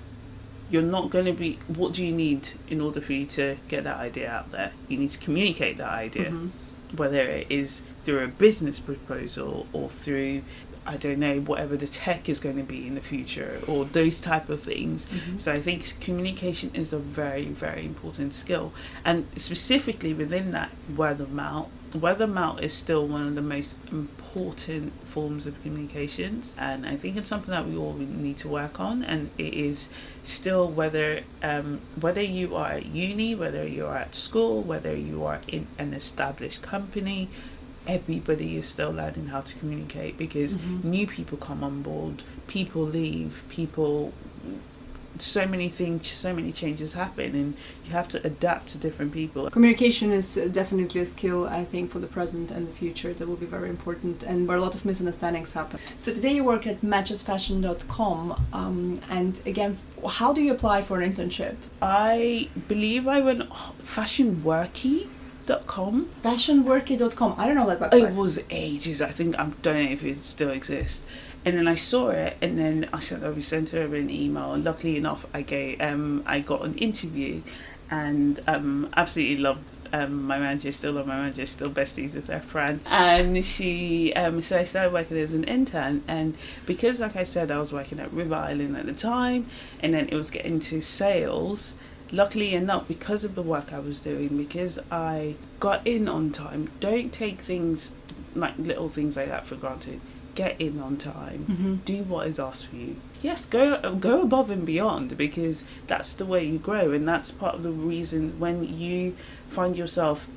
you're 0.70 0.82
not 0.82 1.10
going 1.10 1.26
to 1.26 1.32
be. 1.32 1.58
What 1.68 1.92
do 1.92 2.04
you 2.04 2.12
need 2.12 2.50
in 2.68 2.80
order 2.80 3.00
for 3.00 3.12
you 3.12 3.26
to 3.26 3.56
get 3.68 3.84
that 3.84 3.96
idea 3.98 4.30
out 4.30 4.50
there? 4.52 4.72
You 4.88 4.98
need 4.98 5.10
to 5.10 5.18
communicate 5.18 5.78
that 5.78 5.90
idea, 5.90 6.30
Mm-hmm. 6.30 6.96
whether 6.96 7.20
it 7.20 7.46
is 7.50 7.82
through 8.04 8.24
a 8.24 8.28
business 8.28 8.80
proposal 8.80 9.66
or 9.72 9.90
through. 9.90 10.42
I 10.88 10.96
don't 10.96 11.18
know 11.18 11.40
whatever 11.40 11.76
the 11.76 11.88
tech 11.88 12.28
is 12.28 12.38
going 12.38 12.56
to 12.58 12.62
be 12.62 12.86
in 12.86 12.94
the 12.94 13.00
future 13.00 13.60
or 13.66 13.84
those 13.86 14.20
type 14.20 14.48
of 14.48 14.60
things. 14.60 15.06
Mm-hmm. 15.06 15.38
So 15.38 15.52
I 15.52 15.60
think 15.60 15.98
communication 16.00 16.70
is 16.74 16.92
a 16.92 16.98
very, 17.00 17.46
very 17.46 17.84
important 17.84 18.34
skill. 18.34 18.72
And 19.04 19.26
specifically 19.34 20.14
within 20.14 20.52
that 20.52 20.70
word 20.96 21.20
of 21.20 21.32
mouth, 21.32 21.70
word 21.96 22.20
of 22.20 22.30
mouth 22.30 22.60
is 22.60 22.72
still 22.72 23.06
one 23.06 23.28
of 23.28 23.34
the 23.34 23.42
most 23.42 23.76
important 23.90 24.92
forms 25.08 25.46
of 25.46 25.60
communications. 25.62 26.54
And 26.58 26.86
I 26.86 26.96
think 26.96 27.16
it's 27.16 27.28
something 27.28 27.50
that 27.52 27.66
we 27.66 27.76
all 27.76 27.94
need 27.94 28.36
to 28.38 28.48
work 28.48 28.78
on. 28.80 29.02
And 29.02 29.30
it 29.38 29.54
is 29.54 29.88
still 30.22 30.68
whether 30.68 31.22
um, 31.42 31.80
whether 32.00 32.22
you 32.22 32.54
are 32.56 32.72
at 32.72 32.86
uni, 32.86 33.34
whether 33.34 33.66
you 33.66 33.86
are 33.86 33.96
at 33.98 34.14
school, 34.14 34.62
whether 34.62 34.94
you 34.96 35.24
are 35.24 35.40
in 35.48 35.66
an 35.78 35.94
established 35.94 36.62
company, 36.62 37.28
everybody 37.86 38.56
is 38.56 38.66
still 38.68 38.90
learning 38.90 39.26
how 39.28 39.40
to 39.40 39.54
communicate 39.58 40.18
because 40.18 40.56
Mhm. 40.56 40.84
new 40.84 41.06
people 41.06 41.38
come 41.38 41.62
on 41.62 41.82
board, 41.82 42.22
people 42.48 42.82
leave, 42.82 43.44
people 43.48 44.12
so 45.22 45.46
many 45.46 45.68
things 45.68 46.06
so 46.06 46.32
many 46.34 46.52
changes 46.52 46.92
happen 46.94 47.34
and 47.34 47.54
you 47.84 47.92
have 47.92 48.08
to 48.08 48.24
adapt 48.26 48.68
to 48.68 48.78
different 48.78 49.12
people 49.12 49.48
Communication 49.50 50.10
is 50.12 50.36
definitely 50.52 51.00
a 51.00 51.04
skill, 51.06 51.46
I 51.46 51.64
think, 51.64 51.90
for 51.90 51.98
the 51.98 52.06
present 52.06 52.50
and 52.50 52.66
the 52.68 52.72
future 52.72 53.12
that 53.12 53.26
will 53.26 53.36
be 53.36 53.46
very 53.46 53.68
important 53.70 54.22
and 54.22 54.46
where 54.48 54.56
a 54.56 54.60
lot 54.60 54.74
of 54.74 54.84
misunderstandings 54.84 55.52
happen. 55.52 55.78
So 55.98 56.12
today 56.12 56.32
you 56.32 56.44
work 56.44 56.66
at 56.66 56.80
matchesfashion.com 56.82 58.46
um, 58.52 59.00
and 59.08 59.40
again, 59.46 59.78
how 60.08 60.32
do 60.32 60.42
you 60.42 60.52
apply 60.52 60.82
for 60.82 61.00
an 61.00 61.12
internship? 61.12 61.56
i 61.82 62.48
believe 62.68 63.06
i 63.06 63.20
went 63.20 63.48
fashionworkie.com 63.50 66.06
Fashionworkie.com. 66.24 67.34
I 67.38 67.46
don't 67.46 67.54
know 67.54 67.66
that 67.68 67.78
website. 67.80 68.08
it 68.10 68.14
was 68.14 68.40
ages 68.50 69.00
i 69.02 69.08
think 69.10 69.38
i 69.38 69.44
don't 69.62 69.84
know 69.84 69.90
if 69.90 70.02
it 70.04 70.18
still 70.18 70.50
exists 70.50 71.02
and 71.46 71.56
then 71.56 71.68
I 71.68 71.76
saw 71.76 72.10
it, 72.10 72.36
and 72.42 72.58
then 72.58 72.88
I 72.92 72.98
sent 72.98 73.22
over 73.22 73.40
sent 73.40 73.70
her 73.70 73.94
an 73.94 74.10
email. 74.10 74.52
And 74.52 74.64
luckily 74.64 74.96
enough, 74.96 75.24
I 75.32 75.42
gave 75.42 75.80
um 75.80 76.24
I 76.26 76.40
got 76.40 76.62
an 76.62 76.76
interview, 76.76 77.42
and 77.88 78.40
um 78.48 78.90
absolutely 78.96 79.36
loved 79.38 79.60
um 79.92 80.24
my 80.24 80.38
manager. 80.40 80.72
Still 80.72 80.94
love 80.94 81.06
my 81.06 81.16
manager. 81.16 81.46
Still 81.46 81.70
besties 81.70 82.16
with 82.16 82.26
their 82.26 82.40
friend. 82.40 82.80
And 82.84 83.44
she 83.44 84.12
um 84.14 84.42
so 84.42 84.58
I 84.58 84.64
started 84.64 84.92
working 84.92 85.16
as 85.18 85.32
an 85.32 85.44
intern, 85.44 86.02
and 86.08 86.36
because 86.66 87.00
like 87.00 87.14
I 87.14 87.22
said, 87.24 87.52
I 87.52 87.58
was 87.60 87.72
working 87.72 88.00
at 88.00 88.12
River 88.12 88.34
Island 88.34 88.76
at 88.76 88.86
the 88.86 88.92
time, 88.92 89.46
and 89.80 89.94
then 89.94 90.08
it 90.08 90.14
was 90.14 90.30
getting 90.30 90.58
to 90.60 90.80
sales. 90.80 91.74
Luckily 92.12 92.54
enough, 92.54 92.86
because 92.86 93.24
of 93.24 93.34
the 93.34 93.42
work 93.42 93.72
I 93.72 93.80
was 93.80 93.98
doing, 93.98 94.36
because 94.36 94.78
I 94.92 95.34
got 95.58 95.84
in 95.86 96.08
on 96.08 96.30
time. 96.30 96.70
Don't 96.78 97.12
take 97.12 97.40
things 97.40 97.92
like 98.34 98.56
little 98.58 98.88
things 98.88 99.16
like 99.16 99.28
that 99.28 99.46
for 99.46 99.56
granted. 99.56 100.00
Get 100.36 100.60
in 100.60 100.80
on 100.80 100.96
time 100.98 101.40
Mm-hmm. 101.50 101.74
do 101.92 101.98
what 102.04 102.26
is 102.28 102.38
asked 102.38 102.66
for 102.68 102.76
you. 102.76 102.96
Yes, 103.22 103.46
go 103.46 103.94
go 103.94 104.22
above 104.22 104.50
and 104.50 104.64
beyond 104.66 105.16
because 105.16 105.64
that's 105.88 106.12
the 106.12 106.26
way 106.32 106.44
you 106.46 106.58
grow, 106.58 106.92
and 106.92 107.08
that's 107.08 107.30
part 107.30 107.54
of 107.56 107.62
the 107.62 107.70
reason 107.92 108.38
when 108.38 108.56
you 108.78 109.16
find 109.48 109.74
yourself 109.76 110.28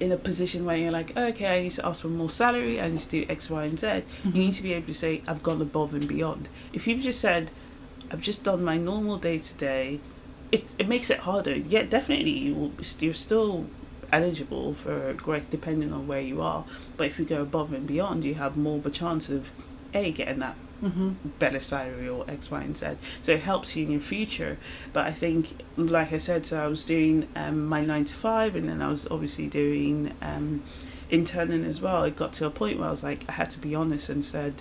in 0.00 0.10
a 0.10 0.16
position 0.16 0.64
where 0.64 0.76
you're 0.76 0.90
like, 1.00 1.16
okay, 1.16 1.46
I 1.58 1.62
need 1.62 1.72
to 1.72 1.86
ask 1.86 2.00
for 2.02 2.08
more 2.08 2.30
salary, 2.30 2.80
I 2.80 2.88
need 2.88 3.00
to 3.00 3.08
do 3.08 3.26
X, 3.28 3.48
Y, 3.50 3.64
and 3.64 3.78
Z. 3.78 3.86
Mm-hmm. 3.86 4.28
You 4.34 4.38
need 4.44 4.52
to 4.54 4.62
be 4.62 4.72
able 4.72 4.86
to 4.88 4.94
say, 4.94 5.22
I've 5.28 5.42
gone 5.42 5.60
above 5.62 5.94
and 5.94 6.08
beyond. 6.08 6.48
If 6.72 6.86
you've 6.86 7.02
just 7.02 7.20
said, 7.20 7.50
I've 8.10 8.22
just 8.22 8.42
done 8.44 8.64
my 8.64 8.76
normal 8.78 9.18
day 9.18 9.38
to 9.38 9.54
day, 9.54 10.00
it 10.50 10.74
it 10.78 10.88
makes 10.88 11.08
it 11.10 11.20
harder. 11.20 11.56
Yeah, 11.56 11.84
definitely, 11.84 12.30
you 12.46 12.54
will, 12.54 12.72
you're 13.00 13.14
still 13.14 13.66
eligible 14.14 14.74
for 14.74 15.12
growth 15.14 15.48
depending 15.50 15.92
on 15.92 16.06
where 16.06 16.20
you 16.20 16.40
are. 16.40 16.64
But 16.96 17.06
if 17.08 17.18
you 17.18 17.24
go 17.24 17.42
above 17.42 17.72
and 17.72 17.86
beyond, 17.86 18.24
you 18.24 18.34
have 18.34 18.56
more 18.56 18.78
of 18.78 18.86
a 18.86 18.90
chance 18.90 19.28
of 19.28 19.50
a 19.92 20.12
getting 20.12 20.40
that 20.40 20.56
Mm-hmm. 20.82 21.10
better 21.38 21.62
salary 21.62 22.06
or 22.08 22.28
X, 22.28 22.50
Y, 22.50 22.60
and 22.60 22.76
Z. 22.76 22.86
So 23.22 23.32
it 23.32 23.40
helps 23.40 23.74
you 23.74 23.86
in 23.86 23.92
your 23.92 24.02
future. 24.02 24.58
But 24.92 25.06
I 25.06 25.12
think, 25.12 25.56
like 25.78 26.12
I 26.12 26.18
said, 26.18 26.44
so 26.44 26.62
I 26.62 26.66
was 26.66 26.84
doing 26.84 27.26
um, 27.34 27.64
my 27.66 27.82
nine 27.86 28.04
to 28.04 28.14
five, 28.14 28.54
and 28.54 28.68
then 28.68 28.82
I 28.82 28.88
was 28.88 29.06
obviously 29.10 29.46
doing 29.46 30.12
um, 30.20 30.62
interning 31.08 31.64
as 31.64 31.80
well. 31.80 32.04
It 32.04 32.16
got 32.16 32.34
to 32.34 32.46
a 32.46 32.50
point 32.50 32.78
where 32.78 32.88
I 32.88 32.90
was 32.90 33.02
like, 33.02 33.24
I 33.30 33.32
had 33.32 33.50
to 33.52 33.58
be 33.60 33.74
honest 33.74 34.10
and 34.10 34.22
said, 34.22 34.54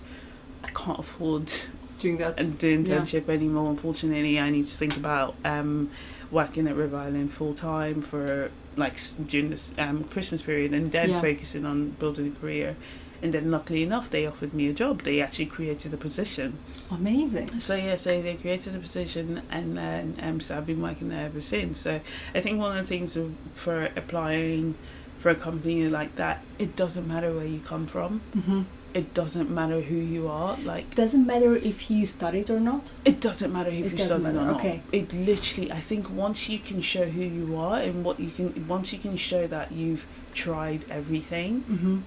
I 0.64 0.70
can't 0.70 1.00
afford 1.00 1.52
Doing 2.00 2.18
that. 2.20 2.40
and 2.40 2.58
do 2.58 2.82
internship 2.82 3.28
anymore. 3.28 3.70
Unfortunately, 3.72 4.40
I 4.40 4.50
need 4.50 4.68
to 4.68 4.78
think 4.78 4.96
about 4.96 5.36
um, 5.44 5.90
working 6.32 6.68
at 6.70 6.76
River 6.76 6.96
Island 6.98 7.34
full 7.34 7.54
time 7.54 8.02
for 8.02 8.50
like 8.76 8.98
during 9.28 9.50
this 9.50 9.74
um, 9.78 10.04
Christmas 10.06 10.42
period, 10.42 10.74
and 10.74 10.92
then 10.92 11.10
Yeah. 11.12 11.22
focusing 11.22 11.66
on 11.66 11.92
building 11.92 12.28
a 12.36 12.40
career. 12.40 12.76
And 13.22 13.34
then, 13.34 13.50
luckily 13.52 13.84
enough, 13.84 14.10
they 14.10 14.26
offered 14.26 14.54
me 14.54 14.68
a 14.68 14.74
job. 14.74 15.04
They 15.04 15.22
actually 15.22 15.46
created 15.46 15.94
a 15.94 15.98
position. 15.98 16.58
Amazing. 16.92 17.62
So 17.62 17.76
yeah, 17.76 17.96
so 17.96 18.22
they 18.22 18.36
created 18.36 18.76
a 18.76 18.80
position, 18.80 19.42
and 19.50 19.78
then 19.78 20.16
um, 20.22 20.42
so 20.42 20.58
I've 20.58 20.66
been 20.66 20.82
working 20.82 21.08
there 21.08 21.26
ever 21.28 21.40
since. 21.40 21.80
So 21.80 22.02
I 22.36 22.42
think 22.42 22.60
one 22.60 22.78
of 22.78 22.84
the 22.84 22.90
things 22.90 23.18
for 23.56 23.86
applying 23.96 24.76
for 25.20 25.30
a 25.30 25.36
company 25.36 25.88
like 25.88 26.18
that, 26.18 26.44
it 26.60 26.76
doesn't 26.76 27.08
matter 27.08 27.32
where 27.34 27.46
you 27.46 27.60
come 27.62 27.86
from 27.88 28.20
Mm-hmm. 28.36 28.64
It 28.94 29.14
doesn't 29.14 29.50
matter 29.50 29.82
who 29.82 29.96
you 29.96 30.28
are. 30.28 30.56
Like 30.64 30.94
Doesn't 30.96 31.26
matter 31.26 31.56
if 31.56 31.90
you 31.90 32.06
studied 32.06 32.50
or 32.50 32.60
not. 32.60 32.94
it 33.06 33.20
doesn't 33.20 33.52
matter 33.52 33.70
if 33.70 33.86
It 33.88 33.92
you 33.94 33.98
studied 33.98 34.28
or 34.28 34.34
not. 34.34 34.56
okay. 34.58 34.82
It 34.92 35.12
literally, 35.14 35.72
I 35.72 35.80
think, 35.80 36.10
once 36.10 36.48
you 36.50 36.60
can 36.60 36.82
show 36.82 37.06
who 37.06 37.22
you 37.24 37.58
are 37.58 37.80
and 37.80 38.04
what 38.06 38.20
you 38.20 38.30
can, 38.32 38.68
once 38.68 38.94
you 38.94 39.00
can 39.00 39.18
show 39.18 39.48
that 39.48 39.72
you've 39.72 40.06
tried 40.34 40.86
everything, 40.90 41.64
Mm-hmm. 41.70 41.98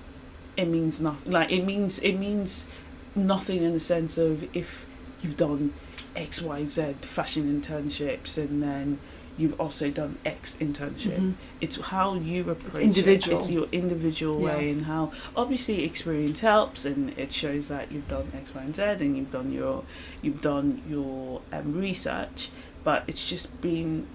it 0.56 0.68
means 0.68 1.00
nothing. 1.00 1.32
Like 1.32 1.50
it 1.50 1.64
means 1.64 1.98
it 2.00 2.14
means 2.14 2.66
nothing 3.14 3.62
in 3.62 3.72
the 3.72 3.80
sense 3.80 4.16
of 4.18 4.48
if 4.54 4.86
you've 5.22 5.36
done 5.36 5.72
X, 6.14 6.40
Y, 6.42 6.64
Z 6.64 6.94
fashion 7.02 7.44
internships 7.60 8.38
and 8.38 8.62
then 8.62 8.98
you've 9.38 9.60
also 9.60 9.90
done 9.90 10.16
X 10.24 10.56
internship. 10.60 11.18
Mhm. 11.18 11.34
It's 11.60 11.78
how 11.80 12.14
you 12.14 12.48
approach 12.50 12.82
individual. 12.82 13.36
it. 13.36 13.40
It's 13.40 13.50
your 13.50 13.66
individual 13.72 14.40
Yeah. 14.40 14.56
way 14.56 14.70
and 14.70 14.84
how 14.86 15.12
obviously 15.36 15.84
experience 15.84 16.40
helps 16.40 16.84
and 16.84 17.12
it 17.18 17.32
shows 17.32 17.68
that 17.68 17.92
you've 17.92 18.08
done 18.08 18.32
X, 18.34 18.54
Y, 18.54 18.62
and 18.62 18.74
Z 18.74 18.82
and 18.82 19.16
you've 19.16 19.32
done 19.32 19.52
your 19.52 19.84
you've 20.22 20.40
done 20.42 20.80
your 20.88 21.42
um, 21.52 21.74
research. 21.74 22.50
But 22.84 23.04
it's 23.06 23.26
just 23.28 23.60
being 23.60 24.06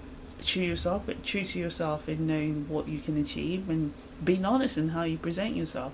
true 0.44 0.64
yourself, 0.64 1.02
but 1.06 1.22
true 1.24 1.44
to 1.44 1.58
yourself 1.58 2.08
in 2.08 2.26
knowing 2.26 2.66
what 2.68 2.88
you 2.88 2.98
can 2.98 3.16
achieve 3.16 3.68
and 3.68 3.92
being 4.24 4.44
honest 4.44 4.76
in 4.76 4.88
how 4.88 5.04
you 5.04 5.16
present 5.18 5.54
yourself. 5.56 5.92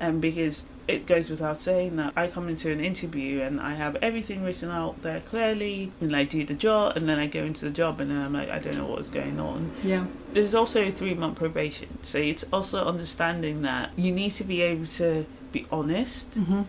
And 0.00 0.20
because 0.20 0.66
it 0.86 1.06
goes 1.06 1.28
without 1.28 1.60
saying 1.60 1.96
that 1.96 2.14
I 2.16 2.28
come 2.28 2.48
into 2.48 2.72
an 2.72 2.80
interview 2.80 3.42
and 3.42 3.60
I 3.60 3.74
have 3.74 3.96
everything 3.96 4.42
written 4.42 4.70
out 4.70 5.02
there 5.02 5.20
clearly, 5.20 5.92
and 6.00 6.16
I 6.16 6.24
do 6.24 6.44
the 6.44 6.54
job, 6.54 6.96
and 6.96 7.08
then 7.08 7.18
I 7.18 7.26
go 7.26 7.44
into 7.44 7.64
the 7.64 7.70
job, 7.70 8.00
and 8.00 8.10
then 8.10 8.18
I'm 8.18 8.32
like, 8.32 8.48
I 8.48 8.58
don't 8.58 8.76
know 8.76 8.86
what's 8.86 9.10
going 9.10 9.38
on. 9.38 9.72
Yeah. 9.82 10.06
There's 10.32 10.54
also 10.54 10.82
a 10.82 10.90
three 10.90 11.14
month 11.14 11.36
probation, 11.36 12.02
so 12.02 12.18
it's 12.18 12.44
also 12.52 12.84
understanding 12.84 13.62
that 13.62 13.90
you 13.96 14.14
need 14.14 14.30
to 14.32 14.44
be 14.44 14.62
able 14.62 14.86
to 14.86 15.26
be 15.52 15.66
honest. 15.70 16.32
Mm-hmm. 16.38 16.62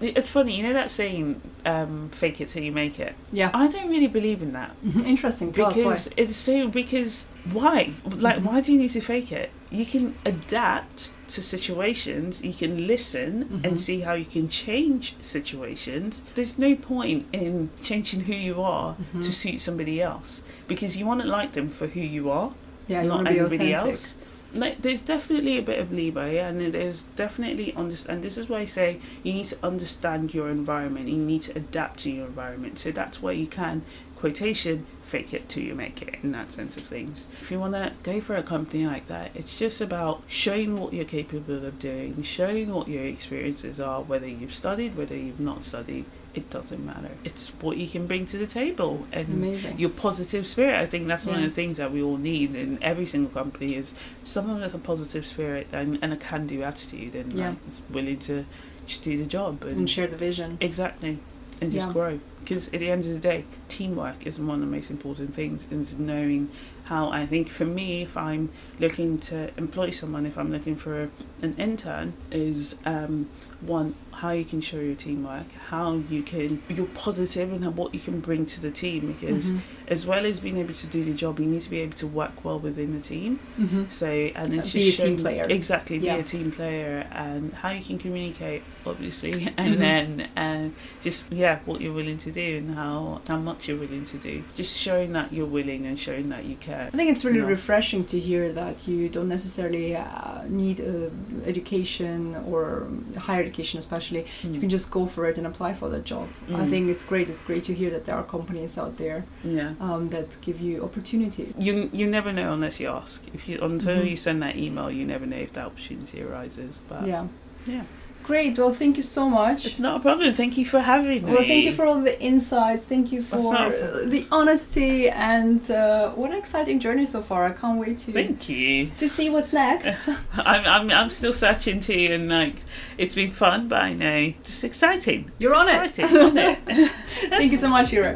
It's 0.00 0.28
funny, 0.28 0.56
you 0.56 0.62
know 0.64 0.72
that 0.74 0.90
saying, 0.90 1.40
um, 1.64 2.10
"Fake 2.12 2.40
it 2.40 2.48
till 2.48 2.62
you 2.62 2.72
make 2.72 2.98
it." 2.98 3.14
Yeah. 3.32 3.50
I 3.54 3.68
don't 3.68 3.88
really 3.88 4.08
believe 4.08 4.42
in 4.42 4.52
that 4.52 4.74
Interesting. 4.84 5.50
Us 5.50 5.56
why. 5.56 5.68
because 5.68 6.10
it's 6.16 6.36
so 6.36 6.68
because 6.68 7.26
why 7.52 7.90
like 8.06 8.36
Mhm. 8.38 8.42
why 8.44 8.60
do 8.60 8.72
you 8.72 8.78
need 8.78 8.90
to 8.90 9.00
fake 9.00 9.30
it 9.30 9.50
you 9.70 9.84
can 9.84 10.14
adapt 10.24 11.10
to 11.28 11.42
situations 11.42 12.42
you 12.42 12.54
can 12.54 12.86
listen 12.86 13.44
Mhm. 13.44 13.64
and 13.66 13.80
see 13.80 14.00
how 14.00 14.14
you 14.14 14.24
can 14.24 14.48
change 14.48 15.14
situations 15.20 16.22
there's 16.34 16.58
no 16.58 16.74
point 16.74 17.26
in 17.32 17.68
changing 17.82 18.20
who 18.20 18.34
you 18.34 18.62
are 18.62 18.96
Mhm. 19.14 19.22
to 19.22 19.32
suit 19.32 19.60
somebody 19.60 20.00
else 20.00 20.42
because 20.68 20.96
you 20.96 21.04
want 21.06 21.20
to 21.20 21.26
like 21.26 21.52
them 21.52 21.68
for 21.68 21.86
who 21.88 22.00
you 22.00 22.30
are 22.30 22.52
Yeah, 22.88 23.02
you 23.02 23.08
not 23.08 23.14
want 23.16 23.26
to 23.28 23.32
be 23.34 23.38
anybody 23.40 23.72
authentic. 23.72 23.90
else 23.92 24.14
like, 24.56 24.82
there's 24.82 25.00
definitely 25.00 25.58
a 25.58 25.62
bit 25.62 25.80
of 25.80 25.92
leeway 25.92 26.36
and 26.38 26.60
there's 26.72 27.02
definitely 27.16 27.74
understand 27.74 28.22
this 28.22 28.38
is 28.38 28.48
why 28.48 28.60
I 28.60 28.66
say 28.66 28.98
you 29.24 29.32
need 29.32 29.46
to 29.46 29.56
understand 29.64 30.32
your 30.32 30.48
environment 30.48 31.08
you 31.08 31.16
need 31.16 31.42
to 31.42 31.56
adapt 31.56 32.00
to 32.04 32.10
your 32.10 32.26
environment 32.26 32.78
so 32.78 32.92
that's 32.92 33.20
where 33.20 33.34
you 33.34 33.46
can 33.48 33.82
quotation 34.24 34.86
fake 35.02 35.34
it 35.34 35.46
till 35.50 35.62
you 35.62 35.74
make 35.74 36.00
it 36.00 36.14
in 36.22 36.32
that 36.32 36.50
sense 36.50 36.78
of 36.78 36.82
things 36.84 37.26
if 37.42 37.50
you 37.50 37.60
want 37.60 37.74
to 37.74 37.92
go 38.02 38.22
for 38.22 38.34
a 38.36 38.42
company 38.42 38.86
like 38.86 39.06
that 39.06 39.30
it's 39.34 39.58
just 39.58 39.82
about 39.82 40.22
showing 40.26 40.76
what 40.76 40.94
you're 40.94 41.04
capable 41.04 41.62
of 41.66 41.78
doing 41.78 42.22
showing 42.22 42.72
what 42.72 42.88
your 42.88 43.04
experiences 43.04 43.78
are 43.78 44.00
whether 44.00 44.26
you've 44.26 44.54
studied 44.54 44.96
whether 44.96 45.14
you've 45.14 45.38
not 45.38 45.62
studied 45.62 46.06
it 46.32 46.48
doesn't 46.48 46.82
matter 46.86 47.10
it's 47.22 47.48
what 47.60 47.76
you 47.76 47.86
can 47.86 48.06
bring 48.06 48.24
to 48.24 48.38
the 48.38 48.46
table 48.46 49.06
and 49.12 49.28
Amazing. 49.28 49.78
your 49.78 49.90
positive 49.90 50.46
spirit. 50.46 50.76
I 50.80 50.86
think 50.86 51.06
that's 51.06 51.26
one 51.26 51.36
of 51.36 51.42
the 51.44 51.50
things 51.50 51.76
that 51.76 51.92
we 51.92 52.02
all 52.02 52.16
need 52.16 52.54
in 52.54 52.82
every 52.82 53.04
single 53.06 53.30
company 53.30 53.76
is 53.76 53.92
someone 54.24 54.62
with 54.62 54.74
a 54.74 54.78
positive 54.78 55.26
spirit 55.26 55.66
and, 55.70 55.98
and 56.02 56.14
a 56.14 56.16
can-do 56.16 56.62
attitude 56.62 57.14
and 57.14 57.34
Yeah. 57.34 57.50
like, 57.50 57.58
willing 57.90 58.18
to 58.20 58.46
just 58.86 59.02
do 59.04 59.16
the 59.18 59.26
job 59.26 59.62
and, 59.64 59.76
and 59.80 59.90
share 59.90 60.06
the 60.08 60.16
vision. 60.16 60.56
exactly 60.62 61.18
and 61.64 61.72
just 61.72 61.88
Yeah. 61.88 61.92
grow. 61.92 62.20
Because 62.40 62.68
at 62.68 62.80
the 62.80 62.90
end 62.90 63.04
of 63.06 63.10
the 63.12 63.18
day, 63.18 63.44
teamwork 63.68 64.26
is 64.26 64.38
one 64.38 64.56
of 64.56 64.60
the 64.60 64.66
most 64.76 64.90
important 64.90 65.34
things. 65.34 65.66
Is 65.70 65.98
knowing 65.98 66.50
how 66.84 67.08
I 67.08 67.24
think 67.26 67.48
for 67.48 67.64
me, 67.64 68.02
if 68.02 68.16
I'm 68.16 68.50
looking 68.78 69.18
to 69.30 69.50
employ 69.56 69.90
someone, 69.90 70.26
if 70.26 70.36
I'm 70.36 70.52
looking 70.52 70.76
for 70.76 71.08
an 71.40 71.54
intern, 71.56 72.12
is 72.30 72.76
um, 72.84 73.30
one 73.62 73.94
how 74.14 74.30
you 74.30 74.44
can 74.44 74.60
show 74.60 74.78
your 74.78 74.94
teamwork, 74.94 75.46
how 75.70 76.00
you 76.08 76.22
can 76.22 76.62
you're 76.68 76.86
positive 76.86 77.52
and 77.52 77.76
what 77.76 77.94
you 77.94 78.00
can 78.00 78.20
bring 78.20 78.46
to 78.46 78.60
the 78.60 78.70
team. 78.70 79.12
Because 79.12 79.50
Mhm. 79.50 79.60
as 79.88 80.06
well 80.06 80.24
as 80.24 80.40
being 80.40 80.58
able 80.58 80.74
to 80.74 80.86
do 80.86 81.04
the 81.04 81.12
job, 81.12 81.38
you 81.40 81.46
need 81.46 81.60
to 81.62 81.70
be 81.70 81.80
able 81.80 81.96
to 81.96 82.06
work 82.06 82.44
well 82.44 82.58
within 82.58 82.94
the 82.96 83.00
team. 83.00 83.38
Mhm. 83.60 83.90
So 83.92 84.06
and 84.06 84.54
it's 84.54 84.72
Be 84.72 84.90
just 84.90 85.00
a 85.00 85.06
team 85.06 85.18
player. 85.18 85.46
Exactly, 85.48 85.98
be 85.98 86.06
Yeah. 86.06 86.16
a 86.16 86.22
team 86.22 86.50
player 86.50 87.06
and 87.12 87.52
how 87.54 87.70
you 87.70 87.82
can 87.82 87.98
communicate, 87.98 88.62
obviously, 88.86 89.52
and 89.56 89.74
Mhm. 89.76 89.78
then 89.78 90.28
uh, 90.36 90.68
just 91.02 91.32
yeah, 91.32 91.58
what 91.64 91.80
you're 91.80 91.92
willing 92.00 92.18
to 92.18 92.30
do 92.30 92.56
and 92.58 92.74
how 92.76 93.20
how 93.28 93.36
much 93.38 93.68
you're 93.68 93.78
willing 93.78 94.04
to 94.04 94.16
do. 94.18 94.42
Just 94.54 94.76
showing 94.78 95.12
that 95.12 95.32
you're 95.32 95.52
willing 95.58 95.86
and 95.86 95.98
showing 95.98 96.28
that 96.28 96.44
you 96.44 96.56
care. 96.68 96.88
I 96.92 96.96
think 96.96 97.10
it's 97.10 97.24
really 97.24 97.40
refreshing 97.40 98.04
to 98.06 98.18
hear 98.28 98.52
that 98.52 98.86
you 98.88 99.08
don't 99.08 99.28
necessarily 99.28 99.96
uh, 99.96 100.42
need 100.48 100.80
uh, 100.80 101.10
education 101.44 102.36
or 102.46 102.86
higher 103.16 103.42
education, 103.42 103.78
especially. 103.78 104.03
You 104.12 104.60
can 104.60 104.68
just 104.68 104.90
go 104.90 105.06
for 105.06 105.26
it 105.26 105.38
and 105.38 105.46
apply 105.46 105.74
for 105.74 105.88
that 105.90 106.04
job. 106.04 106.28
I 106.48 106.52
Mm. 106.64 106.70
think 106.70 106.90
it's 106.90 107.04
great. 107.04 107.28
It's 107.28 107.42
great 107.44 107.64
to 107.64 107.74
hear 107.74 107.90
that 107.90 108.04
there 108.06 108.14
are 108.16 108.24
companies 108.24 108.78
out 108.78 108.96
there 108.96 109.24
yeah. 109.42 109.72
um, 109.80 110.08
that 110.10 110.28
give 110.40 110.60
you 110.60 110.82
opportunity. 110.84 111.52
You 111.58 111.90
you 111.92 112.06
never 112.06 112.32
know 112.32 112.52
unless 112.52 112.80
you 112.80 112.88
ask. 112.88 113.22
If 113.34 113.48
you 113.48 113.58
until 113.60 113.96
Mhm. 113.98 114.10
you 114.10 114.16
send 114.16 114.42
that 114.42 114.56
email, 114.56 114.90
you 114.90 115.04
never 115.14 115.26
know 115.26 115.36
if 115.48 115.52
that 115.52 115.66
opportunity 115.66 116.22
arises. 116.22 116.80
But 116.88 117.06
yeah. 117.06 117.26
yeah, 117.66 117.84
Great. 118.24 118.58
Well, 118.58 118.72
thank 118.72 118.96
you 118.96 119.02
so 119.02 119.28
much. 119.28 119.66
it's 119.66 119.78
not 119.78 119.98
a 119.98 120.00
problem. 120.00 120.32
Thank 120.32 120.56
you 120.56 120.64
for 120.64 120.80
having 120.80 121.24
me. 121.26 121.32
Well, 121.32 121.44
thank 121.44 121.64
you 121.66 121.72
for 121.72 121.84
all 121.84 122.00
the 122.00 122.18
insights. 122.22 122.84
Thank 122.86 123.12
you 123.12 123.20
for 123.20 123.36
uh, 123.54 123.68
the 124.06 124.26
honesty 124.32 125.10
and 125.10 125.60
uh, 125.70 126.08
what 126.12 126.30
an 126.30 126.38
exciting 126.38 126.80
journey 126.80 127.04
so 127.04 127.20
far. 127.20 127.44
I 127.44 127.52
can't 127.52 127.78
wait 127.78 127.98
to 127.98 128.12
Thank 128.12 128.48
you. 128.48 128.90
to 128.96 129.08
see 129.10 129.28
what's 129.28 129.52
next. 129.52 130.08
I'm, 130.38 130.64
I'm, 130.64 130.90
I'm 130.90 131.10
still 131.10 131.34
searching 131.34 131.80
too, 131.80 132.08
and 132.12 132.30
like 132.30 132.56
it's 132.96 133.14
been 133.14 133.30
fun, 133.30 133.68
but 133.68 133.82
I 133.82 133.92
know 133.92 134.32
it's 134.40 134.64
exciting. 134.64 135.30
You're 135.38 135.52
It's 135.52 135.60
on 135.60 135.68
it. 135.68 135.84
exciting, 135.90 136.16
isn't 136.16 136.38
it? 136.38 136.90
Thank 137.28 137.52
you 137.52 137.58
so 137.58 137.68
much, 137.68 137.92
Ira. 137.92 138.14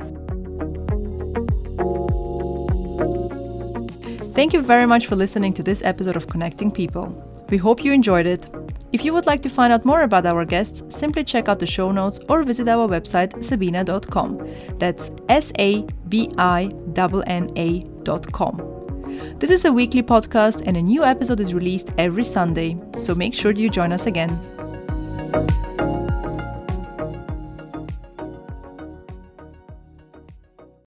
Thank 4.33 4.55
you 4.55 4.63
very 4.63 4.87
much 4.87 5.07
for 5.07 5.17
listening 5.17 5.53
to 5.55 5.63
this 5.63 5.83
episode 5.83 6.17
of 6.17 6.29
Connecting 6.29 6.71
People. 6.71 7.07
We 7.51 7.59
hope 7.59 7.85
you 7.85 7.93
enjoyed 7.93 8.25
it. 8.27 8.49
If 8.91 9.05
you 9.05 9.12
would 9.12 9.26
like 9.26 9.43
to 9.43 9.51
find 9.51 9.72
out 9.72 9.84
more 9.84 10.03
about 10.03 10.24
our 10.24 10.45
guests, 10.47 10.82
simply 10.89 11.22
check 11.22 11.49
out 11.49 11.59
the 11.59 11.66
show 11.66 11.93
notes 11.93 12.20
or 12.28 12.43
visit 12.43 12.68
our 12.68 12.89
website 12.89 13.34
sabinna.com. 13.34 14.39
That's 14.78 15.11
S 15.28 15.53
A 15.59 15.82
B 16.09 16.30
I 16.39 16.70
N 16.97 17.22
N 17.26 17.49
A.com. 17.57 18.78
This 19.39 19.51
is 19.51 19.64
a 19.64 19.72
weekly 19.72 20.03
podcast 20.03 20.62
and 20.66 20.76
a 20.76 20.82
new 20.82 21.05
episode 21.05 21.41
is 21.41 21.53
released 21.53 21.91
every 21.99 22.24
Sunday, 22.24 22.76
so 22.99 23.14
make 23.14 23.34
sure 23.34 23.53
you 23.53 23.68
join 23.68 23.93
us 23.93 24.07
again. 24.07 24.30